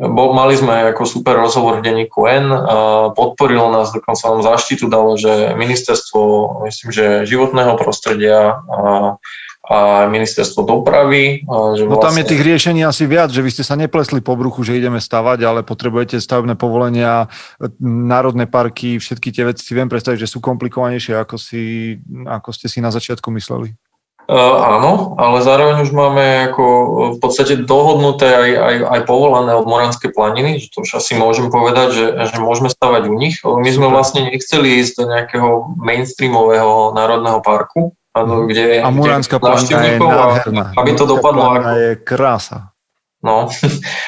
mali 0.00 0.56
sme 0.56 0.96
ako 0.96 1.04
super 1.04 1.36
rozhovor 1.36 1.78
v 1.78 1.84
denníku 1.84 2.24
N, 2.24 2.48
podporilo 3.12 3.68
nás, 3.68 3.92
dokonca 3.92 4.32
nám 4.32 4.40
zaštitu 4.40 4.88
dalo, 4.88 5.20
že 5.20 5.52
ministerstvo, 5.54 6.20
myslím, 6.64 6.88
že 6.88 7.28
životného 7.28 7.76
prostredia, 7.76 8.64
a 8.64 9.20
ministerstvo 10.12 10.60
dopravy. 10.68 11.48
Že 11.48 11.88
no 11.88 11.96
tam 11.96 12.12
je 12.12 12.20
vlastne- 12.20 12.30
tých 12.36 12.42
riešení 12.44 12.80
asi 12.84 13.08
viac, 13.08 13.32
že 13.32 13.40
vy 13.40 13.50
ste 13.50 13.64
sa 13.64 13.80
neplesli 13.80 14.20
po 14.20 14.36
bruchu, 14.36 14.60
že 14.60 14.76
ideme 14.76 15.00
stavať, 15.00 15.38
ale 15.40 15.60
potrebujete 15.64 16.20
stavebné 16.20 16.52
povolenia, 16.54 17.32
národné 17.80 18.44
parky, 18.44 19.00
všetky 19.00 19.32
tie 19.32 19.48
veci 19.48 19.64
si 19.64 19.72
viem 19.72 19.88
predstaviť, 19.88 20.28
že 20.28 20.30
sú 20.30 20.44
komplikovanejšie, 20.44 21.16
ako, 21.16 21.40
si, 21.40 21.96
ako 22.28 22.52
ste 22.52 22.68
si 22.68 22.84
na 22.84 22.92
začiatku 22.92 23.32
mysleli. 23.32 23.72
Uh, 24.24 24.80
áno, 24.80 25.20
ale 25.20 25.44
zároveň 25.44 25.84
už 25.84 25.92
máme 25.92 26.48
ako 26.48 26.64
v 27.12 27.18
podstate 27.20 27.60
dohodnuté 27.60 28.24
aj, 28.24 28.50
aj, 28.56 28.76
aj 28.96 29.00
povolané 29.04 29.52
od 29.52 29.68
Moranskej 29.68 30.16
planiny, 30.16 30.64
že 30.64 30.72
to 30.72 30.80
už 30.80 30.96
asi 30.96 31.12
môžem 31.12 31.52
povedať, 31.52 31.92
že, 31.92 32.06
že 32.32 32.40
môžeme 32.40 32.72
stavať 32.72 33.04
u 33.04 33.14
nich. 33.20 33.44
My 33.44 33.68
sme 33.68 33.92
vlastne 33.92 34.24
nechceli 34.32 34.80
ísť 34.80 34.92
do 34.96 35.04
nejakého 35.12 35.76
mainstreamového 35.76 36.96
národného 36.96 37.44
parku, 37.44 37.92
Áno, 38.14 38.46
kde, 38.46 38.78
a 38.78 38.88
Muránska 38.94 39.42
planina 39.42 39.90
je 39.90 39.98
nádherná. 39.98 40.64
Aby 40.78 40.90
to 40.94 41.04
dopadlo 41.04 41.50
ako... 41.50 41.70
je 41.74 41.90
krása. 41.98 42.74
No, 43.24 43.48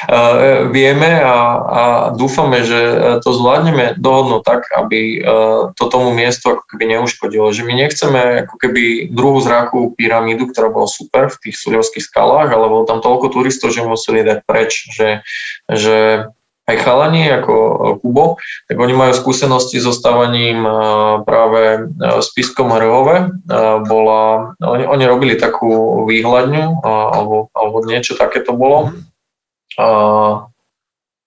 vieme 0.77 1.25
a, 1.25 1.37
a 1.57 1.83
dúfame, 2.13 2.63
že 2.69 2.79
to 3.25 3.33
zvládneme 3.33 3.97
dohodnúť 3.97 4.43
tak, 4.45 4.69
aby 4.77 5.25
to 5.73 5.85
tomu 5.89 6.13
miestu 6.13 6.53
ako 6.53 6.69
keby 6.69 6.85
neuškodilo. 7.01 7.49
Že 7.49 7.63
my 7.65 7.75
nechceme 7.81 8.21
ako 8.45 8.55
keby 8.61 9.09
druhú 9.09 9.41
zráku 9.41 9.97
pyramídu, 9.97 10.53
ktorá 10.53 10.69
bola 10.69 10.85
super 10.85 11.33
v 11.33 11.49
tých 11.49 11.57
súľovských 11.57 12.05
skalách, 12.13 12.53
ale 12.53 12.69
bolo 12.69 12.85
tam 12.85 13.01
toľko 13.01 13.33
turistov, 13.33 13.73
že 13.73 13.89
museli 13.89 14.21
dať 14.21 14.39
preč, 14.45 14.85
že, 14.93 15.25
že 15.67 16.29
aj 16.67 16.77
chalani 16.83 17.31
ako 17.31 17.55
e, 17.55 17.77
Kubo, 18.03 18.25
tak 18.67 18.77
oni 18.77 18.95
majú 18.95 19.13
skúsenosti 19.15 19.79
so 19.79 19.95
stávaním 19.95 20.67
e, 20.67 20.71
práve 21.23 21.63
e, 21.63 21.81
s 22.19 22.29
pískom 22.35 22.75
Hrhove. 22.75 23.31
Bola, 23.87 24.55
oni, 24.59 24.85
oni 24.85 25.05
robili 25.07 25.35
takú 25.39 26.03
výhľadňu 26.11 26.83
alebo, 26.83 27.49
alebo 27.55 27.77
niečo 27.87 28.19
také 28.19 28.43
to 28.43 28.53
bolo. 28.53 28.91
A, 29.79 29.87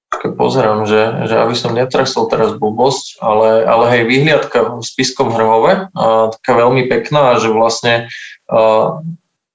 keď 0.09 0.31
pozerám, 0.35 0.83
že, 0.83 1.29
že 1.31 1.35
aby 1.39 1.55
som 1.55 1.71
netresol 1.71 2.27
teraz 2.27 2.57
blbosť, 2.57 3.23
ale, 3.23 3.63
ale 3.63 3.85
hej, 3.95 4.01
vyhliadka 4.09 4.83
s 4.83 4.91
pískom 4.91 5.31
Hrhove, 5.31 5.87
a, 5.87 6.33
taká 6.35 6.51
veľmi 6.59 6.91
pekná, 6.91 7.39
že 7.39 7.47
vlastne 7.55 8.11
a, 8.51 8.99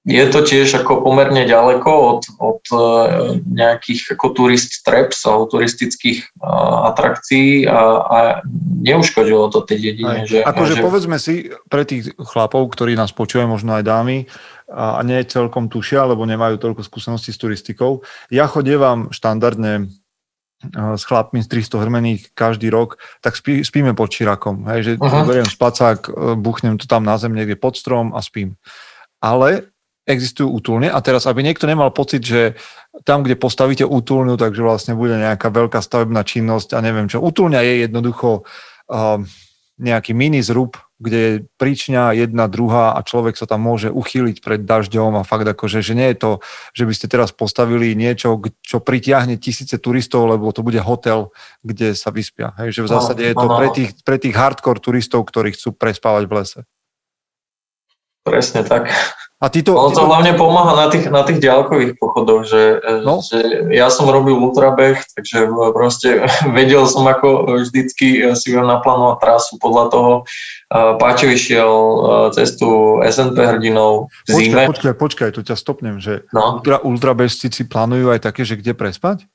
je 0.05 0.25
to 0.29 0.45
tiež 0.45 0.85
ako 0.85 1.01
pomerne 1.01 1.49
ďaleko 1.49 1.89
od, 1.89 2.21
od 2.37 2.63
e, 2.69 2.77
nejakých 3.41 4.13
ako 4.13 4.37
turist 4.37 4.85
traps 4.85 5.25
alebo 5.25 5.49
turistických 5.49 6.29
atrakcií 6.93 7.65
a, 7.65 7.81
a 8.05 8.17
neuškodilo 8.85 9.49
to 9.49 9.65
tej 9.65 9.91
dedine. 9.91 10.29
Že, 10.29 10.45
akože 10.45 10.75
že... 10.77 10.81
povedzme 10.85 11.17
si 11.17 11.49
pre 11.65 11.89
tých 11.89 12.13
chlapov, 12.21 12.69
ktorí 12.77 12.93
nás 12.93 13.09
počujú, 13.09 13.49
možno 13.49 13.81
aj 13.81 13.83
dámy, 13.83 14.17
a 14.65 15.01
nie 15.05 15.21
celkom 15.29 15.69
tušia, 15.69 16.09
lebo 16.09 16.25
nemajú 16.25 16.57
toľko 16.57 16.81
skúseností 16.81 17.29
s 17.29 17.37
turistikou. 17.37 18.01
Ja 18.33 18.49
chodievam 18.49 19.13
štandardne 19.13 19.93
s 20.73 21.03
chlapmi 21.05 21.45
z 21.45 21.47
300 21.69 21.83
hrmených 21.85 22.21
každý 22.33 22.73
rok, 22.73 22.97
tak 23.21 23.37
spí, 23.37 23.61
spíme 23.61 23.93
pod 23.93 24.09
čirakom. 24.09 24.65
Hej, 24.65 24.79
že 24.81 24.91
beriem 24.97 25.45
spacák, 25.45 26.09
e, 26.09 26.11
buchnem 26.33 26.81
to 26.81 26.89
tam 26.89 27.05
na 27.05 27.21
zem 27.21 27.37
niekde 27.37 27.59
pod 27.59 27.77
strom 27.77 28.15
a 28.17 28.23
spím. 28.25 28.57
Ale 29.21 29.74
existujú 30.05 30.47
útulne 30.61 30.87
a 30.87 31.01
teraz, 31.01 31.25
aby 31.25 31.41
niekto 31.41 31.65
nemal 31.65 31.89
pocit, 31.89 32.21
že 32.21 32.53
tam, 33.03 33.25
kde 33.25 33.35
postavíte 33.35 33.83
útulňu, 33.83 34.37
takže 34.37 34.61
vlastne 34.61 34.93
bude 34.93 35.17
nejaká 35.17 35.49
veľká 35.49 35.81
stavebná 35.81 36.21
činnosť 36.21 36.77
a 36.77 36.79
neviem 36.79 37.09
čo. 37.09 37.19
Útulňa 37.19 37.59
je 37.65 37.73
jednoducho 37.89 38.45
uh, 38.45 39.19
nejaký 39.75 40.15
mini 40.15 40.39
zrub, 40.39 40.79
kde 40.95 41.19
je 41.19 41.33
príčňa 41.59 42.15
jedna, 42.15 42.47
druhá 42.47 42.95
a 42.95 43.03
človek 43.03 43.35
sa 43.35 43.43
tam 43.43 43.67
môže 43.67 43.91
uchýliť 43.91 44.39
pred 44.39 44.63
dažďom 44.63 45.19
a 45.19 45.27
fakt 45.27 45.43
akože, 45.43 45.83
že 45.83 45.91
nie 45.91 46.15
je 46.15 46.17
to, 46.23 46.31
že 46.71 46.87
by 46.87 46.93
ste 46.95 47.07
teraz 47.11 47.35
postavili 47.35 47.91
niečo, 47.91 48.39
čo 48.63 48.79
pritiahne 48.79 49.35
tisíce 49.35 49.75
turistov, 49.75 50.31
lebo 50.31 50.55
to 50.55 50.63
bude 50.63 50.79
hotel, 50.79 51.35
kde 51.67 51.91
sa 51.99 52.15
vyspia. 52.15 52.55
Hej, 52.55 52.79
že 52.79 52.81
v 52.87 52.91
zásade 52.95 53.23
je 53.27 53.35
to 53.35 53.47
pre 53.51 53.67
tých, 53.75 53.91
pre 54.07 54.15
tých 54.15 54.35
hardcore 54.39 54.79
turistov, 54.79 55.27
ktorí 55.27 55.51
chcú 55.51 55.75
prespávať 55.75 56.23
v 56.23 56.33
lese. 56.39 56.61
Presne 58.25 58.65
tak. 58.65 58.89
A 59.43 59.51
ty 59.51 59.61
to, 59.61 59.75
ono 59.75 59.91
to 59.91 60.07
hlavne 60.07 60.33
pomáha 60.39 60.73
na 60.73 60.87
tých, 60.87 61.11
na 61.11 61.21
tých 61.27 61.43
ďalkových 61.43 61.99
pochodoch, 62.01 62.47
že, 62.47 62.81
no? 63.03 63.19
že 63.19 63.67
ja 63.69 63.91
som 63.91 64.07
robil 64.07 64.33
ultrabeh, 64.33 64.97
takže 65.11 65.51
proste 65.75 66.23
vedel 66.57 66.87
som, 66.89 67.05
ako 67.05 67.59
vždycky 67.61 68.31
si 68.33 68.47
viem 68.49 68.65
naplánovať 68.65 69.21
trasu 69.21 69.53
podľa 69.61 69.85
toho. 69.91 70.13
Páčo 70.97 71.29
išiel 71.29 71.71
cestu 72.33 72.97
SNP 73.05 73.37
hrdinov 73.37 74.09
v 74.25 74.33
počkaj, 74.33 74.39
zime. 74.39 74.63
Počkaj, 74.71 74.93
počkaj, 74.97 75.29
tu 75.35 75.41
ťa 75.45 75.55
stopnem, 75.59 76.01
že 76.01 76.25
no? 76.33 76.63
ultra, 76.63 76.81
ultrabežci 76.81 77.51
si 77.51 77.63
plánujú 77.67 78.15
aj 78.15 78.25
také, 78.25 78.47
že 78.47 78.57
kde 78.57 78.71
prespať? 78.71 79.29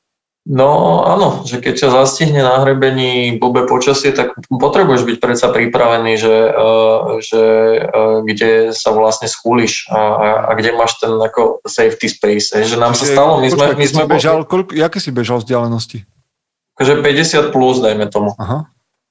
No 0.48 1.04
áno, 1.04 1.44
že 1.44 1.60
keď 1.60 1.84
ťa 1.84 1.88
zastihne 2.00 2.40
na 2.40 2.64
hrebení 2.64 3.36
blbé 3.36 3.68
počasie, 3.68 4.08
tak 4.08 4.32
potrebuješ 4.48 5.04
byť 5.04 5.16
predsa 5.20 5.52
pripravený, 5.52 6.16
že, 6.16 6.36
uh, 6.56 7.20
že 7.20 7.42
uh, 7.84 8.24
kde 8.24 8.72
sa 8.72 8.96
vlastne 8.96 9.28
schúliš 9.28 9.84
a, 9.92 10.00
a, 10.00 10.28
a 10.48 10.50
kde 10.56 10.72
máš 10.72 10.96
ten 10.96 11.12
ako 11.12 11.60
safety 11.68 12.08
space. 12.08 12.56
Že 12.56 12.80
nám 12.80 12.96
sa 12.96 13.04
stalo, 13.04 13.44
my 13.44 13.52
sme... 13.52 13.66
My 13.76 13.86
sme 13.86 14.04
bežal, 14.08 14.48
koľko, 14.48 14.72
jaké 14.72 14.96
si 14.96 15.12
bežal 15.12 15.44
vzdialenosti? 15.44 16.08
Takže 16.80 17.04
50 17.04 17.52
plus, 17.52 17.76
dajme 17.84 18.08
tomu. 18.08 18.32
Aha. 18.40 18.64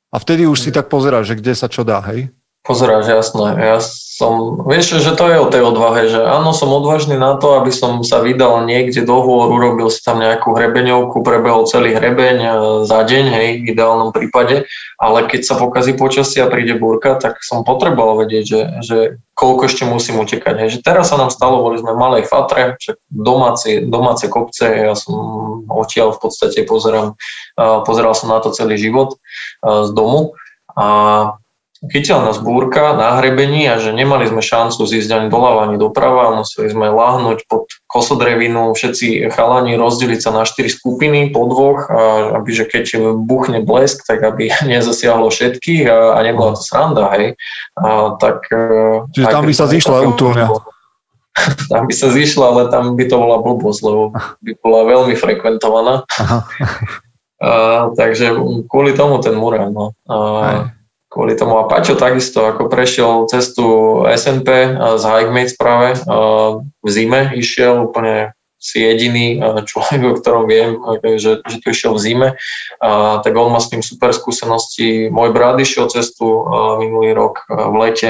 A 0.10 0.16
vtedy 0.18 0.50
už 0.50 0.58
si 0.58 0.74
tak 0.74 0.90
pozeráš, 0.90 1.30
že 1.30 1.38
kde 1.38 1.54
sa 1.54 1.70
čo 1.70 1.86
dá, 1.86 2.02
hej? 2.10 2.34
Pozeráš, 2.60 3.08
jasné. 3.08 3.56
Ja 3.56 3.78
som, 4.20 4.60
vieš, 4.68 5.00
že 5.00 5.16
to 5.16 5.32
je 5.32 5.40
o 5.40 5.48
tej 5.48 5.64
odvahe, 5.64 6.12
že 6.12 6.20
áno, 6.20 6.52
som 6.52 6.76
odvážny 6.76 7.16
na 7.16 7.40
to, 7.40 7.56
aby 7.56 7.72
som 7.72 8.04
sa 8.04 8.20
vydal 8.20 8.68
niekde 8.68 9.08
do 9.08 9.16
hôr, 9.24 9.48
urobil 9.48 9.88
si 9.88 10.04
tam 10.04 10.20
nejakú 10.20 10.52
hrebeňovku, 10.52 11.24
prebehol 11.24 11.64
celý 11.72 11.96
hrebeň 11.96 12.38
e, 12.44 12.50
za 12.84 13.08
deň, 13.08 13.26
hej, 13.32 13.48
v 13.64 13.72
ideálnom 13.72 14.12
prípade, 14.12 14.68
ale 15.00 15.24
keď 15.32 15.42
sa 15.48 15.56
pokazí 15.56 15.96
počasie 15.96 16.44
a 16.44 16.52
príde 16.52 16.76
búrka, 16.76 17.16
tak 17.16 17.40
som 17.40 17.64
potreboval 17.64 18.28
vedieť, 18.28 18.44
že, 18.44 18.62
že 18.84 18.98
koľko 19.40 19.72
ešte 19.72 19.88
musím 19.88 20.20
utekať. 20.20 20.68
Hej. 20.68 20.70
Že 20.76 20.80
teraz 20.84 21.16
sa 21.16 21.16
nám 21.16 21.32
stalo, 21.32 21.64
boli 21.64 21.80
sme 21.80 21.96
v 21.96 22.02
malej 22.04 22.24
fatre, 22.28 22.76
však 22.76 23.00
domáce, 23.08 23.88
domáce 23.88 24.28
kopce, 24.28 24.68
ja 24.68 25.00
som 25.00 25.16
odtiaľ 25.72 26.12
v 26.12 26.28
podstate 26.28 26.68
pozerám, 26.68 27.16
pozeral 27.88 28.12
som 28.12 28.36
na 28.36 28.44
to 28.44 28.52
celý 28.52 28.76
život 28.76 29.16
z 29.64 29.90
domu 29.96 30.36
a 30.76 31.40
chytila 31.88 32.28
nás 32.28 32.44
búrka 32.44 32.92
na 33.00 33.16
hrebení 33.16 33.64
a 33.72 33.80
že 33.80 33.96
nemali 33.96 34.28
sme 34.28 34.44
šancu 34.44 34.84
zísť 34.84 35.16
ani 35.16 35.28
doľava, 35.32 35.72
ani 35.72 35.80
doprava, 35.80 36.36
museli 36.36 36.68
sme 36.68 36.92
láhnuť 36.92 37.48
pod 37.48 37.72
kosodrevinu, 37.88 38.76
všetci 38.76 39.32
chalani 39.32 39.80
rozdeliť 39.80 40.20
sa 40.20 40.36
na 40.36 40.44
štyri 40.44 40.68
skupiny 40.68 41.32
po 41.32 41.48
dvoch, 41.48 41.88
aby 42.36 42.50
že 42.52 42.68
keď 42.68 43.16
buchne 43.24 43.64
blesk, 43.64 44.04
tak 44.04 44.20
aby 44.20 44.52
nezasiahlo 44.72 45.32
všetkých 45.32 45.88
a, 45.88 46.20
a 46.20 46.20
nebola 46.20 46.60
to 46.60 46.64
sranda, 46.68 47.08
hej. 47.16 47.40
A, 47.80 48.20
tak, 48.20 48.52
e, 48.52 49.08
Čiže 49.16 49.32
tam 49.32 49.48
by 49.48 49.54
sa 49.56 49.66
zišla 49.72 50.04
útulňa. 50.12 50.48
Tam 51.72 51.88
by 51.88 51.96
sa 51.96 52.12
zišla, 52.12 52.52
ale 52.52 52.64
tam 52.68 53.00
by 53.00 53.06
to 53.08 53.16
bola 53.16 53.40
blbosť, 53.40 53.80
lebo 53.88 54.12
by 54.44 54.52
bola 54.60 54.82
veľmi 54.92 55.16
frekventovaná. 55.16 56.04
Aha. 56.20 56.44
A, 57.40 57.88
takže 57.96 58.36
kvôli 58.68 58.92
tomu 58.92 59.24
ten 59.24 59.32
Murán. 59.32 59.72
No. 59.72 59.96
A, 60.12 60.76
kvôli 61.20 61.36
tomu. 61.36 61.60
A 61.60 61.68
Paťo 61.68 62.00
takisto, 62.00 62.48
ako 62.48 62.72
prešiel 62.72 63.28
cestu 63.28 64.00
SNP 64.08 64.80
z 64.96 65.04
Hikemates 65.04 65.60
práve 65.60 66.00
v 66.80 66.88
zime, 66.88 67.36
išiel 67.36 67.92
úplne 67.92 68.32
si 68.60 68.84
jediný 68.84 69.40
človek, 69.68 70.00
o 70.04 70.16
ktorom 70.20 70.48
viem, 70.48 70.80
že, 71.16 71.44
že 71.44 71.58
tu 71.64 71.72
išiel 71.72 71.96
v 71.96 72.04
zime, 72.04 72.30
a, 72.84 73.20
tak 73.24 73.32
on 73.40 73.56
má 73.56 73.60
s 73.64 73.72
tým 73.72 73.80
super 73.80 74.12
skúsenosti. 74.12 75.08
Môj 75.08 75.32
brat 75.32 75.56
išiel 75.64 75.88
cestu 75.88 76.44
a, 76.44 76.76
minulý 76.76 77.16
rok 77.16 77.48
a, 77.48 77.72
v 77.72 77.76
lete, 77.80 78.10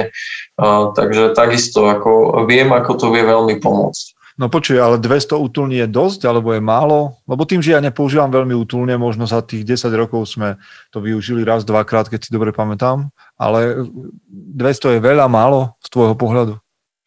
a, 0.58 0.90
takže 0.98 1.38
takisto 1.38 1.86
ako 1.86 2.46
viem, 2.50 2.74
ako 2.74 2.92
to 2.98 3.08
vie 3.14 3.22
veľmi 3.22 3.62
pomôcť. 3.62 4.19
No 4.40 4.48
počuj, 4.48 4.80
ale 4.80 5.04
200 5.04 5.36
útulní 5.36 5.84
je 5.84 5.88
dosť, 5.92 6.24
alebo 6.24 6.56
je 6.56 6.64
málo? 6.64 7.20
Lebo 7.28 7.44
tým, 7.44 7.60
že 7.60 7.76
ja 7.76 7.84
nepoužívam 7.84 8.32
veľmi 8.32 8.56
útulne, 8.56 8.96
možno 8.96 9.28
za 9.28 9.44
tých 9.44 9.68
10 9.68 9.92
rokov 10.00 10.32
sme 10.32 10.56
to 10.96 11.04
využili 11.04 11.44
raz, 11.44 11.68
dvakrát, 11.68 12.08
keď 12.08 12.24
si 12.24 12.32
dobre 12.32 12.56
pamätám, 12.56 13.12
ale 13.36 13.84
200 14.32 14.96
je 14.96 15.00
veľa, 15.04 15.28
málo 15.28 15.76
z 15.84 15.88
tvojho 15.92 16.16
pohľadu? 16.16 16.56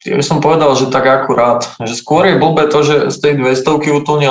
Ja 0.03 0.19
by 0.19 0.25
som 0.27 0.43
povedal, 0.43 0.77
že 0.77 0.91
tak 0.91 1.07
akurát. 1.07 1.63
Že 1.79 1.95
skôr 1.95 2.27
je 2.27 2.37
blbé 2.37 2.69
to, 2.69 2.85
že 2.85 3.15
z 3.15 3.19
tej 3.23 3.33
200 3.41 3.81
útulne, 4.03 4.29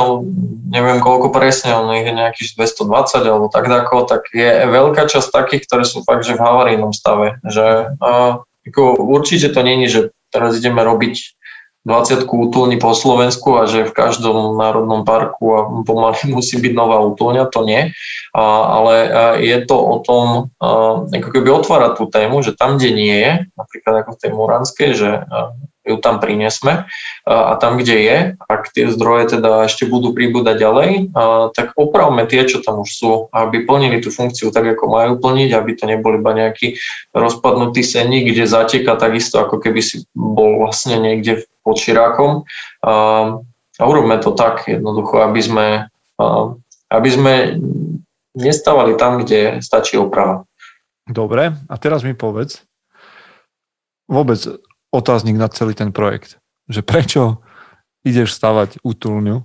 neviem 0.69 0.99
koľko 1.01 1.33
presne, 1.33 1.73
on 1.73 1.89
je 1.95 2.11
nejakých 2.11 2.59
220 2.59 3.23
alebo 3.23 3.47
tak 3.49 3.65
ako, 3.65 4.05
tak 4.05 4.29
je 4.35 4.67
veľká 4.67 5.09
časť 5.09 5.31
takých, 5.31 5.65
ktoré 5.65 5.83
sú 5.87 6.03
fakt, 6.03 6.27
že 6.27 6.35
v 6.35 6.43
havarijnom 6.43 6.91
stave. 6.91 7.39
Že, 7.47 7.97
uh, 8.03 8.43
ako, 8.67 8.99
určite 8.99 9.49
to 9.55 9.63
není, 9.63 9.87
že 9.87 10.11
teraz 10.27 10.59
ideme 10.59 10.83
robiť 10.83 11.39
20 11.81 12.29
útulní 12.29 12.77
po 12.77 12.93
Slovensku 12.93 13.57
a 13.57 13.65
že 13.65 13.89
v 13.89 13.95
každom 13.95 14.53
národnom 14.53 15.01
parku 15.01 15.45
a 15.57 15.59
pomaly 15.81 16.29
musí 16.35 16.61
byť 16.61 16.73
nová 16.77 17.01
útulňa, 17.01 17.49
to 17.49 17.65
nie. 17.65 17.89
A, 18.37 18.43
ale 18.79 18.93
je 19.41 19.57
to 19.65 19.77
o 19.77 19.95
tom, 20.05 20.53
ako 21.11 21.29
keby 21.33 21.49
otvárať 21.49 21.91
tú 21.97 22.05
tému, 22.07 22.45
že 22.45 22.53
tam, 22.53 22.77
kde 22.77 22.89
nie 22.93 23.15
je, 23.17 23.31
napríklad 23.57 23.93
ako 24.05 24.09
v 24.15 24.19
tej 24.21 24.31
Muranskej, 24.31 24.89
že 24.93 25.09
ju 25.81 25.97
tam 25.97 26.21
priniesme 26.21 26.85
a 27.25 27.53
tam, 27.57 27.81
kde 27.81 27.95
je, 28.05 28.17
ak 28.37 28.69
tie 28.69 28.85
zdroje 28.93 29.37
teda 29.37 29.65
ešte 29.65 29.89
budú 29.89 30.13
pribúdať 30.13 30.61
ďalej, 30.61 30.89
tak 31.57 31.73
opravme 31.73 32.29
tie, 32.29 32.45
čo 32.45 32.61
tam 32.61 32.85
už 32.85 32.89
sú, 32.89 33.11
aby 33.33 33.65
plnili 33.65 33.97
tú 33.97 34.13
funkciu 34.13 34.53
tak, 34.53 34.77
ako 34.77 34.93
majú 34.93 35.17
plniť, 35.17 35.49
aby 35.57 35.71
to 35.73 35.89
nebol 35.89 36.13
iba 36.13 36.37
nejaký 36.37 36.77
rozpadnutý 37.17 37.81
senník, 37.81 38.29
kde 38.29 38.45
zateka 38.45 38.93
takisto, 38.93 39.41
ako 39.41 39.57
keby 39.57 39.81
si 39.81 40.05
bol 40.13 40.61
vlastne 40.61 41.01
niekde 41.01 41.49
pod 41.61 41.77
širákom. 41.77 42.43
A 42.85 43.83
urobme 43.85 44.17
to 44.21 44.33
tak 44.37 44.67
jednoducho, 44.67 45.25
aby 45.25 45.41
sme, 45.41 45.67
aby 46.89 47.09
sme 47.09 47.33
nestávali 48.37 48.93
tam, 48.99 49.21
kde 49.21 49.63
stačí 49.63 49.97
oprava. 49.97 50.45
Dobre, 51.09 51.55
a 51.55 51.75
teraz 51.81 52.05
mi 52.05 52.13
povedz, 52.13 52.61
vôbec 54.05 54.37
otáznik 54.93 55.39
na 55.39 55.49
celý 55.49 55.73
ten 55.73 55.89
projekt. 55.89 56.37
Že 56.69 56.81
prečo 56.85 57.23
ideš 58.05 58.37
stavať 58.37 58.79
útulňu, 58.85 59.43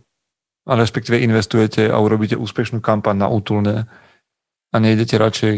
a 0.66 0.72
respektíve 0.74 1.22
investujete 1.22 1.86
a 1.86 1.96
urobíte 2.02 2.34
úspešnú 2.34 2.82
kampaň 2.82 3.16
na 3.22 3.28
útulne 3.30 3.86
a 4.74 4.76
nejdete 4.76 5.14
radšej 5.14 5.56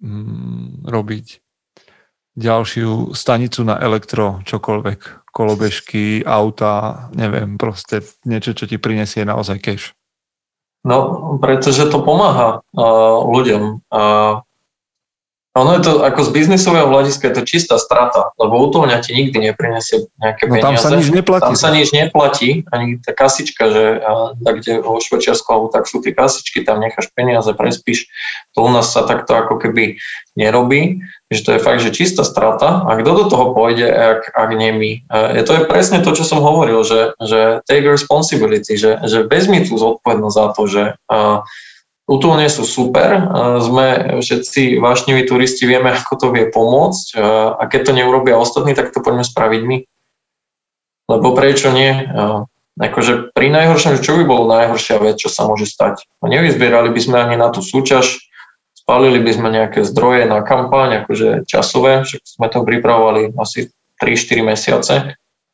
mm, 0.00 0.88
robiť 0.88 1.26
ďalšiu 2.32 3.12
stanicu 3.12 3.60
na 3.60 3.76
elektro, 3.76 4.40
čokoľvek, 4.48 5.21
kolobežky, 5.32 6.20
auta, 6.22 7.08
neviem, 7.16 7.56
proste 7.56 8.04
niečo, 8.28 8.52
čo 8.52 8.68
ti 8.68 8.76
prinesie 8.76 9.24
naozaj 9.24 9.58
cash. 9.58 9.86
No, 10.84 11.38
pretože 11.40 11.88
to 11.88 12.04
pomáha 12.04 12.60
uh, 12.60 13.18
ľuďom. 13.24 13.86
Uh, 13.88 14.44
Ono 15.52 15.76
je 15.76 15.84
to 15.84 15.92
ako 16.00 16.20
z 16.24 16.30
biznisového 16.32 16.88
hľadiska 16.88 17.28
je 17.28 17.34
to 17.36 17.42
čistá 17.44 17.76
strata, 17.76 18.32
lebo 18.40 18.56
utoľňa 18.72 19.04
ti 19.04 19.12
nikdy 19.12 19.52
neprinesie 19.52 20.08
nejaké 20.16 20.48
No 20.48 20.56
tam 20.56 20.72
peniaze. 20.72 20.88
sa 20.88 20.96
nič 20.96 21.08
neplatí. 21.12 21.44
Tam 21.44 21.56
sa 21.60 21.68
nič 21.68 21.88
neplatí, 21.92 22.64
ani 22.72 22.96
tá 22.96 23.12
kasička, 23.12 23.68
že 23.68 23.84
tak 24.40 24.64
kde 24.64 24.80
vo 24.80 24.96
Švečiarsku, 24.96 25.44
alebo 25.52 25.68
tak 25.68 25.84
sú 25.84 26.00
tie 26.00 26.16
kasičky, 26.16 26.64
tam 26.64 26.80
necháš 26.80 27.12
peniaze, 27.12 27.52
prespíš. 27.52 28.08
To 28.56 28.64
u 28.64 28.72
nás 28.72 28.96
sa 28.96 29.04
takto 29.04 29.36
ako 29.36 29.60
keby 29.60 30.00
nerobí, 30.40 31.04
že 31.28 31.44
to 31.44 31.52
je 31.52 31.60
fakt, 31.60 31.84
že 31.84 31.92
čistá 31.92 32.24
strata 32.24 32.88
a 32.88 32.96
kto 32.96 33.12
do 33.12 33.24
toho 33.28 33.52
pôjde, 33.52 33.92
ak, 33.92 34.32
ak 34.32 34.50
nie 34.56 34.72
my. 34.72 34.90
E, 35.36 35.44
To 35.44 35.52
je 35.52 35.68
presne 35.68 36.00
to, 36.00 36.16
čo 36.16 36.24
som 36.24 36.40
hovoril, 36.40 36.80
že, 36.80 37.12
že 37.20 37.60
take 37.68 37.84
responsibility, 37.84 38.80
že, 38.80 39.04
že 39.04 39.28
vezmi 39.28 39.68
tú 39.68 39.76
zodpovednosť 39.76 40.32
za 40.32 40.46
to, 40.56 40.62
že 40.64 40.82
a, 41.12 41.44
Útulne 42.10 42.50
sú 42.50 42.66
super, 42.66 43.14
a 43.14 43.62
sme 43.62 44.18
všetci 44.18 44.82
vášniví 44.82 45.22
turisti, 45.22 45.64
vieme, 45.70 45.94
ako 45.94 46.14
to 46.18 46.26
vie 46.34 46.50
pomôcť 46.50 47.06
a 47.16 47.26
a 47.56 47.62
keď 47.70 47.80
to 47.88 47.92
neurobia 47.94 48.34
ostatní, 48.34 48.74
tak 48.74 48.90
to 48.90 48.98
poďme 48.98 49.22
spraviť 49.22 49.62
my. 49.62 49.76
Lebo 51.06 51.34
prečo 51.34 51.70
nie? 51.70 51.94
A 52.10 52.50
Akože 52.80 53.36
pri 53.36 53.52
najhoršom, 53.52 54.00
čo 54.00 54.16
by 54.16 54.24
bolo 54.24 54.48
najhoršia 54.48 54.96
vec, 54.96 55.20
čo 55.20 55.28
sa 55.28 55.44
môže 55.44 55.68
stať? 55.68 56.08
No 56.24 56.32
nevyzbierali 56.32 56.88
by 56.88 57.00
sme 57.04 57.16
ani 57.20 57.36
na 57.36 57.52
tú 57.52 57.60
súťaž, 57.60 58.16
spalili 58.72 59.20
by 59.20 59.32
sme 59.36 59.48
nejaké 59.52 59.84
zdroje 59.84 60.24
na 60.24 60.40
kampaň, 60.40 61.04
akože 61.04 61.44
časové, 61.44 62.08
však 62.08 62.24
sme 62.24 62.46
to 62.48 62.64
pripravovali 62.64 63.36
asi 63.36 63.68
3-4 64.00 64.40
mesiace. 64.40 64.94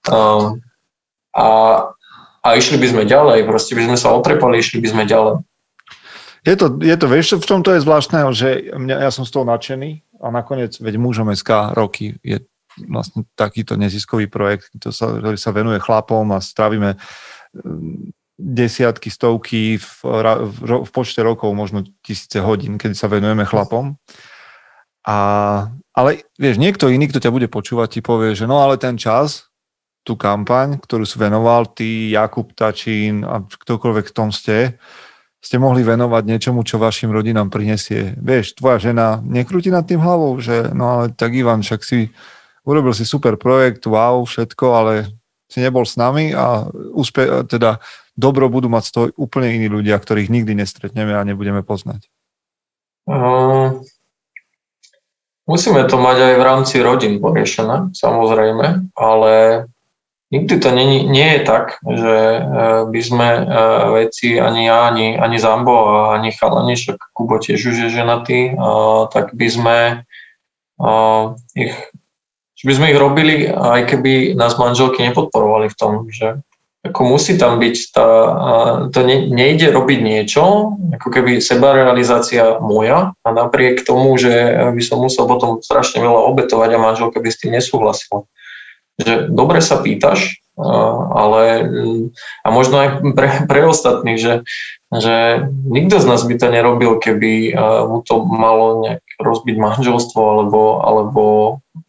A, 0.06 1.42
a 2.38 2.48
išli 2.54 2.78
by 2.78 2.86
sme 2.86 3.02
ďalej, 3.02 3.50
proste 3.50 3.74
by 3.74 3.82
sme 3.90 3.96
sa 3.98 4.14
otrepali, 4.14 4.62
išli 4.62 4.78
by 4.78 4.88
sme 4.94 5.02
ďalej. 5.02 5.42
Je 6.48 6.56
to, 6.56 6.80
je 6.80 6.96
to, 6.96 7.06
vieš, 7.12 7.36
v 7.36 7.44
tom 7.44 7.60
to 7.60 7.76
je 7.76 7.84
zvláštneho, 7.84 8.32
že 8.32 8.72
mňa, 8.72 9.04
ja 9.04 9.10
som 9.12 9.28
z 9.28 9.36
toho 9.36 9.44
nadšený 9.44 10.00
a 10.24 10.32
nakoniec, 10.32 10.80
veď 10.80 10.96
mužom 10.96 11.28
SK 11.36 11.76
roky 11.76 12.16
je 12.24 12.40
vlastne 12.88 13.28
takýto 13.36 13.76
neziskový 13.76 14.32
projekt, 14.32 14.72
to 14.80 14.88
sa, 14.88 15.12
ktorý 15.12 15.36
sa 15.36 15.52
venuje 15.52 15.76
chlapom 15.76 16.24
a 16.32 16.40
stravíme 16.40 16.96
mm, 16.96 18.16
desiatky, 18.40 19.12
stovky 19.12 19.76
v, 19.76 19.88
v, 20.40 20.88
v 20.88 20.90
počte 20.94 21.20
rokov, 21.20 21.52
možno 21.52 21.84
tisíce 22.00 22.40
hodín, 22.40 22.80
keď 22.80 22.96
sa 22.96 23.12
venujeme 23.12 23.44
chlapom. 23.44 24.00
A, 25.04 25.18
ale 25.92 26.24
vieš, 26.40 26.56
niekto 26.56 26.88
iný, 26.88 27.12
kto 27.12 27.20
ťa 27.20 27.34
bude 27.34 27.48
počúvať, 27.50 27.98
ti 27.98 28.00
povie, 28.00 28.32
že 28.32 28.48
no 28.48 28.62
ale 28.62 28.80
ten 28.80 28.96
čas, 28.96 29.50
tú 30.06 30.16
kampaň, 30.16 30.80
ktorú 30.80 31.04
si 31.04 31.20
venoval 31.20 31.68
ty, 31.76 32.14
Jakub 32.14 32.56
Tačín 32.56 33.26
a 33.28 33.44
ktokoľvek 33.44 34.06
v 34.08 34.16
tom 34.16 34.32
ste, 34.32 34.80
ste 35.38 35.56
mohli 35.56 35.86
venovať 35.86 36.22
niečomu, 36.26 36.66
čo 36.66 36.82
vašim 36.82 37.14
rodinám 37.14 37.46
prinesie. 37.48 38.18
Vieš, 38.18 38.58
tvoja 38.58 38.90
žena 38.90 39.22
nekrúti 39.22 39.70
nad 39.70 39.86
tým 39.86 40.02
hlavou, 40.02 40.34
že 40.42 40.74
no 40.74 40.98
ale 40.98 41.04
tak 41.14 41.34
Ivan, 41.38 41.62
však 41.62 41.80
si 41.86 42.10
urobil 42.66 42.90
si 42.92 43.06
super 43.06 43.38
projekt, 43.38 43.86
wow, 43.86 44.26
všetko, 44.26 44.66
ale 44.74 44.92
si 45.48 45.64
nebol 45.64 45.86
s 45.86 45.96
nami 45.96 46.36
a 46.36 46.68
úspe, 46.92 47.24
teda 47.48 47.80
dobro 48.12 48.50
budú 48.52 48.68
mať 48.68 48.84
z 48.84 48.92
toho 48.92 49.06
úplne 49.16 49.54
iní 49.54 49.70
ľudia, 49.70 49.96
ktorých 49.96 50.28
nikdy 50.28 50.52
nestretneme 50.58 51.16
a 51.16 51.24
nebudeme 51.24 51.64
poznať. 51.64 52.10
Um, 53.08 53.80
musíme 55.48 55.88
to 55.88 55.96
mať 55.96 56.18
aj 56.20 56.34
v 56.36 56.44
rámci 56.44 56.76
rodín 56.84 57.22
poriešené, 57.24 57.96
samozrejme, 57.96 58.92
ale 58.92 59.32
nikdy 60.30 60.60
to 60.60 60.68
nie, 60.70 61.08
nie 61.08 61.28
je 61.38 61.40
tak, 61.44 61.80
že 61.84 62.14
eh, 62.14 62.80
by 62.84 63.00
sme 63.00 63.28
eh, 63.28 63.46
veci, 64.04 64.36
ani 64.36 64.68
ja, 64.68 64.88
ani, 64.92 65.16
ani 65.16 65.38
Zambo 65.40 66.08
ani 66.12 66.32
Chalani, 66.32 66.76
však 66.76 66.96
Kubo 67.16 67.40
tiež 67.40 67.60
už 67.72 67.76
je 67.88 67.88
ženatý, 67.88 68.52
eh, 68.52 69.00
tak 69.12 69.32
by 69.32 69.48
sme 69.48 69.76
ich 71.58 71.74
že 72.58 72.64
by 72.66 72.74
sme 72.74 72.90
ich 72.90 72.98
robili, 72.98 73.34
aj 73.50 73.86
keby 73.86 74.34
nás 74.34 74.58
manželky 74.58 75.02
nepodporovali 75.06 75.70
v 75.70 75.78
tom, 75.78 76.06
že 76.10 76.38
ako 76.86 77.14
musí 77.14 77.38
tam 77.38 77.58
byť 77.58 77.76
tá, 77.94 78.08
to 78.94 79.02
ne, 79.02 79.26
nejde 79.30 79.70
robiť 79.74 79.98
niečo, 80.02 80.74
ako 80.98 81.08
keby 81.10 81.42
sebarealizácia 81.42 82.62
moja 82.62 83.14
a 83.22 83.28
napriek 83.30 83.82
tomu, 83.82 84.14
že 84.18 84.30
by 84.74 84.82
som 84.82 85.02
musel 85.02 85.30
potom 85.30 85.62
strašne 85.62 86.02
veľa 86.02 86.30
obetovať 86.34 86.70
a 86.74 86.82
manželka 86.82 87.18
by 87.18 87.30
s 87.30 87.38
tým 87.42 87.58
nesúhlasila. 87.58 88.26
Že 88.98 89.30
dobre 89.30 89.62
sa 89.62 89.78
pýtaš, 89.78 90.42
ale 90.58 91.42
a 92.42 92.48
možno 92.50 92.82
aj 92.82 92.88
pre, 93.14 93.28
pre 93.46 93.60
ostatných, 93.62 94.18
že, 94.18 94.34
že 94.90 95.46
nikto 95.70 96.02
z 96.02 96.06
nás 96.10 96.26
by 96.26 96.34
to 96.34 96.50
nerobil, 96.50 96.98
keby 96.98 97.54
mu 97.86 98.02
to 98.02 98.26
malo 98.26 98.82
nejak 98.82 99.02
rozbiť 99.22 99.54
manželstvo 99.54 100.18
alebo, 100.18 100.82
alebo 100.82 101.22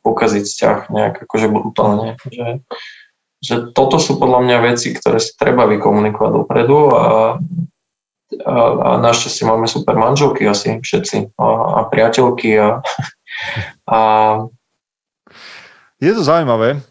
pokaziť 0.05 0.43
vzťah 0.45 0.78
nejak 0.93 1.16
akože 1.26 1.47
brutálne. 1.49 2.18
Že, 2.30 2.47
že 3.41 3.55
toto 3.74 3.97
sú 3.97 4.22
podľa 4.22 4.45
mňa 4.45 4.57
veci, 4.74 4.93
ktoré 4.93 5.18
si 5.18 5.34
treba 5.34 5.66
vykomunikovať 5.66 6.32
dopredu 6.34 6.93
a, 6.93 7.05
a, 8.45 8.53
a 8.86 8.89
našťastie 9.01 9.49
máme 9.49 9.66
super 9.66 9.97
manželky 9.97 10.45
asi 10.45 10.78
všetci 10.78 11.34
a, 11.41 11.47
a 11.74 11.80
priateľky 11.89 12.53
a, 12.53 12.86
a 13.89 13.99
Je 15.97 16.12
to 16.14 16.22
zaujímavé, 16.22 16.86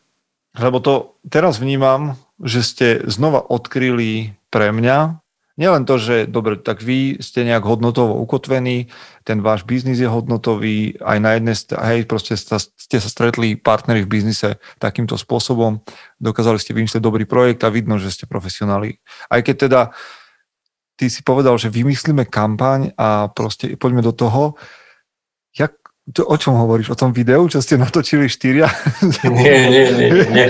lebo 0.58 0.82
to 0.82 1.18
teraz 1.26 1.62
vnímam, 1.62 2.18
že 2.42 2.60
ste 2.62 2.88
znova 3.06 3.42
odkryli 3.42 4.36
pre 4.50 4.70
mňa 4.74 5.22
nielen 5.58 5.82
to, 5.82 5.98
že 5.98 6.30
dobre, 6.30 6.54
tak 6.54 6.78
vy 6.78 7.18
ste 7.18 7.42
nejak 7.42 7.66
hodnotovo 7.66 8.14
ukotvení, 8.22 8.86
ten 9.26 9.42
váš 9.42 9.66
biznis 9.66 9.98
je 9.98 10.06
hodnotový, 10.06 10.94
aj 11.02 11.18
na 11.18 11.30
jednej, 11.34 11.56
hej, 11.74 12.00
proste 12.06 12.38
ste, 12.38 12.62
ste 12.62 12.96
sa 13.02 13.10
stretli 13.10 13.58
partneri 13.58 14.06
v 14.06 14.12
biznise 14.22 14.62
takýmto 14.78 15.18
spôsobom, 15.18 15.82
dokázali 16.22 16.62
ste 16.62 16.78
vymyslieť 16.78 17.02
dobrý 17.02 17.26
projekt 17.26 17.66
a 17.66 17.74
vidno, 17.74 17.98
že 17.98 18.14
ste 18.14 18.30
profesionáli. 18.30 19.02
Aj 19.26 19.42
keď 19.42 19.56
teda 19.66 19.80
ty 20.94 21.10
si 21.10 21.26
povedal, 21.26 21.58
že 21.58 21.74
vymyslíme 21.74 22.30
kampaň 22.30 22.94
a 22.94 23.26
proste 23.26 23.74
poďme 23.74 24.06
do 24.06 24.14
toho, 24.14 24.54
jak, 25.50 25.74
to, 26.12 26.24
o 26.24 26.36
čom 26.40 26.56
hovoríš? 26.56 26.92
O 26.92 26.96
tom 26.96 27.12
videu, 27.12 27.44
čo 27.48 27.60
ste 27.60 27.76
natočili 27.76 28.28
štyria? 28.28 28.68
nie, 29.28 29.56
nie, 29.68 29.86
nie, 29.92 30.10
nie. 30.32 30.48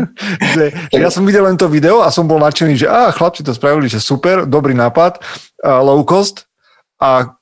že, 0.54 0.64
že 0.90 0.98
ja 0.98 1.10
som 1.10 1.22
videl 1.22 1.46
len 1.46 1.58
to 1.58 1.70
video 1.70 2.02
a 2.02 2.10
som 2.10 2.26
bol 2.26 2.42
nadšený, 2.42 2.74
že 2.74 2.88
á, 2.90 3.14
chlapci 3.14 3.46
to 3.46 3.54
spravili, 3.54 3.86
že 3.86 4.02
super, 4.02 4.44
dobrý 4.44 4.74
nápad, 4.74 5.22
uh, 5.62 5.80
low 5.82 6.02
cost 6.02 6.50
a 6.98 7.38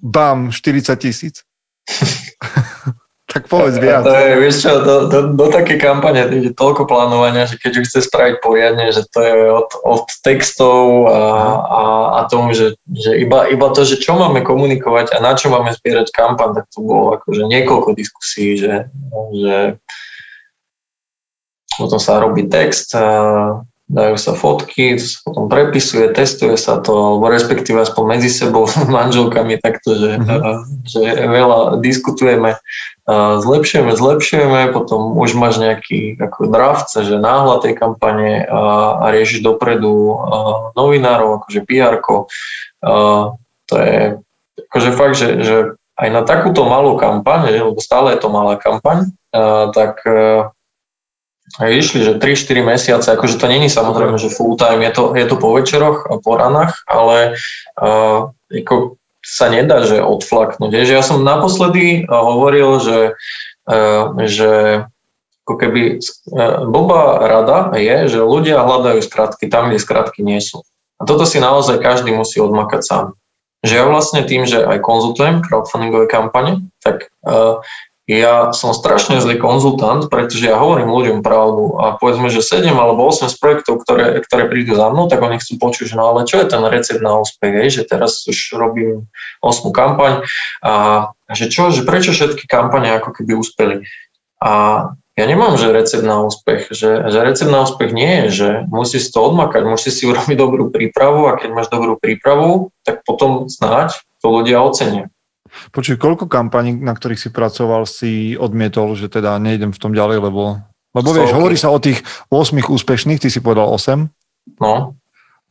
bam, 0.00 0.48
40 0.52 0.96
tisíc. 0.96 1.44
tak 3.34 3.50
povedz 3.50 3.82
viac. 3.82 4.06
To 4.06 4.14
je, 4.14 4.30
vieš 4.38 4.62
čo, 4.62 4.78
do, 4.86 4.96
do, 5.10 5.18
do 5.34 5.46
také 5.50 5.74
kampane 5.74 6.22
je 6.30 6.54
toľko 6.54 6.86
plánovania, 6.86 7.50
že 7.50 7.58
keď 7.58 7.70
ju 7.74 7.82
chce 7.82 8.06
spraviť 8.06 8.38
poriadne, 8.38 8.94
že 8.94 9.02
to 9.10 9.18
je 9.18 9.34
od, 9.50 9.70
od 9.82 10.06
textov 10.22 11.10
a, 11.10 11.22
a, 11.58 11.82
a 12.14 12.20
tomu, 12.30 12.54
že, 12.54 12.78
že 12.94 13.18
iba, 13.18 13.50
iba 13.50 13.66
to, 13.74 13.82
že 13.82 13.98
čo 13.98 14.14
máme 14.14 14.46
komunikovať 14.46 15.10
a 15.10 15.18
na 15.18 15.34
čo 15.34 15.50
máme 15.50 15.74
zbierať 15.74 16.14
kampaň, 16.14 16.62
tak 16.62 16.70
to 16.70 16.78
bolo 16.78 17.18
akože 17.18 17.42
niekoľko 17.50 17.90
diskusí, 17.98 18.54
že, 18.54 18.86
že 19.34 19.82
potom 21.74 21.98
sa 21.98 22.22
robí 22.22 22.46
text, 22.46 22.94
a 22.94 23.66
dajú 23.84 24.16
sa 24.16 24.32
fotky, 24.32 24.96
to 24.96 25.04
sa 25.04 25.18
potom 25.28 25.44
prepisuje, 25.52 26.08
testuje 26.16 26.56
sa 26.56 26.80
to, 26.80 26.96
alebo 26.96 27.28
respektíve 27.28 27.84
aspoň 27.84 28.04
medzi 28.16 28.32
sebou 28.32 28.64
s 28.64 28.80
manželkami 28.80 29.60
takto, 29.60 29.92
že, 29.92 30.10
mm-hmm. 30.16 30.88
že 30.88 31.02
veľa 31.28 31.84
diskutujeme, 31.84 32.56
zlepšujeme, 33.44 33.92
zlepšujeme, 33.92 34.72
potom 34.72 35.12
už 35.20 35.36
máš 35.36 35.60
nejaký 35.60 36.16
ako 36.16 36.48
draft, 36.48 36.96
že 36.96 37.20
náhľad 37.20 37.60
tej 37.68 37.74
kampane 37.76 38.48
a, 38.48 39.04
a 39.04 39.06
riešiš 39.12 39.44
dopredu 39.44 40.16
novinárov, 40.72 41.44
akože 41.44 41.60
pr 41.68 42.00
to 43.64 43.74
je 43.80 44.00
akože 44.70 44.90
fakt, 44.96 45.16
že, 45.16 45.28
že 45.44 45.56
aj 45.94 46.08
na 46.10 46.22
takúto 46.24 46.64
malú 46.66 46.96
kampaň, 46.96 47.62
lebo 47.62 47.78
stále 47.78 48.16
je 48.16 48.20
to 48.24 48.28
malá 48.32 48.56
kampaň, 48.56 49.12
tak 49.76 50.02
išli, 51.62 52.02
že 52.02 52.18
3-4 52.18 52.66
mesiace, 52.66 53.06
akože 53.14 53.38
to 53.38 53.46
není 53.46 53.70
samozrejme, 53.70 54.18
že 54.18 54.32
full 54.34 54.58
time, 54.58 54.82
je 54.82 54.90
to, 54.90 55.04
je 55.14 55.26
to 55.30 55.36
po 55.38 55.54
večeroch 55.54 56.10
a 56.10 56.18
po 56.18 56.34
ranách, 56.34 56.74
ale 56.90 57.38
uh, 57.78 58.34
ako 58.50 58.98
sa 59.22 59.48
nedá, 59.48 59.86
že 59.86 60.02
odflaknúť. 60.02 60.74
Ja 60.84 61.00
som 61.00 61.22
naposledy 61.22 62.04
hovoril, 62.10 62.82
že, 62.82 62.98
uh, 63.70 64.04
že 64.26 64.84
ako 65.46 65.54
keby 65.54 65.82
uh, 66.02 66.66
blbá 66.66 67.22
rada 67.22 67.58
je, 67.78 68.10
že 68.10 68.20
ľudia 68.20 68.66
hľadajú 68.66 69.00
skratky 69.06 69.46
tam, 69.46 69.70
kde 69.70 69.78
skratky 69.78 70.26
nie 70.26 70.42
sú. 70.42 70.66
A 70.98 71.06
toto 71.06 71.22
si 71.22 71.38
naozaj 71.38 71.78
každý 71.78 72.10
musí 72.14 72.42
odmakať 72.42 72.82
sám. 72.82 73.06
Že 73.64 73.72
ja 73.78 73.84
vlastne 73.88 74.20
tým, 74.26 74.44
že 74.44 74.60
aj 74.60 74.84
konzultujem 74.84 75.40
crowdfundingové 75.40 76.10
kampane, 76.10 76.68
tak 76.82 77.08
uh, 77.24 77.62
ja 78.04 78.52
som 78.52 78.76
strašne 78.76 79.16
zlý 79.16 79.40
konzultant, 79.40 80.12
pretože 80.12 80.44
ja 80.44 80.60
hovorím 80.60 80.92
ľuďom 80.92 81.18
pravdu 81.24 81.80
a 81.80 81.96
povedzme, 81.96 82.28
že 82.28 82.44
7 82.44 82.68
alebo 82.68 83.08
8 83.08 83.32
z 83.32 83.36
projektov, 83.40 83.80
ktoré, 83.80 84.20
ktoré 84.20 84.44
prídu 84.44 84.76
za 84.76 84.92
mnou, 84.92 85.08
tak 85.08 85.24
oni 85.24 85.40
chcú 85.40 85.56
počuť, 85.56 85.96
no 85.96 86.12
ale 86.12 86.28
čo 86.28 86.44
je 86.44 86.52
ten 86.52 86.60
recept 86.68 87.00
na 87.00 87.16
úspech, 87.16 87.72
že 87.72 87.88
teraz 87.88 88.28
už 88.28 88.60
robím 88.60 89.08
8 89.40 89.72
kampaň 89.72 90.20
a 90.60 90.72
že 91.32 91.48
čo, 91.48 91.72
že 91.72 91.88
prečo 91.88 92.12
všetky 92.12 92.44
kampane 92.44 92.92
ako 92.92 93.16
keby 93.16 93.40
úspeli. 93.40 93.88
A 94.44 94.52
ja 95.16 95.24
nemám, 95.24 95.56
že 95.56 95.72
recept 95.72 96.04
na 96.04 96.26
úspech, 96.26 96.74
že, 96.76 97.08
že 97.08 97.18
recept 97.24 97.48
na 97.48 97.64
úspech 97.64 97.88
nie 97.96 98.26
je, 98.26 98.26
že 98.28 98.48
musíš 98.68 99.14
to 99.16 99.32
odmakať, 99.32 99.64
musíš 99.64 100.02
si 100.02 100.04
urobiť 100.04 100.36
dobrú 100.36 100.68
prípravu 100.68 101.32
a 101.32 101.40
keď 101.40 101.56
máš 101.56 101.72
dobrú 101.72 101.96
prípravu, 101.96 102.74
tak 102.84 103.00
potom 103.08 103.48
snáď 103.48 103.96
to 104.20 104.28
ľudia 104.28 104.60
ocenia. 104.60 105.13
Počuj, 105.70 105.96
koľko 105.98 106.26
kampaní, 106.26 106.74
na 106.74 106.94
ktorých 106.94 107.20
si 107.20 107.28
pracoval, 107.30 107.86
si 107.86 108.34
odmietol, 108.34 108.94
že 108.98 109.10
teda 109.10 109.38
nejdem 109.38 109.70
v 109.70 109.80
tom 109.80 109.92
ďalej, 109.94 110.18
lebo, 110.30 110.62
lebo 110.94 111.08
vieš, 111.10 111.30
okay. 111.32 111.36
hovorí 111.38 111.56
sa 111.58 111.72
o 111.74 111.78
tých 111.82 112.02
8 112.30 112.60
úspešných, 112.64 113.20
ty 113.22 113.28
si 113.30 113.42
povedal 113.42 113.70
8. 113.70 114.06
No. 114.60 114.94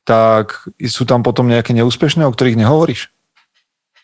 Tak 0.04 0.68
sú 0.88 1.04
tam 1.08 1.24
potom 1.24 1.48
nejaké 1.48 1.72
neúspešné, 1.72 2.28
o 2.28 2.34
ktorých 2.34 2.60
nehovoríš? 2.60 3.12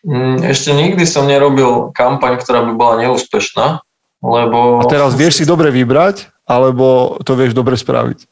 Mm, 0.00 0.40
ešte 0.48 0.72
nikdy 0.72 1.04
som 1.04 1.28
nerobil 1.28 1.92
kampaň, 1.92 2.40
ktorá 2.40 2.64
by 2.64 2.72
bola 2.72 2.94
neúspešná, 3.04 3.84
lebo... 4.24 4.80
A 4.80 4.88
teraz 4.88 5.12
vieš 5.12 5.40
si 5.40 5.44
dobre 5.44 5.68
vybrať, 5.68 6.32
alebo 6.48 7.16
to 7.20 7.36
vieš 7.36 7.52
dobre 7.52 7.76
spraviť? 7.76 8.24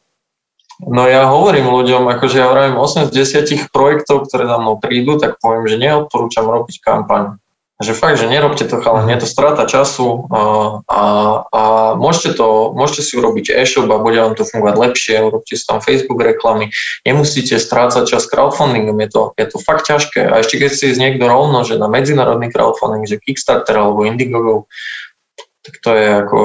No 0.79 1.03
ja 1.11 1.27
hovorím 1.27 1.67
ľuďom, 1.67 2.07
akože 2.07 2.39
ja 2.39 2.47
hovorím 2.47 2.79
8 2.79 3.11
z 3.11 3.43
10 3.43 3.67
projektov, 3.75 4.31
ktoré 4.31 4.47
za 4.47 4.57
mnou 4.63 4.79
prídu, 4.79 5.19
tak 5.19 5.35
poviem, 5.43 5.67
že 5.67 5.75
neodporúčam 5.75 6.47
robiť 6.47 6.79
kampaň 6.79 7.35
že 7.79 7.95
fakt, 7.95 8.19
že 8.19 8.27
nerobte 8.27 8.67
to 8.67 8.75
chalán, 8.83 9.07
je 9.07 9.23
to 9.23 9.27
strata 9.27 9.63
času 9.63 10.27
a, 10.27 10.41
a, 10.83 11.03
a 11.47 11.61
môžete, 11.95 12.35
to, 12.35 12.75
môžete 12.75 13.07
si 13.07 13.13
urobiť 13.15 13.55
e-shop 13.55 13.87
a 13.87 14.03
bude 14.03 14.19
vám 14.19 14.35
to 14.35 14.43
fungovať 14.43 14.75
lepšie, 14.75 15.23
urobte 15.23 15.55
si 15.55 15.63
tam 15.63 15.79
Facebook 15.79 16.19
reklamy, 16.19 16.75
nemusíte 17.07 17.55
strácať 17.55 18.03
čas 18.03 18.27
crowdfundingom, 18.27 18.99
je 18.99 19.09
to, 19.15 19.21
je 19.39 19.45
to 19.47 19.57
fakt 19.63 19.87
ťažké. 19.87 20.27
A 20.27 20.43
ešte 20.43 20.59
keď 20.59 20.75
si 20.75 20.91
ísť 20.91 20.99
niekto 20.99 21.23
rovno, 21.23 21.63
že 21.63 21.79
na 21.79 21.87
medzinárodný 21.87 22.51
crowdfunding, 22.51 23.07
že 23.07 23.23
Kickstarter 23.23 23.79
alebo 23.79 24.03
Indiegogo, 24.03 24.67
tak 25.63 25.79
to 25.79 25.95
je 25.95 26.07
ako, 26.19 26.41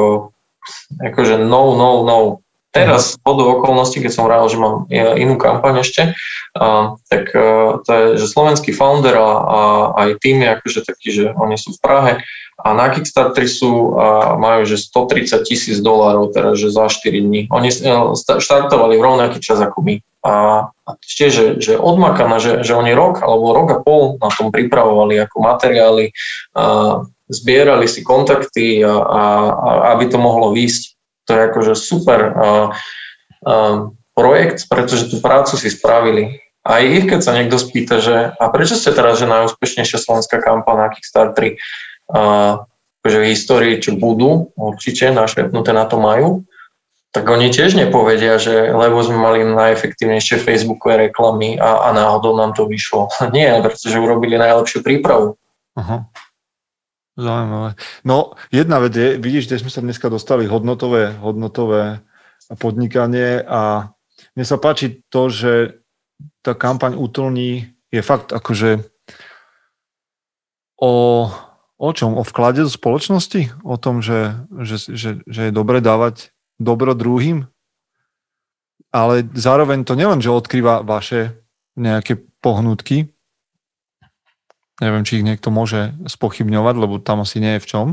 akože 1.03 1.43
no, 1.43 1.74
no, 1.74 2.07
no, 2.07 2.44
Teraz, 2.75 3.14
po 3.22 3.39
do 3.39 3.55
okolností, 3.55 4.03
keď 4.03 4.11
som 4.11 4.27
rád, 4.27 4.51
že 4.51 4.59
mám 4.59 4.91
inú 4.91 5.39
kampaň 5.39 5.87
ešte, 5.87 6.18
tak 7.07 7.31
e, 7.31 7.47
to 7.87 7.91
je, 7.91 8.05
že 8.18 8.27
slovenský 8.27 8.75
founder 8.75 9.14
a, 9.14 9.31
a 9.31 9.61
aj 10.03 10.18
tým 10.18 10.43
je 10.43 10.49
akože 10.59 10.81
taký, 10.83 11.09
že 11.14 11.25
oni 11.39 11.55
sú 11.55 11.75
v 11.75 11.83
Prahe 11.83 12.12
a 12.59 12.68
na 12.75 12.87
Kickstarteri 12.91 13.51
sú 13.51 13.99
a 13.99 14.35
majú, 14.39 14.62
že 14.66 14.79
130 14.79 15.43
tisíc 15.47 15.79
dolárov, 15.83 16.31
teraz, 16.31 16.59
že 16.59 16.70
za 16.70 16.87
4 16.87 17.14
dní. 17.14 17.47
Oni 17.51 17.70
e, 17.70 17.79
štartovali 18.18 18.99
v 18.99 19.07
rovnaký 19.07 19.39
čas 19.39 19.62
ako 19.62 19.79
my. 19.79 19.95
A, 20.27 20.66
a 20.70 20.91
tiež, 20.99 21.31
že, 21.31 21.47
že 21.62 21.72
odmakaná, 21.79 22.39
že, 22.39 22.62
že 22.66 22.75
oni 22.75 22.91
rok 22.91 23.22
alebo 23.22 23.55
rok 23.55 23.68
a 23.70 23.79
pol 23.83 24.18
na 24.18 24.31
tom 24.35 24.51
pripravovali 24.55 25.27
ako 25.27 25.37
materiály, 25.43 26.11
a, 26.55 27.07
zbierali 27.31 27.87
si 27.91 28.07
kontakty, 28.07 28.83
a, 28.83 28.95
a, 28.99 29.22
a 29.51 29.70
aby 29.95 30.11
to 30.11 30.18
mohlo 30.18 30.55
výjsť 30.55 30.94
to 31.25 31.31
je 31.35 31.41
akože 31.51 31.75
super 31.77 32.20
uh, 32.33 32.66
uh, 33.45 33.93
projekt, 34.14 34.70
pretože 34.70 35.11
tú 35.11 35.18
prácu 35.18 35.59
si 35.59 35.68
spravili. 35.72 36.41
A 36.64 36.81
ich, 36.81 37.05
keď 37.05 37.20
sa 37.20 37.37
niekto 37.37 37.61
spýta, 37.61 38.01
že 38.01 38.33
a 38.33 38.45
prečo 38.49 38.77
ste 38.77 38.97
teraz, 38.97 39.20
že 39.20 39.29
najúspešnejšia 39.29 40.01
slovenská 40.01 40.41
kampaň 40.41 40.77
na 40.81 40.89
Kickstarter 40.89 41.61
uh, 42.09 42.64
akože 43.05 43.18
v 43.20 43.31
histórii, 43.37 43.75
čo 43.85 44.01
budú, 44.01 44.49
určite 44.57 45.12
našepnuté 45.12 45.77
na 45.77 45.85
to 45.85 46.01
majú, 46.01 46.49
tak 47.12 47.29
oni 47.29 47.53
tiež 47.53 47.77
nepovedia, 47.77 48.41
že 48.41 48.72
lebo 48.72 48.99
sme 49.05 49.20
mali 49.20 49.45
najefektívnejšie 49.45 50.41
Facebookové 50.41 51.12
reklamy 51.12 51.61
a, 51.61 51.87
a 51.87 51.89
náhodou 51.93 52.33
nám 52.33 52.57
to 52.57 52.64
vyšlo. 52.64 53.12
Nie, 53.37 53.61
pretože 53.61 54.01
urobili 54.01 54.41
najlepšiu 54.41 54.81
prípravu. 54.81 55.37
Aha. 55.77 56.09
Zaujímavé. 57.15 57.79
No, 58.03 58.35
jedna 58.51 58.83
vec 58.83 58.93
je, 58.99 59.09
vidíš, 59.23 59.47
kde 59.47 59.62
sme 59.62 59.71
sa 59.71 59.81
dneska 59.87 60.11
dostali, 60.11 60.51
hodnotové, 60.51 61.15
hodnotové 61.15 62.03
podnikanie 62.59 63.39
a 63.47 63.95
mne 64.35 64.45
sa 64.45 64.59
páči 64.59 65.07
to, 65.15 65.31
že 65.31 65.79
tá 66.43 66.59
kampaň 66.59 66.99
útlní 66.99 67.71
je 67.95 68.03
fakt 68.03 68.35
akože 68.35 68.83
o, 70.83 70.93
o 71.79 71.91
čom? 71.95 72.19
O 72.19 72.27
vklade 72.27 72.67
do 72.67 72.71
spoločnosti? 72.71 73.62
O 73.62 73.79
tom, 73.79 74.03
že, 74.03 74.43
že, 74.67 74.77
že, 74.91 75.11
že 75.23 75.41
je 75.49 75.53
dobre 75.55 75.79
dávať 75.79 76.35
dobro 76.59 76.99
druhým? 76.99 77.47
Ale 78.91 79.27
zároveň 79.39 79.87
to 79.87 79.95
nielen, 79.95 80.19
že 80.19 80.35
odkrýva 80.35 80.83
vaše 80.83 81.39
nejaké 81.79 82.19
pohnutky, 82.43 83.14
Neviem, 84.83 85.07
či 85.07 85.22
ich 85.22 85.27
niekto 85.27 85.55
môže 85.55 85.95
spochybňovať, 86.07 86.75
lebo 86.75 86.99
tam 86.99 87.22
asi 87.22 87.39
nie 87.39 87.59
je 87.59 87.62
v 87.62 87.68
čom. 87.70 87.87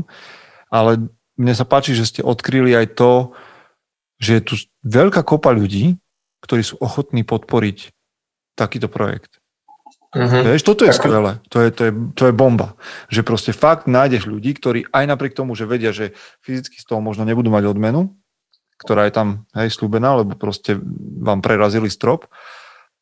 Ale 0.72 1.12
mne 1.38 1.54
sa 1.54 1.62
páči, 1.62 1.94
že 1.94 2.08
ste 2.08 2.20
odkryli 2.26 2.74
aj 2.74 2.98
to, 2.98 3.12
že 4.18 4.30
je 4.38 4.42
tu 4.42 4.54
veľká 4.82 5.22
kopa 5.22 5.54
ľudí, 5.54 5.98
ktorí 6.42 6.62
sú 6.66 6.78
ochotní 6.82 7.22
podporiť 7.22 7.94
takýto 8.58 8.90
projekt. 8.90 9.38
Uh-huh. 10.12 10.44
Vieš, 10.44 10.68
toto 10.68 10.84
je 10.84 10.92
skvelé, 10.92 11.40
to 11.48 11.64
je, 11.64 11.68
to, 11.72 11.82
je, 11.88 11.92
to 12.12 12.22
je 12.28 12.34
bomba. 12.36 12.76
Že 13.08 13.24
proste 13.24 13.52
fakt 13.56 13.88
nájdeš 13.88 14.28
ľudí, 14.28 14.52
ktorí 14.52 14.84
aj 14.92 15.08
napriek 15.08 15.32
tomu, 15.32 15.56
že 15.56 15.64
vedia, 15.64 15.88
že 15.88 16.12
fyzicky 16.44 16.76
z 16.76 16.84
toho 16.84 17.00
možno 17.00 17.24
nebudú 17.24 17.48
mať 17.48 17.64
odmenu, 17.72 18.12
ktorá 18.76 19.08
je 19.08 19.16
tam 19.16 19.48
hej, 19.56 19.72
slúbená, 19.72 20.20
lebo 20.20 20.36
proste 20.36 20.76
vám 21.22 21.40
prerazili 21.40 21.88
strop, 21.88 22.28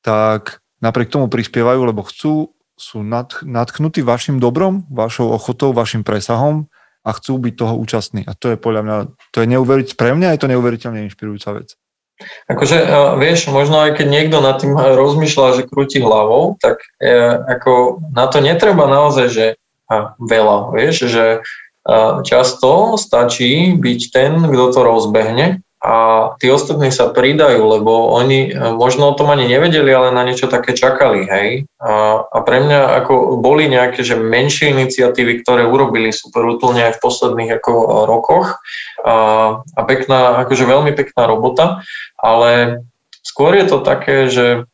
tak 0.07 0.63
napriek 0.79 1.11
tomu 1.11 1.27
prispievajú, 1.27 1.81
lebo 1.83 2.07
chcú 2.07 2.55
sú 2.81 3.05
natknutí 3.45 4.01
vašim 4.01 4.41
dobrom, 4.41 4.89
vašou 4.89 5.29
ochotou, 5.29 5.77
vašim 5.77 6.01
presahom 6.01 6.73
a 7.05 7.13
chcú 7.13 7.37
byť 7.37 7.55
toho 7.55 7.75
účastní. 7.77 8.25
A 8.25 8.33
to 8.33 8.53
je 8.53 8.57
podľa 8.57 8.83
mňa, 8.83 8.97
to 9.37 9.45
je 9.45 9.47
neuveriteľné, 9.53 10.01
pre 10.01 10.11
mňa 10.17 10.29
je 10.33 10.41
to 10.41 10.49
neuveriteľne 10.49 11.01
inšpirujúca 11.05 11.61
vec. 11.61 11.77
Akože, 12.53 12.77
vieš, 13.17 13.49
možno 13.49 13.81
aj 13.81 13.97
keď 13.97 14.07
niekto 14.09 14.45
nad 14.45 14.61
tým 14.61 14.77
rozmýšľa, 14.77 15.61
že 15.61 15.69
krúti 15.69 16.05
hlavou, 16.05 16.61
tak 16.61 16.85
e, 17.01 17.13
ako 17.49 18.05
na 18.13 18.29
to 18.29 18.45
netreba 18.45 18.85
naozaj, 18.85 19.27
že 19.33 19.47
a, 19.89 20.13
veľa, 20.21 20.77
vieš, 20.77 21.09
že 21.09 21.41
a, 21.89 22.21
často 22.21 23.01
stačí 23.01 23.73
byť 23.73 24.01
ten, 24.13 24.33
kto 24.37 24.65
to 24.69 24.81
rozbehne 24.85 25.65
a 25.81 25.95
tí 26.37 26.53
ostatní 26.53 26.93
sa 26.93 27.09
pridajú, 27.09 27.65
lebo 27.65 28.13
oni 28.13 28.53
e, 28.53 28.77
možno 28.77 29.09
o 29.09 29.17
tom 29.17 29.33
ani 29.33 29.49
nevedeli, 29.49 29.89
ale 29.89 30.13
na 30.13 30.29
niečo 30.29 30.45
také 30.45 30.77
čakali, 30.77 31.25
hej. 31.25 31.49
A, 31.81 32.21
a 32.21 32.39
pre 32.45 32.61
mňa 32.61 33.01
ako 33.01 33.41
boli 33.41 33.65
nejaké, 33.65 34.05
že 34.05 34.21
menšie 34.21 34.77
iniciatívy, 34.77 35.41
ktoré 35.41 35.65
urobili 35.65 36.13
super 36.13 36.45
útulne 36.45 36.85
aj 36.85 37.01
v 37.01 37.03
posledných 37.03 37.51
ako 37.57 37.73
e, 37.73 37.87
rokoch 38.05 38.61
a, 39.01 39.17
a 39.65 39.81
pekná, 39.89 40.45
akože 40.45 40.69
veľmi 40.69 40.93
pekná 40.93 41.25
robota, 41.25 41.81
ale 42.21 42.85
skôr 43.25 43.57
je 43.57 43.65
to 43.65 43.81
také, 43.81 44.29
že 44.29 44.69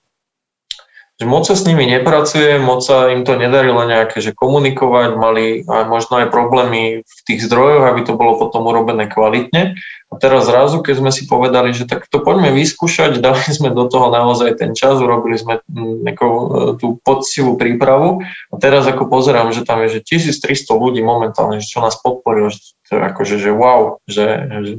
že 1.17 1.25
moc 1.25 1.49
sa 1.49 1.57
s 1.57 1.65
nimi 1.65 1.89
nepracuje, 1.89 2.61
moc 2.61 2.85
sa 2.85 3.09
im 3.09 3.25
to 3.25 3.41
nedarilo 3.41 3.89
nejaké, 3.89 4.21
že 4.21 4.37
komunikovať, 4.37 5.17
mali 5.17 5.65
aj 5.65 5.89
možno 5.89 6.21
aj 6.21 6.29
problémy 6.29 7.01
v 7.01 7.19
tých 7.25 7.41
zdrojoch, 7.49 7.89
aby 7.89 8.05
to 8.05 8.21
bolo 8.21 8.37
potom 8.37 8.69
urobené 8.69 9.09
kvalitne. 9.09 9.81
A 10.17 10.25
teraz 10.25 10.49
zrazu, 10.49 10.81
keď 10.81 11.05
sme 11.05 11.13
si 11.13 11.29
povedali, 11.29 11.77
že 11.77 11.85
tak 11.85 12.09
to 12.09 12.25
poďme 12.25 12.49
vyskúšať, 12.57 13.21
dali 13.27 13.45
sme 13.53 13.69
do 13.69 13.85
toho 13.85 14.09
naozaj 14.09 14.57
ten 14.57 14.73
čas, 14.73 14.97
urobili 14.97 15.37
sme 15.37 15.61
mm, 15.69 16.09
nejakú, 16.09 16.31
e, 16.33 16.45
tú 16.81 16.97
poctivú 17.05 17.61
prípravu. 17.61 18.25
A 18.49 18.55
teraz 18.57 18.89
ako 18.89 19.13
pozerám, 19.13 19.53
že 19.53 19.69
tam 19.69 19.85
je 19.85 20.01
že 20.01 20.17
1300 20.33 20.73
ľudí 20.73 21.05
momentálne, 21.05 21.61
že 21.61 21.69
čo 21.69 21.85
nás 21.85 22.01
podporilo, 22.01 22.49
že 22.49 22.65
to 22.89 22.97
je 22.97 23.03
akože, 23.03 23.37
že 23.37 23.51
wow, 23.53 24.01
že, 24.09 24.25
že 24.65 24.73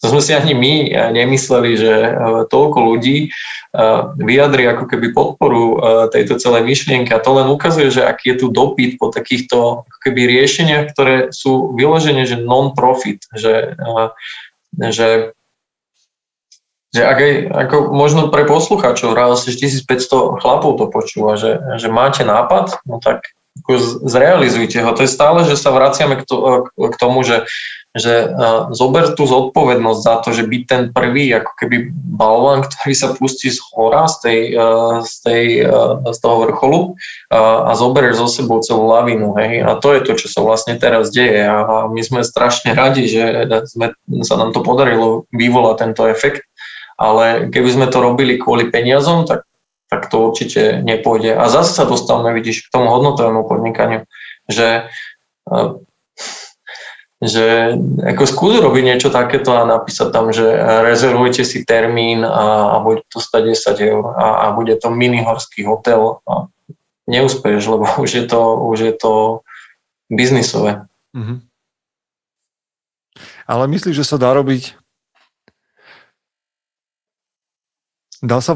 to 0.00 0.06
sme 0.16 0.24
si 0.24 0.32
ani 0.32 0.56
my 0.56 0.72
nemysleli, 1.12 1.76
že 1.76 1.92
e, 1.92 2.12
toľko 2.48 2.78
ľudí 2.80 3.28
e, 3.28 3.28
vyjadri 4.16 4.64
ako 4.64 4.88
keby 4.88 5.12
podporu 5.12 5.76
tejto 6.08 6.40
celej 6.40 6.64
myšlienky 6.64 7.12
a 7.12 7.20
to 7.20 7.36
len 7.36 7.52
ukazuje, 7.52 7.92
že 7.92 8.00
aký 8.00 8.32
je 8.32 8.36
tu 8.40 8.46
dopyt 8.48 8.96
po 8.96 9.12
takýchto 9.12 9.84
ako 9.84 9.98
keby 10.00 10.24
riešeniach, 10.24 10.96
ktoré 10.96 11.28
sú 11.36 11.76
vyložené, 11.76 12.24
že 12.24 12.40
non-profit, 12.40 13.28
že 13.36 13.76
že 14.78 15.32
že 16.90 17.06
ak 17.06 17.18
ako 17.54 17.94
možno 17.94 18.34
pre 18.34 18.42
poslucháčov, 18.42 19.14
rád 19.14 19.38
asi 19.38 19.54
1500 19.54 20.42
chlapov 20.42 20.74
to 20.74 20.90
počúva, 20.90 21.38
že, 21.38 21.62
že 21.78 21.86
máte 21.86 22.26
nápad, 22.26 22.82
no 22.82 22.98
tak 22.98 23.30
zrealizujte 24.06 24.82
ho. 24.82 24.90
To 24.94 25.02
je 25.04 25.10
stále, 25.10 25.42
že 25.46 25.58
sa 25.58 25.74
vraciame 25.74 26.22
k, 26.22 26.24
to, 26.26 26.70
k 26.70 26.94
tomu, 26.96 27.26
že, 27.26 27.46
že 27.92 28.30
uh, 28.30 28.70
zober 28.70 29.14
tú 29.18 29.26
zodpovednosť 29.26 30.00
za 30.00 30.14
to, 30.22 30.28
že 30.30 30.46
byť 30.46 30.62
ten 30.66 30.82
prvý 30.94 31.34
ako 31.34 31.52
keby 31.58 31.76
balvan, 31.92 32.62
ktorý 32.62 32.92
sa 32.94 33.08
pustí 33.14 33.50
z 33.50 33.58
hora, 33.70 34.06
z, 34.06 34.16
tej, 34.22 34.40
uh, 34.54 35.02
z, 35.02 35.14
tej, 35.26 35.44
uh, 35.66 35.98
z 36.06 36.18
toho 36.22 36.36
vrcholu 36.46 36.94
uh, 36.94 37.68
a 37.68 37.74
zoberieš 37.74 38.22
zo 38.22 38.28
sebou 38.30 38.62
celú 38.62 38.86
lavinu. 38.86 39.34
Hej? 39.34 39.66
A 39.66 39.74
to 39.82 39.98
je 39.98 40.00
to, 40.06 40.12
čo 40.14 40.26
sa 40.30 40.40
vlastne 40.46 40.78
teraz 40.78 41.10
deje. 41.10 41.42
A 41.42 41.90
my 41.90 42.00
sme 42.00 42.22
strašne 42.22 42.72
radi, 42.72 43.10
že 43.10 43.50
sme, 43.66 43.98
sa 44.22 44.38
nám 44.38 44.54
to 44.54 44.62
podarilo 44.62 45.26
vyvolať 45.34 45.76
tento 45.90 46.06
efekt. 46.06 46.46
Ale 47.00 47.48
keby 47.48 47.68
sme 47.72 47.86
to 47.88 48.04
robili 48.04 48.36
kvôli 48.36 48.68
peniazom, 48.68 49.24
tak 49.24 49.48
tak 49.90 50.06
to 50.06 50.30
určite 50.30 50.86
nepôjde. 50.86 51.34
A 51.34 51.50
zase 51.50 51.74
sa 51.74 51.82
dostávame, 51.82 52.30
vidíš, 52.38 52.70
k 52.70 52.72
tomu 52.72 52.94
hodnotovému 52.94 53.42
podnikaniu, 53.50 54.06
že, 54.46 54.86
že 57.18 57.74
ako 57.98 58.22
skús 58.22 58.54
robiť 58.62 58.84
niečo 58.86 59.10
takéto 59.10 59.50
a 59.58 59.66
napísať 59.66 60.08
tam, 60.14 60.30
že 60.30 60.46
rezervujte 60.86 61.42
si 61.42 61.66
termín 61.66 62.22
a, 62.22 62.78
a 62.78 62.86
bude 62.86 63.02
to 63.10 63.18
stať 63.18 63.50
10 63.58 63.90
eur 63.90 64.04
a, 64.14 64.26
a 64.46 64.54
bude 64.54 64.78
to 64.78 64.94
mini 64.94 65.26
horský 65.26 65.66
hotel 65.66 66.22
a 66.22 66.46
neúspeješ, 67.10 67.66
lebo 67.66 67.84
už 68.04 68.10
je 68.14 68.24
to, 68.30 68.40
už 68.70 68.78
je 68.78 68.94
to 68.94 69.42
biznisové. 70.06 70.86
Mm-hmm. 71.18 71.38
Ale 73.50 73.66
myslíš, 73.66 73.98
že 73.98 74.06
sa 74.06 74.14
dá 74.14 74.30
robiť 74.30 74.78
Dá 78.20 78.44
sa... 78.44 78.52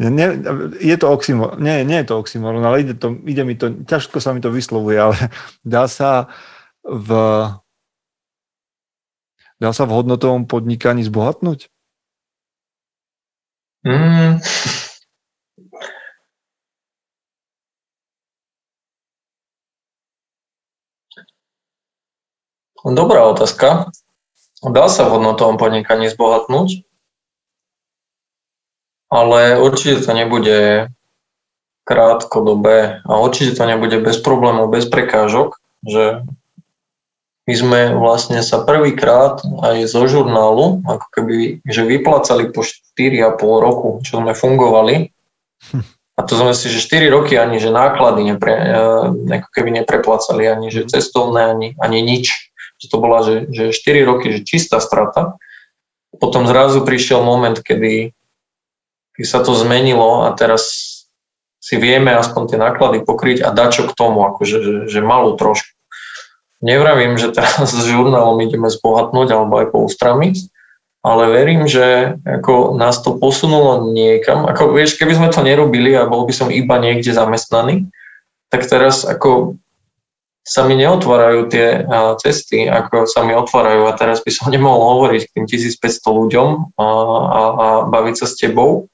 Ne, 0.00 0.32
je 0.80 0.96
to 0.96 1.12
oxymor, 1.12 1.60
nie, 1.60 1.84
nie 1.84 2.00
je 2.00 2.08
to 2.08 2.16
oxymoron, 2.16 2.64
ale 2.64 2.80
ide, 2.80 2.96
to, 2.96 3.20
ide 3.28 3.44
mi 3.44 3.52
to, 3.52 3.84
ťažko 3.84 4.16
sa 4.16 4.32
mi 4.32 4.40
to 4.40 4.48
vyslovuje, 4.48 4.96
ale 4.96 5.12
dá 5.76 5.84
sa 5.84 6.32
v 6.80 7.10
dá 9.60 9.70
sa 9.76 9.84
v 9.84 10.00
hodnotovom 10.00 10.48
podnikaní 10.48 11.04
zbohatnúť? 11.04 11.68
Mm. 13.84 14.40
Dobrá 22.88 23.28
otázka. 23.28 23.92
Dá 24.64 24.88
sa 24.88 25.04
v 25.04 25.20
hodnotovom 25.20 25.60
podnikaní 25.60 26.08
zbohatnúť? 26.08 26.88
Ale 29.10 29.58
určite 29.58 30.06
to 30.06 30.14
nebude 30.14 30.88
krátkodobé 31.82 33.02
a 33.02 33.12
určite 33.18 33.58
to 33.58 33.66
nebude 33.66 33.98
bez 33.98 34.22
problémov, 34.22 34.70
bez 34.70 34.86
prekážok, 34.86 35.58
že 35.82 36.22
my 37.50 37.54
sme 37.58 37.80
vlastne 37.98 38.46
sa 38.46 38.62
prvýkrát 38.62 39.42
aj 39.42 39.90
zo 39.90 40.06
žurnálu, 40.06 40.86
ako 40.86 41.06
keby, 41.10 41.58
že 41.66 41.82
vyplácali 41.82 42.54
po 42.54 42.62
4,5 42.62 43.42
roku, 43.42 43.98
čo 44.06 44.22
sme 44.22 44.38
fungovali. 44.38 45.10
A 46.14 46.20
to 46.22 46.36
sme 46.36 46.54
si, 46.54 46.70
že 46.70 46.84
4 46.84 47.10
roky 47.10 47.34
ani, 47.34 47.58
že 47.58 47.74
náklady 47.74 48.22
nepre, 48.22 48.52
e, 48.52 48.70
ako 49.40 49.48
keby 49.56 49.82
nepreplácali, 49.82 50.46
ani 50.46 50.68
že 50.68 50.84
cestovné, 50.84 51.48
ani, 51.48 51.68
ani 51.80 51.98
nič. 52.04 52.52
Že 52.76 52.86
to 52.86 52.96
bola, 53.00 53.18
že, 53.24 53.48
že 53.50 53.72
4 53.72 54.04
roky, 54.04 54.30
že 54.30 54.44
čistá 54.44 54.78
strata. 54.84 55.40
Potom 56.20 56.44
zrazu 56.44 56.84
prišiel 56.84 57.24
moment, 57.24 57.56
kedy 57.56 58.12
keď 59.20 59.28
sa 59.28 59.44
to 59.44 59.52
zmenilo 59.52 60.24
a 60.24 60.32
teraz 60.32 60.88
si 61.60 61.76
vieme 61.76 62.08
aspoň 62.16 62.42
tie 62.48 62.56
náklady 62.56 63.04
pokryť 63.04 63.44
a 63.44 63.52
dať 63.52 63.68
čo 63.68 63.82
k 63.84 63.92
tomu, 63.92 64.24
akože, 64.24 64.56
že, 64.64 64.74
že 64.88 65.04
malú 65.04 65.36
trošku. 65.36 65.76
Nevravím, 66.64 67.20
že 67.20 67.28
teraz 67.36 67.68
s 67.68 67.84
žurnálom 67.84 68.40
ideme 68.40 68.72
zbohatnúť 68.72 69.28
alebo 69.28 69.60
aj 69.60 69.76
poustramiť, 69.76 70.48
ale 71.04 71.28
verím, 71.28 71.68
že 71.68 72.16
ako 72.24 72.80
nás 72.80 73.04
to 73.04 73.20
posunulo 73.20 73.92
niekam. 73.92 74.48
Ako 74.48 74.72
vieš, 74.72 74.96
keby 74.96 75.20
sme 75.20 75.28
to 75.28 75.44
nerobili 75.44 75.92
a 75.92 76.08
bol 76.08 76.24
by 76.24 76.32
som 76.32 76.48
iba 76.48 76.80
niekde 76.80 77.12
zamestnaný, 77.12 77.92
tak 78.48 78.64
teraz 78.64 79.04
ako 79.04 79.60
sa 80.40 80.64
mi 80.64 80.80
neotvárajú 80.80 81.52
tie 81.52 81.84
cesty, 82.24 82.64
ako 82.64 83.04
sa 83.04 83.20
mi 83.20 83.36
otvárajú 83.36 83.84
a 83.84 83.92
teraz 83.92 84.24
by 84.24 84.32
som 84.32 84.48
nemohol 84.48 84.96
hovoriť 84.96 85.28
k 85.28 85.32
tým 85.36 85.44
1500 85.44 86.08
ľuďom 86.08 86.48
a, 86.80 86.88
a, 86.88 87.40
a 87.44 87.66
baviť 87.84 88.24
sa 88.24 88.26
s 88.26 88.40
tebou, 88.40 88.88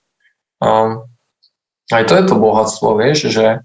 a 0.62 1.02
aj 1.92 2.02
to 2.10 2.12
je 2.18 2.24
to 2.26 2.34
bohatstvo, 2.34 2.88
vieš, 2.98 3.30
že 3.30 3.62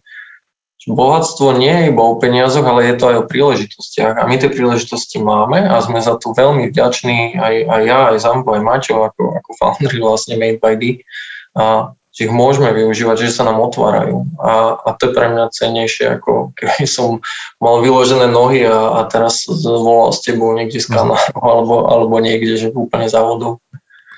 bohatstvo 0.89 1.53
nie 1.57 1.69
je 1.69 1.87
iba 1.93 2.01
o 2.01 2.17
peniazoch, 2.17 2.65
ale 2.65 2.89
je 2.89 2.95
to 2.97 3.05
aj 3.13 3.17
o 3.21 3.29
príležitostiach. 3.29 4.17
A 4.17 4.25
my 4.25 4.41
tie 4.41 4.49
príležitosti 4.49 5.21
máme 5.21 5.61
a 5.61 5.77
sme 5.81 6.01
za 6.01 6.17
to 6.17 6.33
veľmi 6.33 6.73
vďační 6.73 7.37
aj, 7.37 7.55
aj 7.69 7.81
ja, 7.85 7.99
aj 8.09 8.17
Zambo, 8.17 8.57
aj 8.57 8.65
Maťo, 8.65 9.05
ako, 9.05 9.37
ako 9.37 9.49
foundry 9.61 9.97
vlastne 10.05 10.41
Made 10.41 10.57
by 10.57 10.73
D. 10.77 11.05
A 11.53 11.93
že 12.11 12.27
ich 12.27 12.33
môžeme 12.33 12.67
využívať, 12.75 13.23
že 13.23 13.31
sa 13.31 13.47
nám 13.47 13.63
otvárajú. 13.63 14.27
A, 14.35 14.75
a 14.83 14.89
to 14.99 15.07
je 15.07 15.15
pre 15.15 15.31
mňa 15.31 15.47
cenejšie, 15.47 16.19
ako 16.19 16.51
keby 16.59 16.83
som 16.83 17.23
mal 17.63 17.79
vyložené 17.79 18.27
nohy 18.27 18.67
a, 18.67 18.99
a 18.99 19.07
teraz 19.07 19.47
volal 19.47 20.11
s 20.11 20.19
tebou 20.19 20.51
niekde 20.51 20.83
z 20.83 20.91
kanáru 20.91 21.39
alebo, 21.39 21.87
alebo 21.87 22.19
niekde, 22.19 22.59
že 22.59 22.67
úplne 22.75 23.07
závodov. 23.07 23.63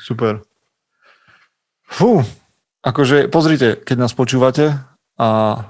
Super. 0.02 0.42
Fú, 1.86 2.26
Akože 2.84 3.32
pozrite, 3.32 3.80
keď 3.80 3.96
nás 3.96 4.12
počúvate 4.12 4.76
a 5.16 5.30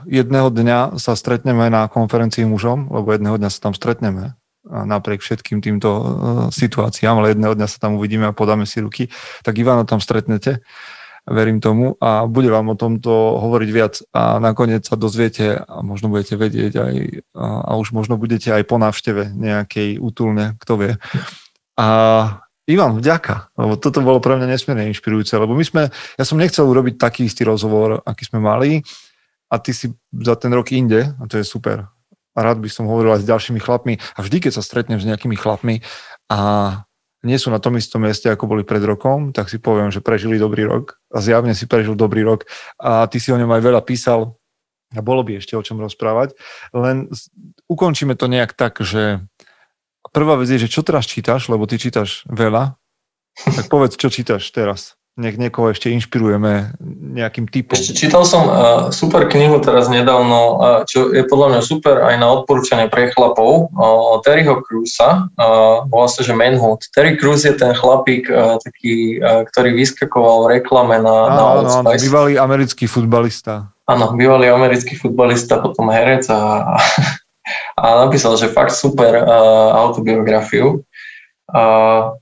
jedného 0.10 0.50
dňa 0.50 0.98
sa 0.98 1.14
stretneme 1.14 1.70
na 1.70 1.86
konferencii 1.86 2.42
mužom, 2.50 2.90
lebo 2.90 3.14
jedného 3.14 3.38
dňa 3.38 3.50
sa 3.54 3.70
tam 3.70 3.74
stretneme 3.78 4.34
a 4.64 4.88
napriek 4.88 5.22
všetkým 5.22 5.60
týmto 5.60 5.90
uh, 5.92 6.06
situáciám, 6.50 7.20
ale 7.20 7.38
jedného 7.38 7.54
dňa 7.54 7.68
sa 7.70 7.78
tam 7.78 8.00
uvidíme 8.00 8.26
a 8.26 8.34
podáme 8.34 8.66
si 8.66 8.80
ruky, 8.80 9.12
tak 9.44 9.60
Ivana 9.60 9.84
tam 9.84 10.00
stretnete, 10.00 10.64
verím 11.28 11.60
tomu 11.60 12.00
a 12.00 12.26
bude 12.26 12.48
vám 12.50 12.72
o 12.72 12.80
tomto 12.80 13.12
hovoriť 13.40 13.70
viac 13.70 14.02
a 14.16 14.40
nakoniec 14.40 14.88
sa 14.88 14.96
dozviete 14.96 15.60
a 15.60 15.84
možno 15.84 16.10
budete 16.10 16.36
vedieť 16.40 16.74
aj 16.80 16.94
a 17.38 17.72
už 17.78 17.96
možno 17.96 18.16
budete 18.18 18.52
aj 18.56 18.64
po 18.66 18.80
návšteve 18.80 19.36
nejakej 19.36 20.00
útulne, 20.00 20.56
kto 20.60 20.74
vie. 20.80 20.92
A 21.78 21.88
Ivan, 22.64 22.96
vďaka, 22.96 23.52
lebo 23.60 23.76
toto 23.76 24.00
bolo 24.00 24.24
pre 24.24 24.40
mňa 24.40 24.48
nesmierne 24.48 24.88
inšpirujúce, 24.88 25.36
lebo 25.36 25.52
my 25.52 25.66
sme, 25.68 25.84
ja 25.92 26.24
som 26.24 26.40
nechcel 26.40 26.64
urobiť 26.64 26.96
taký 26.96 27.28
istý 27.28 27.44
rozhovor, 27.44 28.00
aký 28.08 28.24
sme 28.24 28.40
mali 28.40 28.80
a 29.52 29.60
ty 29.60 29.76
si 29.76 29.92
za 30.16 30.40
ten 30.40 30.48
rok 30.56 30.72
inde 30.72 31.12
a 31.12 31.24
to 31.28 31.36
je 31.36 31.46
super. 31.46 31.92
A 32.34 32.40
rád 32.40 32.64
by 32.64 32.72
som 32.72 32.88
hovoril 32.88 33.20
aj 33.20 33.28
s 33.28 33.30
ďalšími 33.30 33.60
chlapmi 33.60 34.00
a 34.00 34.20
vždy, 34.24 34.48
keď 34.48 34.52
sa 34.56 34.64
stretnem 34.64 34.96
s 34.96 35.04
nejakými 35.04 35.36
chlapmi 35.36 35.84
a 36.32 36.40
nie 37.24 37.36
sú 37.36 37.52
na 37.52 37.60
tom 37.60 37.76
istom 37.76 38.04
mieste, 38.04 38.32
ako 38.32 38.48
boli 38.48 38.64
pred 38.64 38.84
rokom, 38.84 39.36
tak 39.36 39.52
si 39.52 39.60
poviem, 39.60 39.92
že 39.92 40.04
prežili 40.04 40.40
dobrý 40.40 40.64
rok 40.64 41.00
a 41.12 41.20
zjavne 41.20 41.52
si 41.56 41.68
prežil 41.68 42.00
dobrý 42.00 42.24
rok 42.24 42.48
a 42.80 43.08
ty 43.12 43.20
si 43.20 43.32
o 43.32 43.40
ňom 43.40 43.52
aj 43.52 43.62
veľa 43.64 43.82
písal 43.84 44.40
a 44.96 45.02
bolo 45.04 45.24
by 45.28 45.40
ešte 45.40 45.60
o 45.60 45.64
čom 45.64 45.84
rozprávať. 45.84 46.36
Len 46.72 47.12
ukončíme 47.68 48.16
to 48.16 48.32
nejak 48.32 48.56
tak, 48.56 48.80
že 48.80 49.24
prvá 50.14 50.38
vec 50.38 50.48
je, 50.54 50.62
že 50.62 50.70
čo 50.70 50.86
teraz 50.86 51.10
čítaš, 51.10 51.50
lebo 51.50 51.66
ty 51.66 51.82
čítaš 51.82 52.24
veľa, 52.30 52.78
tak 53.34 53.66
povedz, 53.68 53.98
čo 53.98 54.14
čítaš 54.14 54.54
teraz. 54.54 54.94
Nech 55.14 55.38
niekoho 55.38 55.70
ešte 55.70 55.94
inšpirujeme 55.94 56.74
nejakým 57.14 57.46
typom. 57.46 57.78
Ešte 57.78 57.94
čítal 57.94 58.26
som 58.26 58.50
uh, 58.50 58.90
super 58.90 59.30
knihu 59.30 59.62
teraz 59.62 59.86
nedávno, 59.86 60.40
uh, 60.58 60.82
čo 60.90 61.14
je 61.14 61.22
podľa 61.30 61.54
mňa 61.54 61.62
super 61.62 62.02
aj 62.02 62.18
na 62.18 62.34
odporúčanie 62.34 62.90
pre 62.90 63.14
chlapov, 63.14 63.70
uh, 63.78 64.18
Terryho 64.26 64.66
Cruza, 64.66 65.30
uh, 65.38 65.86
volá 65.86 66.10
sa, 66.10 66.26
že 66.26 66.34
Manhood. 66.34 66.90
Terry 66.98 67.14
Cruz 67.14 67.46
je 67.46 67.54
ten 67.54 67.78
chlapík, 67.78 68.26
uh, 68.26 68.58
taký, 68.58 69.22
uh, 69.22 69.46
ktorý 69.54 69.78
vyskakoval 69.78 70.50
v 70.50 70.58
reklame 70.58 70.98
na, 70.98 71.18
á, 71.30 71.38
na 71.38 71.44
Old 71.62 71.70
Spice. 71.70 71.94
Áno, 71.94 72.06
bývalý 72.10 72.34
americký 72.42 72.86
futbalista. 72.90 73.70
Áno, 73.86 74.18
bývalý 74.18 74.50
americký 74.50 74.98
futbalista, 74.98 75.62
potom 75.62 75.94
herec 75.94 76.26
a 76.34 76.74
a 77.76 78.06
napísal, 78.06 78.36
že 78.40 78.52
fakt 78.52 78.76
super 78.76 79.20
uh, 79.20 79.76
autobiografiu. 79.76 80.88
Uh, 81.52 82.16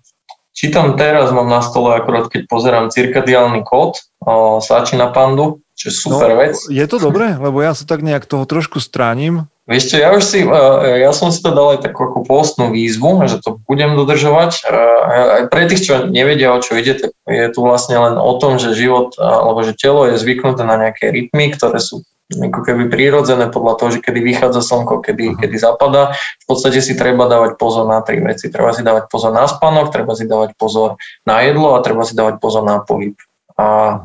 čítam 0.52 0.98
teraz, 0.98 1.30
mám 1.30 1.48
na 1.48 1.62
stole 1.62 1.98
akorát, 1.98 2.28
keď 2.28 2.50
pozerám 2.50 2.90
cirkadiálny 2.90 3.62
kód 3.64 4.02
uh, 4.26 4.58
Sačina 4.60 5.14
Pandu, 5.14 5.62
čo 5.78 5.90
je 5.90 5.94
super 5.94 6.34
no, 6.34 6.42
vec. 6.42 6.58
Je 6.70 6.86
to 6.86 7.02
dobré? 7.02 7.34
Lebo 7.38 7.62
ja 7.62 7.74
sa 7.74 7.90
tak 7.90 8.06
nejak 8.06 8.30
toho 8.30 8.46
trošku 8.46 8.78
stránim. 8.78 9.50
Vieš 9.70 9.94
čo, 9.94 9.96
ja 10.04 10.10
už 10.12 10.24
si, 10.26 10.44
ja 10.44 11.14
som 11.16 11.32
si 11.32 11.40
to 11.40 11.54
dal 11.54 11.78
aj 11.78 11.86
takú 11.86 12.04
ako 12.10 12.28
postnú 12.28 12.74
výzvu, 12.76 13.24
že 13.30 13.40
to 13.40 13.62
budem 13.70 13.96
dodržovať. 13.96 14.68
Aj 14.68 15.48
pre 15.48 15.70
tých, 15.70 15.88
čo 15.88 15.94
nevedia, 16.12 16.52
o 16.52 16.60
čo 16.60 16.76
ide, 16.76 16.98
tak 17.00 17.16
je 17.24 17.48
tu 17.54 17.64
vlastne 17.64 17.96
len 17.96 18.20
o 18.20 18.36
tom, 18.36 18.60
že 18.60 18.76
život, 18.76 19.16
alebo 19.22 19.64
že 19.64 19.78
telo 19.78 20.10
je 20.12 20.20
zvyknuté 20.20 20.66
na 20.68 20.76
nejaké 20.76 21.14
rytmy, 21.14 21.56
ktoré 21.56 21.80
sú 21.80 22.04
ako 22.32 22.62
keby 22.64 22.88
prírodzené 22.88 23.52
podľa 23.52 23.74
toho, 23.76 23.90
že 23.98 24.00
kedy 24.00 24.20
vychádza 24.24 24.64
slnko, 24.64 25.04
kedy, 25.04 25.36
kedy 25.36 25.56
zapadá. 25.60 26.16
V 26.16 26.46
podstate 26.48 26.80
si 26.80 26.96
treba 26.96 27.28
dávať 27.28 27.60
pozor 27.60 27.90
na 27.90 28.00
tri 28.00 28.24
veci. 28.24 28.48
Treba 28.48 28.72
si 28.72 28.82
dávať 28.82 29.12
pozor 29.12 29.36
na 29.36 29.46
spánok, 29.50 29.92
treba 29.92 30.16
si 30.16 30.24
dávať 30.24 30.56
pozor 30.56 30.96
na 31.28 31.44
jedlo 31.44 31.76
a 31.76 31.84
treba 31.84 32.08
si 32.08 32.16
dávať 32.16 32.40
pozor 32.40 32.64
na 32.64 32.80
pohyb. 32.80 33.16
A, 33.60 34.00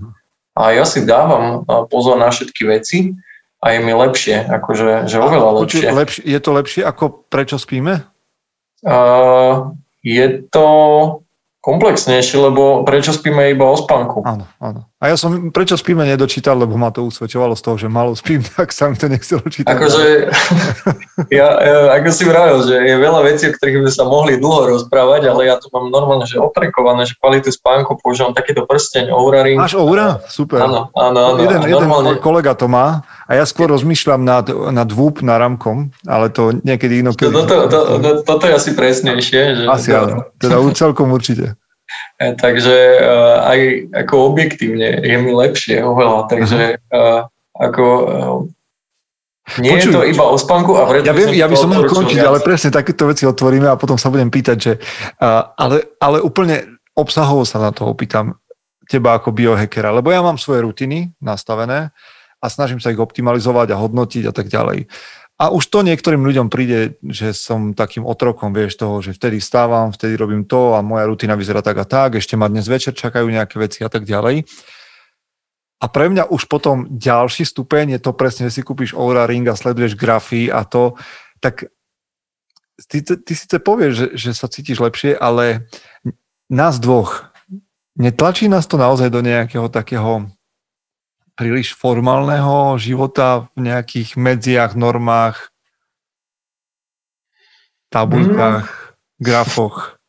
a 0.58 0.62
ja 0.74 0.82
si 0.82 1.06
dávam 1.06 1.62
pozor 1.86 2.18
na 2.18 2.34
všetky 2.34 2.66
veci 2.66 3.14
a 3.62 3.72
je 3.72 3.78
mi 3.80 3.92
lepšie, 3.94 4.46
akože 4.46 5.08
že 5.08 5.16
oveľa 5.18 5.50
lepšie. 5.62 5.88
lepšie. 5.90 6.22
Je 6.26 6.40
to 6.42 6.50
lepšie 6.52 6.82
ako 6.84 7.26
prečo 7.30 7.56
spíme? 7.56 8.04
Uh, 8.86 9.74
je 10.06 10.46
to 10.52 10.68
komplexnejšie, 11.66 12.38
lebo 12.38 12.86
prečo 12.86 13.10
spíme 13.10 13.50
iba 13.50 13.66
o 13.66 13.74
spánku? 13.74 14.22
Áno, 14.22 14.46
áno. 14.62 14.86
A 15.02 15.10
ja 15.10 15.16
som 15.18 15.50
prečo 15.50 15.74
spíme 15.74 16.06
nedočítal, 16.06 16.54
lebo 16.54 16.78
ma 16.78 16.94
to 16.94 17.02
usvedčovalo 17.04 17.58
z 17.58 17.62
toho, 17.66 17.76
že 17.76 17.88
malo 17.90 18.14
spím, 18.14 18.46
tak 18.54 18.70
sa 18.70 18.86
mi 18.86 18.94
to 18.94 19.10
nechcelo 19.10 19.42
čítať. 19.42 19.74
Akože, 19.74 20.30
ja, 21.38 21.48
ja, 21.58 21.78
ako 21.98 22.08
si 22.14 22.22
vravil, 22.22 22.62
že 22.62 22.76
je 22.78 22.94
veľa 22.94 23.20
vecí, 23.26 23.50
o 23.50 23.54
ktorých 23.58 23.82
by 23.82 23.90
sa 23.90 24.06
mohli 24.06 24.38
dlho 24.38 24.78
rozprávať, 24.78 25.26
ale 25.26 25.50
ja 25.50 25.58
to 25.58 25.66
mám 25.74 25.90
normálne, 25.90 26.22
že 26.30 26.38
oprekované, 26.38 27.02
že 27.02 27.18
kvalitu 27.18 27.50
spánku 27.50 27.98
používam 27.98 28.30
takýto 28.30 28.62
prsteň 28.62 29.10
Oura 29.10 29.42
Ring. 29.42 29.58
Máš 29.58 29.74
Oura? 29.74 30.22
Super. 30.30 30.62
Áno, 30.62 30.94
áno, 30.94 31.18
áno. 31.34 31.38
jeden, 31.42 31.66
jeden 31.66 31.82
normálne, 31.82 32.22
kolega 32.22 32.54
to 32.54 32.70
má 32.70 33.02
a 33.26 33.30
ja 33.34 33.44
skôr 33.44 33.66
rozmýšľam 33.66 34.22
nad, 34.22 34.46
nad 34.70 34.86
VUP 34.86 35.18
náramkom, 35.18 35.90
ale 36.06 36.30
to 36.30 36.54
niekedy 36.62 37.02
inokedy. 37.02 37.26
to, 37.26 37.42
to, 37.42 37.56
to, 37.66 37.80
to, 37.98 38.10
toto 38.22 38.44
je 38.46 38.54
asi 38.54 38.70
presnejšie. 38.78 39.40
Že 39.58 39.64
Asi 39.66 39.90
to, 39.90 39.98
áno. 39.98 40.16
Teda 40.38 40.56
celkom 40.72 41.10
určite. 41.10 41.54
E, 42.18 42.34
Takže 42.34 42.76
uh, 42.98 43.46
aj 43.46 43.60
ako 43.94 44.34
objektívne 44.34 45.06
je 45.06 45.16
mi 45.22 45.30
lepšie 45.30 45.84
oveľa, 45.86 46.26
takže 46.26 46.82
uh, 46.90 47.30
ako 47.54 47.84
uh, 47.86 49.62
nie 49.62 49.70
Počuj, 49.70 49.94
je 49.94 49.94
to 49.94 50.02
iba 50.02 50.24
o 50.26 50.34
spánku 50.34 50.74
a 50.74 50.82
preto 50.90 51.06
Ja 51.06 51.14
viem, 51.14 51.30
ja 51.38 51.46
by 51.46 51.54
som 51.54 51.70
mohol 51.70 51.86
končiť, 51.86 52.18
viac. 52.18 52.26
ale 52.26 52.38
presne 52.42 52.74
takéto 52.74 53.06
veci 53.06 53.22
otvoríme 53.22 53.70
a 53.70 53.78
potom 53.78 53.94
sa 53.94 54.10
budem 54.10 54.26
pýtať, 54.32 54.56
že 54.58 54.72
uh, 55.22 55.54
ale, 55.54 55.94
ale 56.02 56.18
úplne 56.18 56.82
obsahovo 56.98 57.46
sa 57.46 57.62
na 57.62 57.70
to 57.70 57.86
opýtam 57.86 58.34
teba 58.90 59.14
ako 59.14 59.30
biohackera, 59.30 59.94
lebo 59.94 60.10
ja 60.10 60.18
mám 60.26 60.42
svoje 60.42 60.66
rutiny 60.66 61.14
nastavené 61.22 61.94
a 62.46 62.52
snažím 62.52 62.78
sa 62.78 62.94
ich 62.94 63.02
optimalizovať 63.02 63.74
a 63.74 63.80
hodnotiť 63.82 64.30
a 64.30 64.32
tak 64.32 64.46
ďalej. 64.46 64.86
A 65.36 65.52
už 65.52 65.68
to 65.68 65.84
niektorým 65.84 66.24
ľuďom 66.24 66.48
príde, 66.48 66.96
že 67.04 67.36
som 67.36 67.76
takým 67.76 68.08
otrokom, 68.08 68.56
vieš, 68.56 68.80
toho, 68.80 69.04
že 69.04 69.12
vtedy 69.12 69.42
stávam, 69.42 69.92
vtedy 69.92 70.16
robím 70.16 70.48
to 70.48 70.72
a 70.72 70.80
moja 70.80 71.04
rutina 71.04 71.36
vyzerá 71.36 71.60
tak 71.60 71.76
a 71.76 71.84
tak, 71.84 72.16
ešte 72.16 72.40
ma 72.40 72.48
dnes 72.48 72.64
večer 72.64 72.96
čakajú 72.96 73.28
nejaké 73.28 73.60
veci 73.60 73.84
a 73.84 73.90
tak 73.92 74.08
ďalej. 74.08 74.48
A 75.76 75.86
pre 75.92 76.08
mňa 76.08 76.32
už 76.32 76.48
potom 76.48 76.88
ďalší 76.88 77.44
stupeň 77.44 77.98
je 77.98 78.00
to 78.00 78.16
presne, 78.16 78.48
že 78.48 78.60
si 78.60 78.62
kúpiš 78.64 78.96
Oura 78.96 79.28
Ring 79.28 79.44
a 79.44 79.52
sleduješ 79.52 79.92
grafy 79.92 80.48
a 80.48 80.64
to, 80.64 80.96
tak 81.36 81.68
ty, 82.88 83.04
ty 83.04 83.32
síce 83.36 83.60
povieš, 83.60 83.92
že, 83.92 84.06
že 84.16 84.30
sa 84.32 84.48
cítiš 84.48 84.80
lepšie, 84.80 85.20
ale 85.20 85.68
nás 86.48 86.80
dvoch, 86.80 87.28
netlačí 87.92 88.48
nás 88.48 88.64
to 88.64 88.80
naozaj 88.80 89.12
do 89.12 89.20
nejakého 89.20 89.68
takého 89.68 90.32
príliš 91.36 91.76
formálneho 91.76 92.80
života 92.80 93.46
v 93.54 93.68
nejakých 93.68 94.16
medziach, 94.16 94.72
normách, 94.72 95.52
tabuľkách, 97.92 98.96
grafoch. 99.20 100.00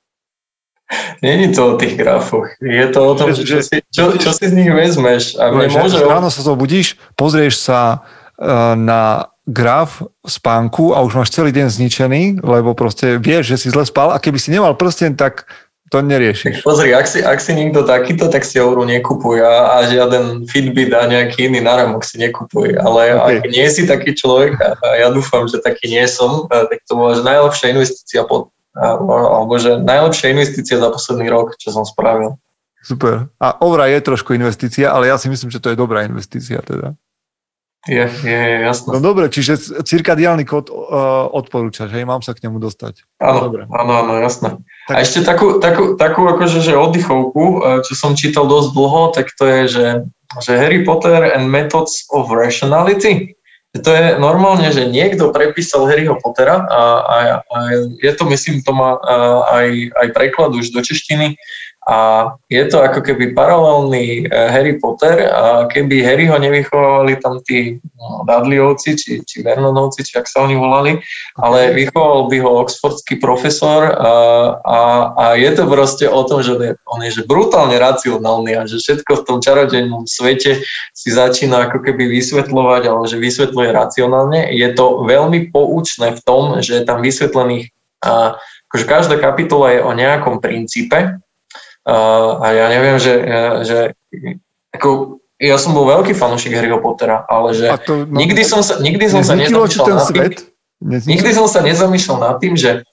Není 1.19 1.51
to 1.51 1.75
o 1.75 1.77
tých 1.77 1.99
grafoch. 1.99 2.47
Je 2.63 2.87
to 2.87 2.99
o 3.03 3.13
tom, 3.19 3.35
Že- 3.35 3.43
čo, 3.43 3.57
si, 3.59 3.77
čo, 3.91 4.03
čo 4.15 4.31
si 4.31 4.47
z 4.47 4.53
nich 4.55 4.71
vezmeš. 4.71 5.35
A 5.35 5.51
mne 5.51 5.67
Že- 5.67 5.79
môže... 5.83 5.97
že 5.99 6.07
ráno 6.07 6.31
sa 6.31 6.41
zobudíš, 6.41 6.95
pozrieš 7.19 7.59
sa 7.59 8.07
eh, 8.39 8.75
na 8.79 9.27
graf 9.47 10.03
spánku 10.27 10.91
a 10.95 11.03
už 11.03 11.23
máš 11.23 11.31
celý 11.31 11.55
deň 11.55 11.67
zničený, 11.71 12.23
lebo 12.43 12.75
proste 12.75 13.15
vieš, 13.15 13.55
že 13.55 13.57
si 13.63 13.67
zle 13.71 13.83
spal 13.87 14.11
a 14.11 14.19
keby 14.19 14.39
si 14.39 14.51
nemal 14.51 14.75
prsten, 14.75 15.15
tak 15.15 15.47
to 15.87 16.03
neriešiš. 16.03 16.67
Pozri, 16.67 16.91
ak 16.91 17.07
si, 17.07 17.23
ak 17.23 17.39
si 17.39 17.55
niekto 17.55 17.87
takýto, 17.87 18.27
tak 18.27 18.43
si 18.43 18.59
euro 18.59 18.83
nekupuj 18.83 19.39
a, 19.39 19.79
a 19.79 19.87
žiaden 19.87 20.43
Fitbit 20.43 20.91
a 20.91 21.07
nejaký 21.07 21.47
iný 21.47 21.63
náramok 21.63 22.03
si 22.03 22.19
nekupuj. 22.19 22.75
Ale 22.75 23.15
OK. 23.15 23.23
ak 23.23 23.43
nie 23.47 23.67
si 23.71 23.87
taký 23.87 24.11
človek, 24.11 24.59
a, 24.59 24.75
ja 24.99 25.07
dúfam, 25.07 25.47
že 25.47 25.63
taký 25.63 25.87
nie 25.87 26.03
som, 26.05 26.45
tak 26.51 26.83
to 26.83 26.93
bola 26.93 27.15
že 27.15 27.23
najlepšia 27.23 27.67
investícia 27.71 28.21
pod, 28.27 28.51
alebo 28.75 29.55
že 29.55 29.79
najlepšia 29.79 30.35
investícia 30.35 30.75
za 30.75 30.89
posledný 30.91 31.31
rok, 31.31 31.55
čo 31.55 31.71
som 31.71 31.87
spravil. 31.87 32.35
Super. 32.83 33.31
A 33.39 33.55
Ovra 33.63 33.87
je 33.91 33.99
trošku 33.99 34.31
investícia, 34.35 34.91
ale 34.91 35.11
ja 35.11 35.19
si 35.19 35.27
myslím, 35.27 35.51
že 35.51 35.59
to 35.59 35.71
je 35.71 35.79
dobrá 35.79 36.03
investícia 36.03 36.59
teda. 36.63 36.95
Je, 37.85 38.03
je, 38.03 38.41
jasné. 38.65 38.89
No 38.89 38.99
dobre, 38.99 39.29
čiže 39.29 39.55
cirkadiálny 39.85 40.43
kód 40.43 40.67
uh, 40.67 41.29
odporúčaš, 41.29 41.93
hej, 41.93 42.03
mám 42.03 42.19
sa 42.19 42.33
k 42.33 42.43
nemu 42.43 42.57
dostať. 42.59 43.05
Áno, 43.21 43.47
Dobre. 43.47 43.63
áno, 43.69 43.93
áno, 44.03 44.13
jasné. 44.19 44.57
Tak- 44.89 44.95
A 44.97 44.99
ešte 45.05 45.23
takú, 45.23 45.61
takú, 45.61 45.95
takú 45.95 46.27
akože, 46.27 46.59
že 46.65 46.75
oddychovku, 46.75 47.43
eh, 47.43 47.79
čo 47.87 47.93
som 47.95 48.11
čítal 48.17 48.43
dosť 48.49 48.69
dlho, 48.75 49.01
tak 49.15 49.31
to 49.39 49.43
je, 49.47 49.61
že, 49.71 49.85
že 50.43 50.51
Harry 50.59 50.83
Potter 50.83 51.31
and 51.31 51.47
Methods 51.47 52.03
of 52.11 52.27
Rationality. 52.27 53.37
To 53.77 53.89
je 53.93 54.17
normálne, 54.17 54.67
že 54.73 54.89
niekto 54.89 55.29
prepísal 55.29 55.85
Harryho 55.85 56.17
Pottera 56.17 56.65
a, 56.65 56.81
a, 56.97 57.17
a 57.45 57.57
je 58.01 58.11
to, 58.17 58.25
myslím, 58.27 58.65
to 58.65 58.73
má 58.73 58.97
eh, 58.97 59.39
aj, 59.53 59.67
aj 59.95 60.07
preklad 60.11 60.51
už 60.51 60.75
do 60.75 60.81
češtiny 60.83 61.37
a 61.87 61.97
je 62.51 62.67
to 62.67 62.83
ako 62.83 62.99
keby 62.99 63.31
paralelný 63.31 64.27
eh, 64.27 64.51
Harry 64.51 64.75
Potter 64.75 65.31
a 65.31 65.71
keby 65.71 66.03
Harryho 66.03 66.35
nevychovali 66.35 67.15
tam 67.23 67.39
tí 67.39 67.79
no, 67.95 68.27
Dudleyovci, 68.27 68.99
či, 68.99 69.11
či 69.23 69.39
Vernonovci, 69.39 70.03
či 70.03 70.19
ak 70.19 70.27
sa 70.27 70.43
oni 70.43 70.59
volali, 70.59 70.99
ale 71.39 71.71
vychoval 71.71 72.27
by 72.27 72.37
ho 72.43 72.59
oxfordský 72.59 73.23
profesor 73.23 73.87
a, 73.87 74.11
a, 74.59 74.79
a 75.15 75.25
je 75.39 75.47
to 75.55 75.63
proste 75.63 76.03
o 76.03 76.27
tom, 76.27 76.43
že 76.43 76.59
on 76.91 76.99
je, 77.07 77.23
že 77.23 77.23
brutálne 77.23 77.79
racionálny 77.79 78.51
a 78.59 78.67
že 78.67 78.83
všetko 78.83 79.23
v 79.23 79.25
tom 79.25 79.37
čarodejnom 79.39 80.03
svete 80.03 80.59
si 80.91 81.09
začína 81.09 81.71
ako 81.71 81.87
keby 81.87 82.11
vysvetľovať, 82.19 82.81
alebo 82.83 83.07
že 83.07 83.15
vysvetľuje 83.15 83.69
racionálne. 83.71 84.51
Je 84.51 84.67
to 84.75 85.07
veľmi 85.07 85.55
poučné 85.55 86.19
v 86.19 86.21
tom, 86.27 86.59
že 86.59 86.77
je 86.79 86.83
tam 86.83 86.99
vysvetlených, 86.99 87.71
a, 88.03 88.35
akože 88.67 88.85
každá 88.85 89.15
kapitola 89.23 89.71
je 89.71 89.79
o 89.79 89.95
nejakom 89.95 90.43
princípe 90.43 91.23
a, 91.87 91.97
a 92.43 92.47
ja 92.51 92.65
neviem, 92.67 92.97
že, 92.99 93.13
že 93.63 93.77
ako, 94.75 95.23
ja 95.39 95.55
som 95.55 95.71
bol 95.71 95.87
veľký 95.87 96.11
fanúšik 96.11 96.51
Harryho 96.51 96.83
Pottera, 96.83 97.23
ale 97.31 97.55
že 97.55 97.71
A 97.71 97.79
to, 97.79 98.03
no, 98.03 98.11
nikdy 98.11 98.43
som 98.43 98.59
sa, 98.59 98.83
nikdy 98.83 99.07
som 99.07 99.23
sa 99.23 99.39
nezamýšľal 99.39 99.87
nad 99.95 100.07
tým, 100.11 100.19
svet? 100.19 100.35
Nikdy 100.83 101.29
som 101.31 101.47
sa 101.47 101.63
nezamýšľal 101.63 102.17
nad 102.19 102.35
tým, 102.43 102.59
že 102.59 102.83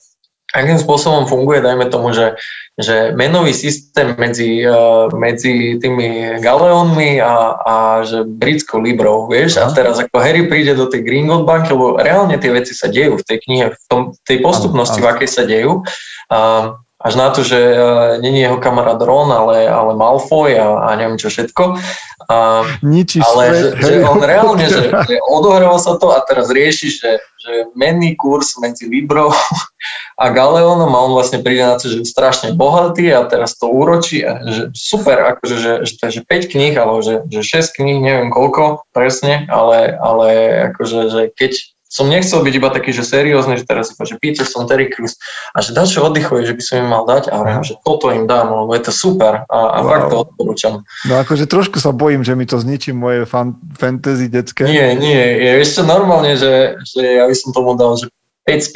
akým 0.54 0.78
spôsobom 0.78 1.26
funguje, 1.26 1.58
dajme 1.58 1.90
tomu, 1.90 2.14
že, 2.14 2.38
že 2.78 3.10
menový 3.18 3.50
systém 3.50 4.14
medzi, 4.14 4.62
uh, 4.62 5.10
medzi 5.10 5.82
tými 5.82 6.38
galeónmi 6.38 7.18
a, 7.18 7.58
a 7.58 7.76
že 8.06 8.22
britskou 8.22 8.78
librou, 8.78 9.26
vieš, 9.26 9.58
a 9.58 9.66
teraz 9.74 9.98
ako 9.98 10.22
Harry 10.22 10.46
príde 10.46 10.78
do 10.78 10.86
tej 10.86 11.02
Gringotts 11.02 11.42
banky, 11.42 11.74
lebo 11.74 11.98
reálne 11.98 12.38
tie 12.38 12.54
veci 12.54 12.70
sa 12.70 12.86
dejú 12.86 13.18
v 13.18 13.26
tej 13.26 13.38
knihe, 13.42 13.66
v 13.74 13.84
tom, 13.90 14.00
tej 14.22 14.38
postupnosti, 14.38 15.02
v 15.02 15.10
akej 15.10 15.28
sa 15.28 15.42
dejú. 15.42 15.82
Uh, 16.30 16.78
až 17.04 17.14
na 17.20 17.28
to, 17.28 17.44
že 17.44 17.56
uh, 17.56 18.16
není 18.16 18.40
jeho 18.40 18.56
kamarát 18.56 18.96
Ron, 18.96 19.28
ale, 19.28 19.68
ale 19.68 19.92
Malfoy 19.92 20.56
a, 20.56 20.88
a 20.88 20.96
neviem 20.96 21.20
čo 21.20 21.28
všetko. 21.28 21.76
Uh, 22.24 22.64
Ničíš 22.80 23.20
ale 23.20 23.42
že, 23.52 23.68
že 23.76 23.92
on 24.08 24.16
reálne, 24.24 24.64
že, 24.64 24.88
že 25.12 25.16
odohral 25.28 25.76
sa 25.76 26.00
to 26.00 26.16
a 26.16 26.24
teraz 26.24 26.48
rieši, 26.48 26.88
že, 26.88 27.20
že 27.20 27.52
menný 27.76 28.16
kurz 28.16 28.56
medzi 28.56 28.88
Librou 28.88 29.28
a 30.22 30.24
Galeónom 30.32 30.88
a 30.88 31.04
on 31.04 31.12
vlastne 31.12 31.44
príde 31.44 31.60
na 31.60 31.76
to, 31.76 31.92
že 31.92 32.00
je 32.00 32.08
strašne 32.08 32.56
bohatý 32.56 33.12
a 33.12 33.28
teraz 33.28 33.52
to 33.60 33.68
úročí 33.68 34.24
a 34.24 34.40
že 34.48 34.72
super, 34.72 35.36
akože, 35.36 35.56
že, 35.60 35.72
že, 35.84 35.94
že 36.08 36.20
5 36.24 36.52
kníh, 36.56 36.72
alebo 36.72 37.04
že, 37.04 37.20
že 37.28 37.44
6 37.44 37.76
kníh, 37.84 38.00
neviem 38.00 38.32
koľko 38.32 38.88
presne, 38.96 39.44
ale, 39.52 39.92
ale 40.00 40.28
akože, 40.72 41.12
že 41.12 41.22
keď 41.36 41.73
som 41.94 42.10
nechcel 42.10 42.42
byť 42.42 42.54
iba 42.58 42.74
taký, 42.74 42.90
že 42.90 43.06
seriózny, 43.06 43.54
že 43.62 43.70
teraz 43.70 43.94
povie, 43.94 44.10
že 44.10 44.16
Peter 44.18 44.42
som 44.42 44.66
Terry 44.66 44.90
Crews 44.90 45.14
a 45.54 45.62
že 45.62 45.70
dačo 45.70 46.02
oddychuje, 46.02 46.42
že 46.42 46.58
by 46.58 46.62
som 46.66 46.74
im 46.82 46.90
mal 46.90 47.06
dať 47.06 47.30
a 47.30 47.38
hovorím, 47.38 47.62
že 47.62 47.78
toto 47.86 48.10
im 48.10 48.26
dám, 48.26 48.50
lebo 48.50 48.74
je 48.74 48.82
to 48.82 48.90
super 48.90 49.46
a, 49.46 49.58
a 49.70 49.78
Wow. 49.78 49.86
fakt 49.86 50.06
to 50.10 50.16
odporúčam. 50.26 50.74
No 51.06 51.22
akože 51.22 51.46
trošku 51.46 51.78
sa 51.78 51.94
bojím, 51.94 52.26
že 52.26 52.34
mi 52.34 52.50
to 52.50 52.58
zničí 52.58 52.90
moje 52.90 53.30
fan, 53.30 53.54
fantasy 53.78 54.26
detské. 54.26 54.66
Nie, 54.66 54.98
nie, 54.98 55.22
je 55.38 55.62
ešte 55.62 55.86
normálne, 55.86 56.34
že, 56.34 56.82
že 56.82 57.22
ja 57.22 57.30
by 57.30 57.34
som 57.38 57.54
tomu 57.54 57.78
dal, 57.78 57.94
že 57.94 58.10
5 58.44 58.60
z 58.60 58.68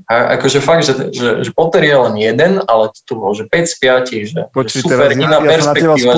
5. 0.00 0.08
A 0.08 0.40
akože 0.40 0.58
fakt, 0.64 0.88
že, 0.88 1.12
že, 1.12 1.44
že 1.44 1.50
Potter 1.52 1.84
je 1.84 1.96
len 1.96 2.14
jeden, 2.16 2.52
ale 2.64 2.88
to 3.04 3.12
bol, 3.12 3.36
že 3.36 3.44
5 3.44 3.68
z 3.68 3.74
5, 3.76 4.28
že, 4.28 4.40
Počuj, 4.48 4.80
že 4.80 4.84
super, 4.88 4.96
teraz 4.96 5.08
iná 5.20 5.38
ja, 5.44 5.52
ja, 5.52 5.60
sa 5.60 5.72
na 5.72 5.76
teba 5.76 5.94
že, 6.00 6.08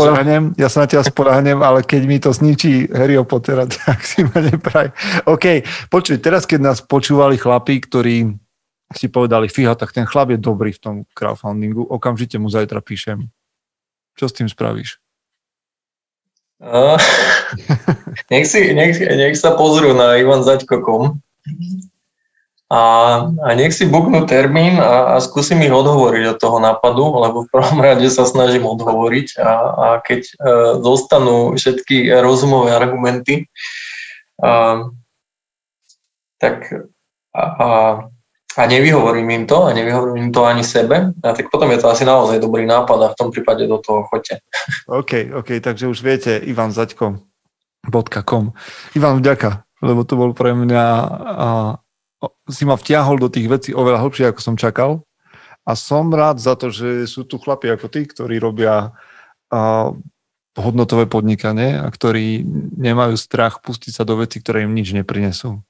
ja 0.55 0.69
sa 0.71 0.79
na 0.83 0.89
teba 0.89 1.03
spolahnem, 1.03 1.59
ale 1.59 1.83
keď 1.83 2.03
mi 2.07 2.19
to 2.23 2.31
zničí 2.31 2.89
Harryho 2.95 3.27
Pottera, 3.27 3.67
tak 3.75 4.07
si 4.07 4.23
ma 4.23 4.39
nepraj. 4.39 4.95
OK, 5.27 5.67
počuj, 5.91 6.23
teraz 6.23 6.47
keď 6.47 6.75
nás 6.75 6.79
počúvali 6.79 7.35
chlapí, 7.35 7.83
ktorí 7.83 8.31
si 8.95 9.07
povedali, 9.11 9.51
fíha, 9.51 9.75
tak 9.75 9.91
ten 9.91 10.07
chlap 10.07 10.31
je 10.31 10.39
dobrý 10.39 10.71
v 10.71 10.81
tom 10.81 10.97
crowdfundingu, 11.19 11.83
okamžite 11.91 12.39
mu 12.39 12.47
zajtra 12.47 12.79
píšem. 12.79 13.27
Čo 14.15 14.31
s 14.31 14.37
tým 14.39 14.47
spravíš? 14.47 15.03
a, 16.65 16.97
nech, 18.33 18.47
si, 18.47 18.73
nech, 18.73 18.97
nech 18.97 19.37
sa 19.37 19.59
pozrú 19.59 19.93
na 19.93 20.17
ivanzaďko.com 20.17 21.21
a, 22.75 22.83
a 23.31 23.49
nech 23.55 23.71
si 23.71 23.87
buknú 23.87 24.27
termín 24.27 24.83
a, 24.83 25.15
a 25.15 25.23
skúsim 25.23 25.63
ich 25.63 25.71
odhovoriť 25.71 26.35
od 26.35 26.39
toho 26.43 26.59
nápadu, 26.59 27.07
lebo 27.23 27.47
v 27.47 27.51
prvom 27.55 27.79
rade 27.79 28.11
sa 28.11 28.27
snažím 28.27 28.67
odhovoriť 28.67 29.39
a, 29.39 29.53
a 29.55 29.87
keď 30.03 30.21
e, 30.27 30.33
dostanú 30.83 31.55
všetky 31.55 32.11
rozumové 32.19 32.75
argumenty, 32.75 33.47
a, 34.43 34.83
tak 36.43 36.67
a, 37.31 37.43
a, 37.47 37.69
a 38.59 38.63
nevyhovorím 38.67 39.31
im 39.31 39.45
to 39.47 39.71
a 39.71 39.71
nevyhovorím 39.71 40.29
im 40.29 40.33
to 40.35 40.43
ani 40.43 40.67
sebe, 40.67 41.15
a 41.15 41.29
tak 41.31 41.55
potom 41.55 41.71
je 41.71 41.79
to 41.79 41.87
asi 41.95 42.03
naozaj 42.03 42.43
dobrý 42.43 42.67
nápad 42.67 42.99
a 43.07 43.13
v 43.15 43.19
tom 43.23 43.31
prípade 43.31 43.71
do 43.71 43.79
toho 43.79 44.03
choďte. 44.11 44.43
OK, 44.91 45.31
OK, 45.31 45.63
takže 45.63 45.87
už 45.87 46.03
viete, 46.03 46.43
Ivan 46.43 46.75
Zaďko, 46.75 47.23
.com. 48.27 48.51
Ivan, 48.99 49.23
vďaka, 49.23 49.63
lebo 49.79 50.03
to 50.03 50.19
bol 50.19 50.35
pre 50.35 50.59
mňa 50.59 50.85
a, 51.23 51.51
si 52.47 52.63
ma 52.69 52.79
vtiahol 52.79 53.19
do 53.19 53.29
tých 53.33 53.49
vecí 53.49 53.71
oveľa 53.73 54.05
hlbšie, 54.05 54.25
ako 54.31 54.41
som 54.41 54.57
čakal. 54.61 55.03
A 55.65 55.73
som 55.75 56.13
rád 56.13 56.39
za 56.39 56.55
to, 56.61 56.69
že 56.69 57.09
sú 57.09 57.25
tu 57.25 57.41
chlapi 57.41 57.73
ako 57.73 57.89
ty, 57.89 58.05
ktorí 58.05 58.37
robia 58.37 58.93
a, 59.49 59.91
hodnotové 60.55 61.09
podnikanie 61.11 61.81
a 61.81 61.89
ktorí 61.89 62.45
nemajú 62.79 63.19
strach 63.19 63.59
pustiť 63.65 63.93
sa 63.97 64.05
do 64.07 64.21
veci, 64.21 64.39
ktoré 64.39 64.69
im 64.69 64.77
nič 64.77 64.95
neprinesú. 64.95 65.65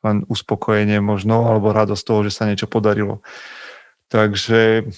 Len 0.00 0.24
uspokojenie 0.32 1.02
možno, 1.04 1.44
alebo 1.44 1.76
radosť 1.76 2.02
toho, 2.06 2.20
že 2.24 2.32
sa 2.32 2.48
niečo 2.48 2.64
podarilo. 2.64 3.20
Takže 4.08 4.88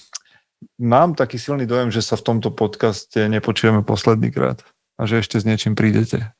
mám 0.79 1.17
taký 1.17 1.35
silný 1.35 1.67
dojem, 1.67 1.91
že 1.91 1.99
sa 1.99 2.15
v 2.15 2.23
tomto 2.23 2.55
podcaste 2.55 3.19
nepočujeme 3.27 3.83
posledný 3.83 4.31
krát 4.31 4.63
a 4.95 5.03
že 5.03 5.19
ešte 5.19 5.41
s 5.41 5.43
niečím 5.43 5.75
prídete. 5.75 6.31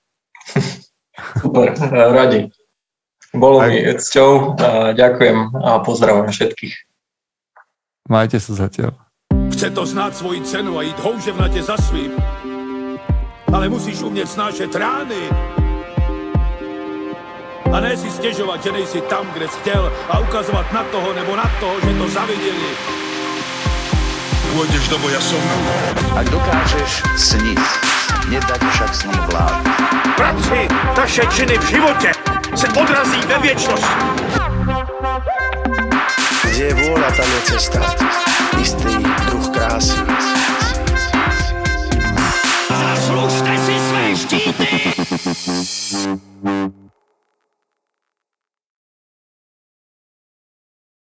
Super, 1.43 1.75
radi. 1.91 2.49
Bolo 3.33 3.65
mi 3.65 3.81
cťou, 3.81 4.53
ďakujem 4.93 5.57
a 5.57 5.81
pozdravujem 5.81 6.29
všetkých. 6.29 6.75
Majte 8.05 8.37
sa 8.37 8.53
zatiaľ. 8.53 8.93
Chce 9.49 9.73
to 9.73 9.83
znát 9.89 10.13
svoji 10.13 10.45
cenu 10.45 10.77
a 10.77 10.81
jít 10.81 10.99
houževnatě 10.99 11.63
za 11.63 11.77
svým. 11.77 12.13
Ale 13.53 13.69
musíš 13.69 14.01
umět 14.01 14.29
snášet 14.29 14.75
rány. 14.75 15.29
A 17.73 17.79
ne 17.79 17.97
si 17.97 18.09
stěžovat, 18.11 18.63
že 18.63 18.71
nejsi 18.71 19.01
tam, 19.01 19.25
kde 19.33 19.47
jsi 19.47 19.59
chtěl 19.59 19.93
a 20.09 20.19
ukazovat 20.19 20.73
na 20.73 20.83
toho 20.83 21.13
nebo 21.13 21.35
na 21.35 21.51
toho, 21.59 21.73
že 21.81 21.97
to 21.97 22.05
zaviděli. 22.09 22.69
Pôjdeš 24.53 24.85
do 24.93 25.01
boja 25.01 25.17
som. 25.17 25.41
Ak 26.13 26.29
dokážeš 26.29 27.01
sniť, 27.17 27.57
nedať 28.29 28.61
však 28.61 28.91
snom 28.93 29.17
vlád. 29.33 29.65
Práci, 30.13 30.69
taše 30.93 31.25
činy 31.33 31.57
v 31.57 31.65
životě 31.65 32.32
se 32.55 32.67
odrazí 32.67 33.19
ve 33.27 33.37
věčnosti. 33.39 33.87
Kde 36.43 36.63
je 36.63 36.73
vôľa, 36.73 37.09
tam 37.17 37.25
je 37.25 37.41
cesta. 37.49 37.81
Istý 38.61 38.93
druh 39.25 39.47
krásy. 39.49 39.97
Zaslužte 42.69 43.53
si 43.57 43.75
své 43.79 44.05
štíty! 44.15 44.69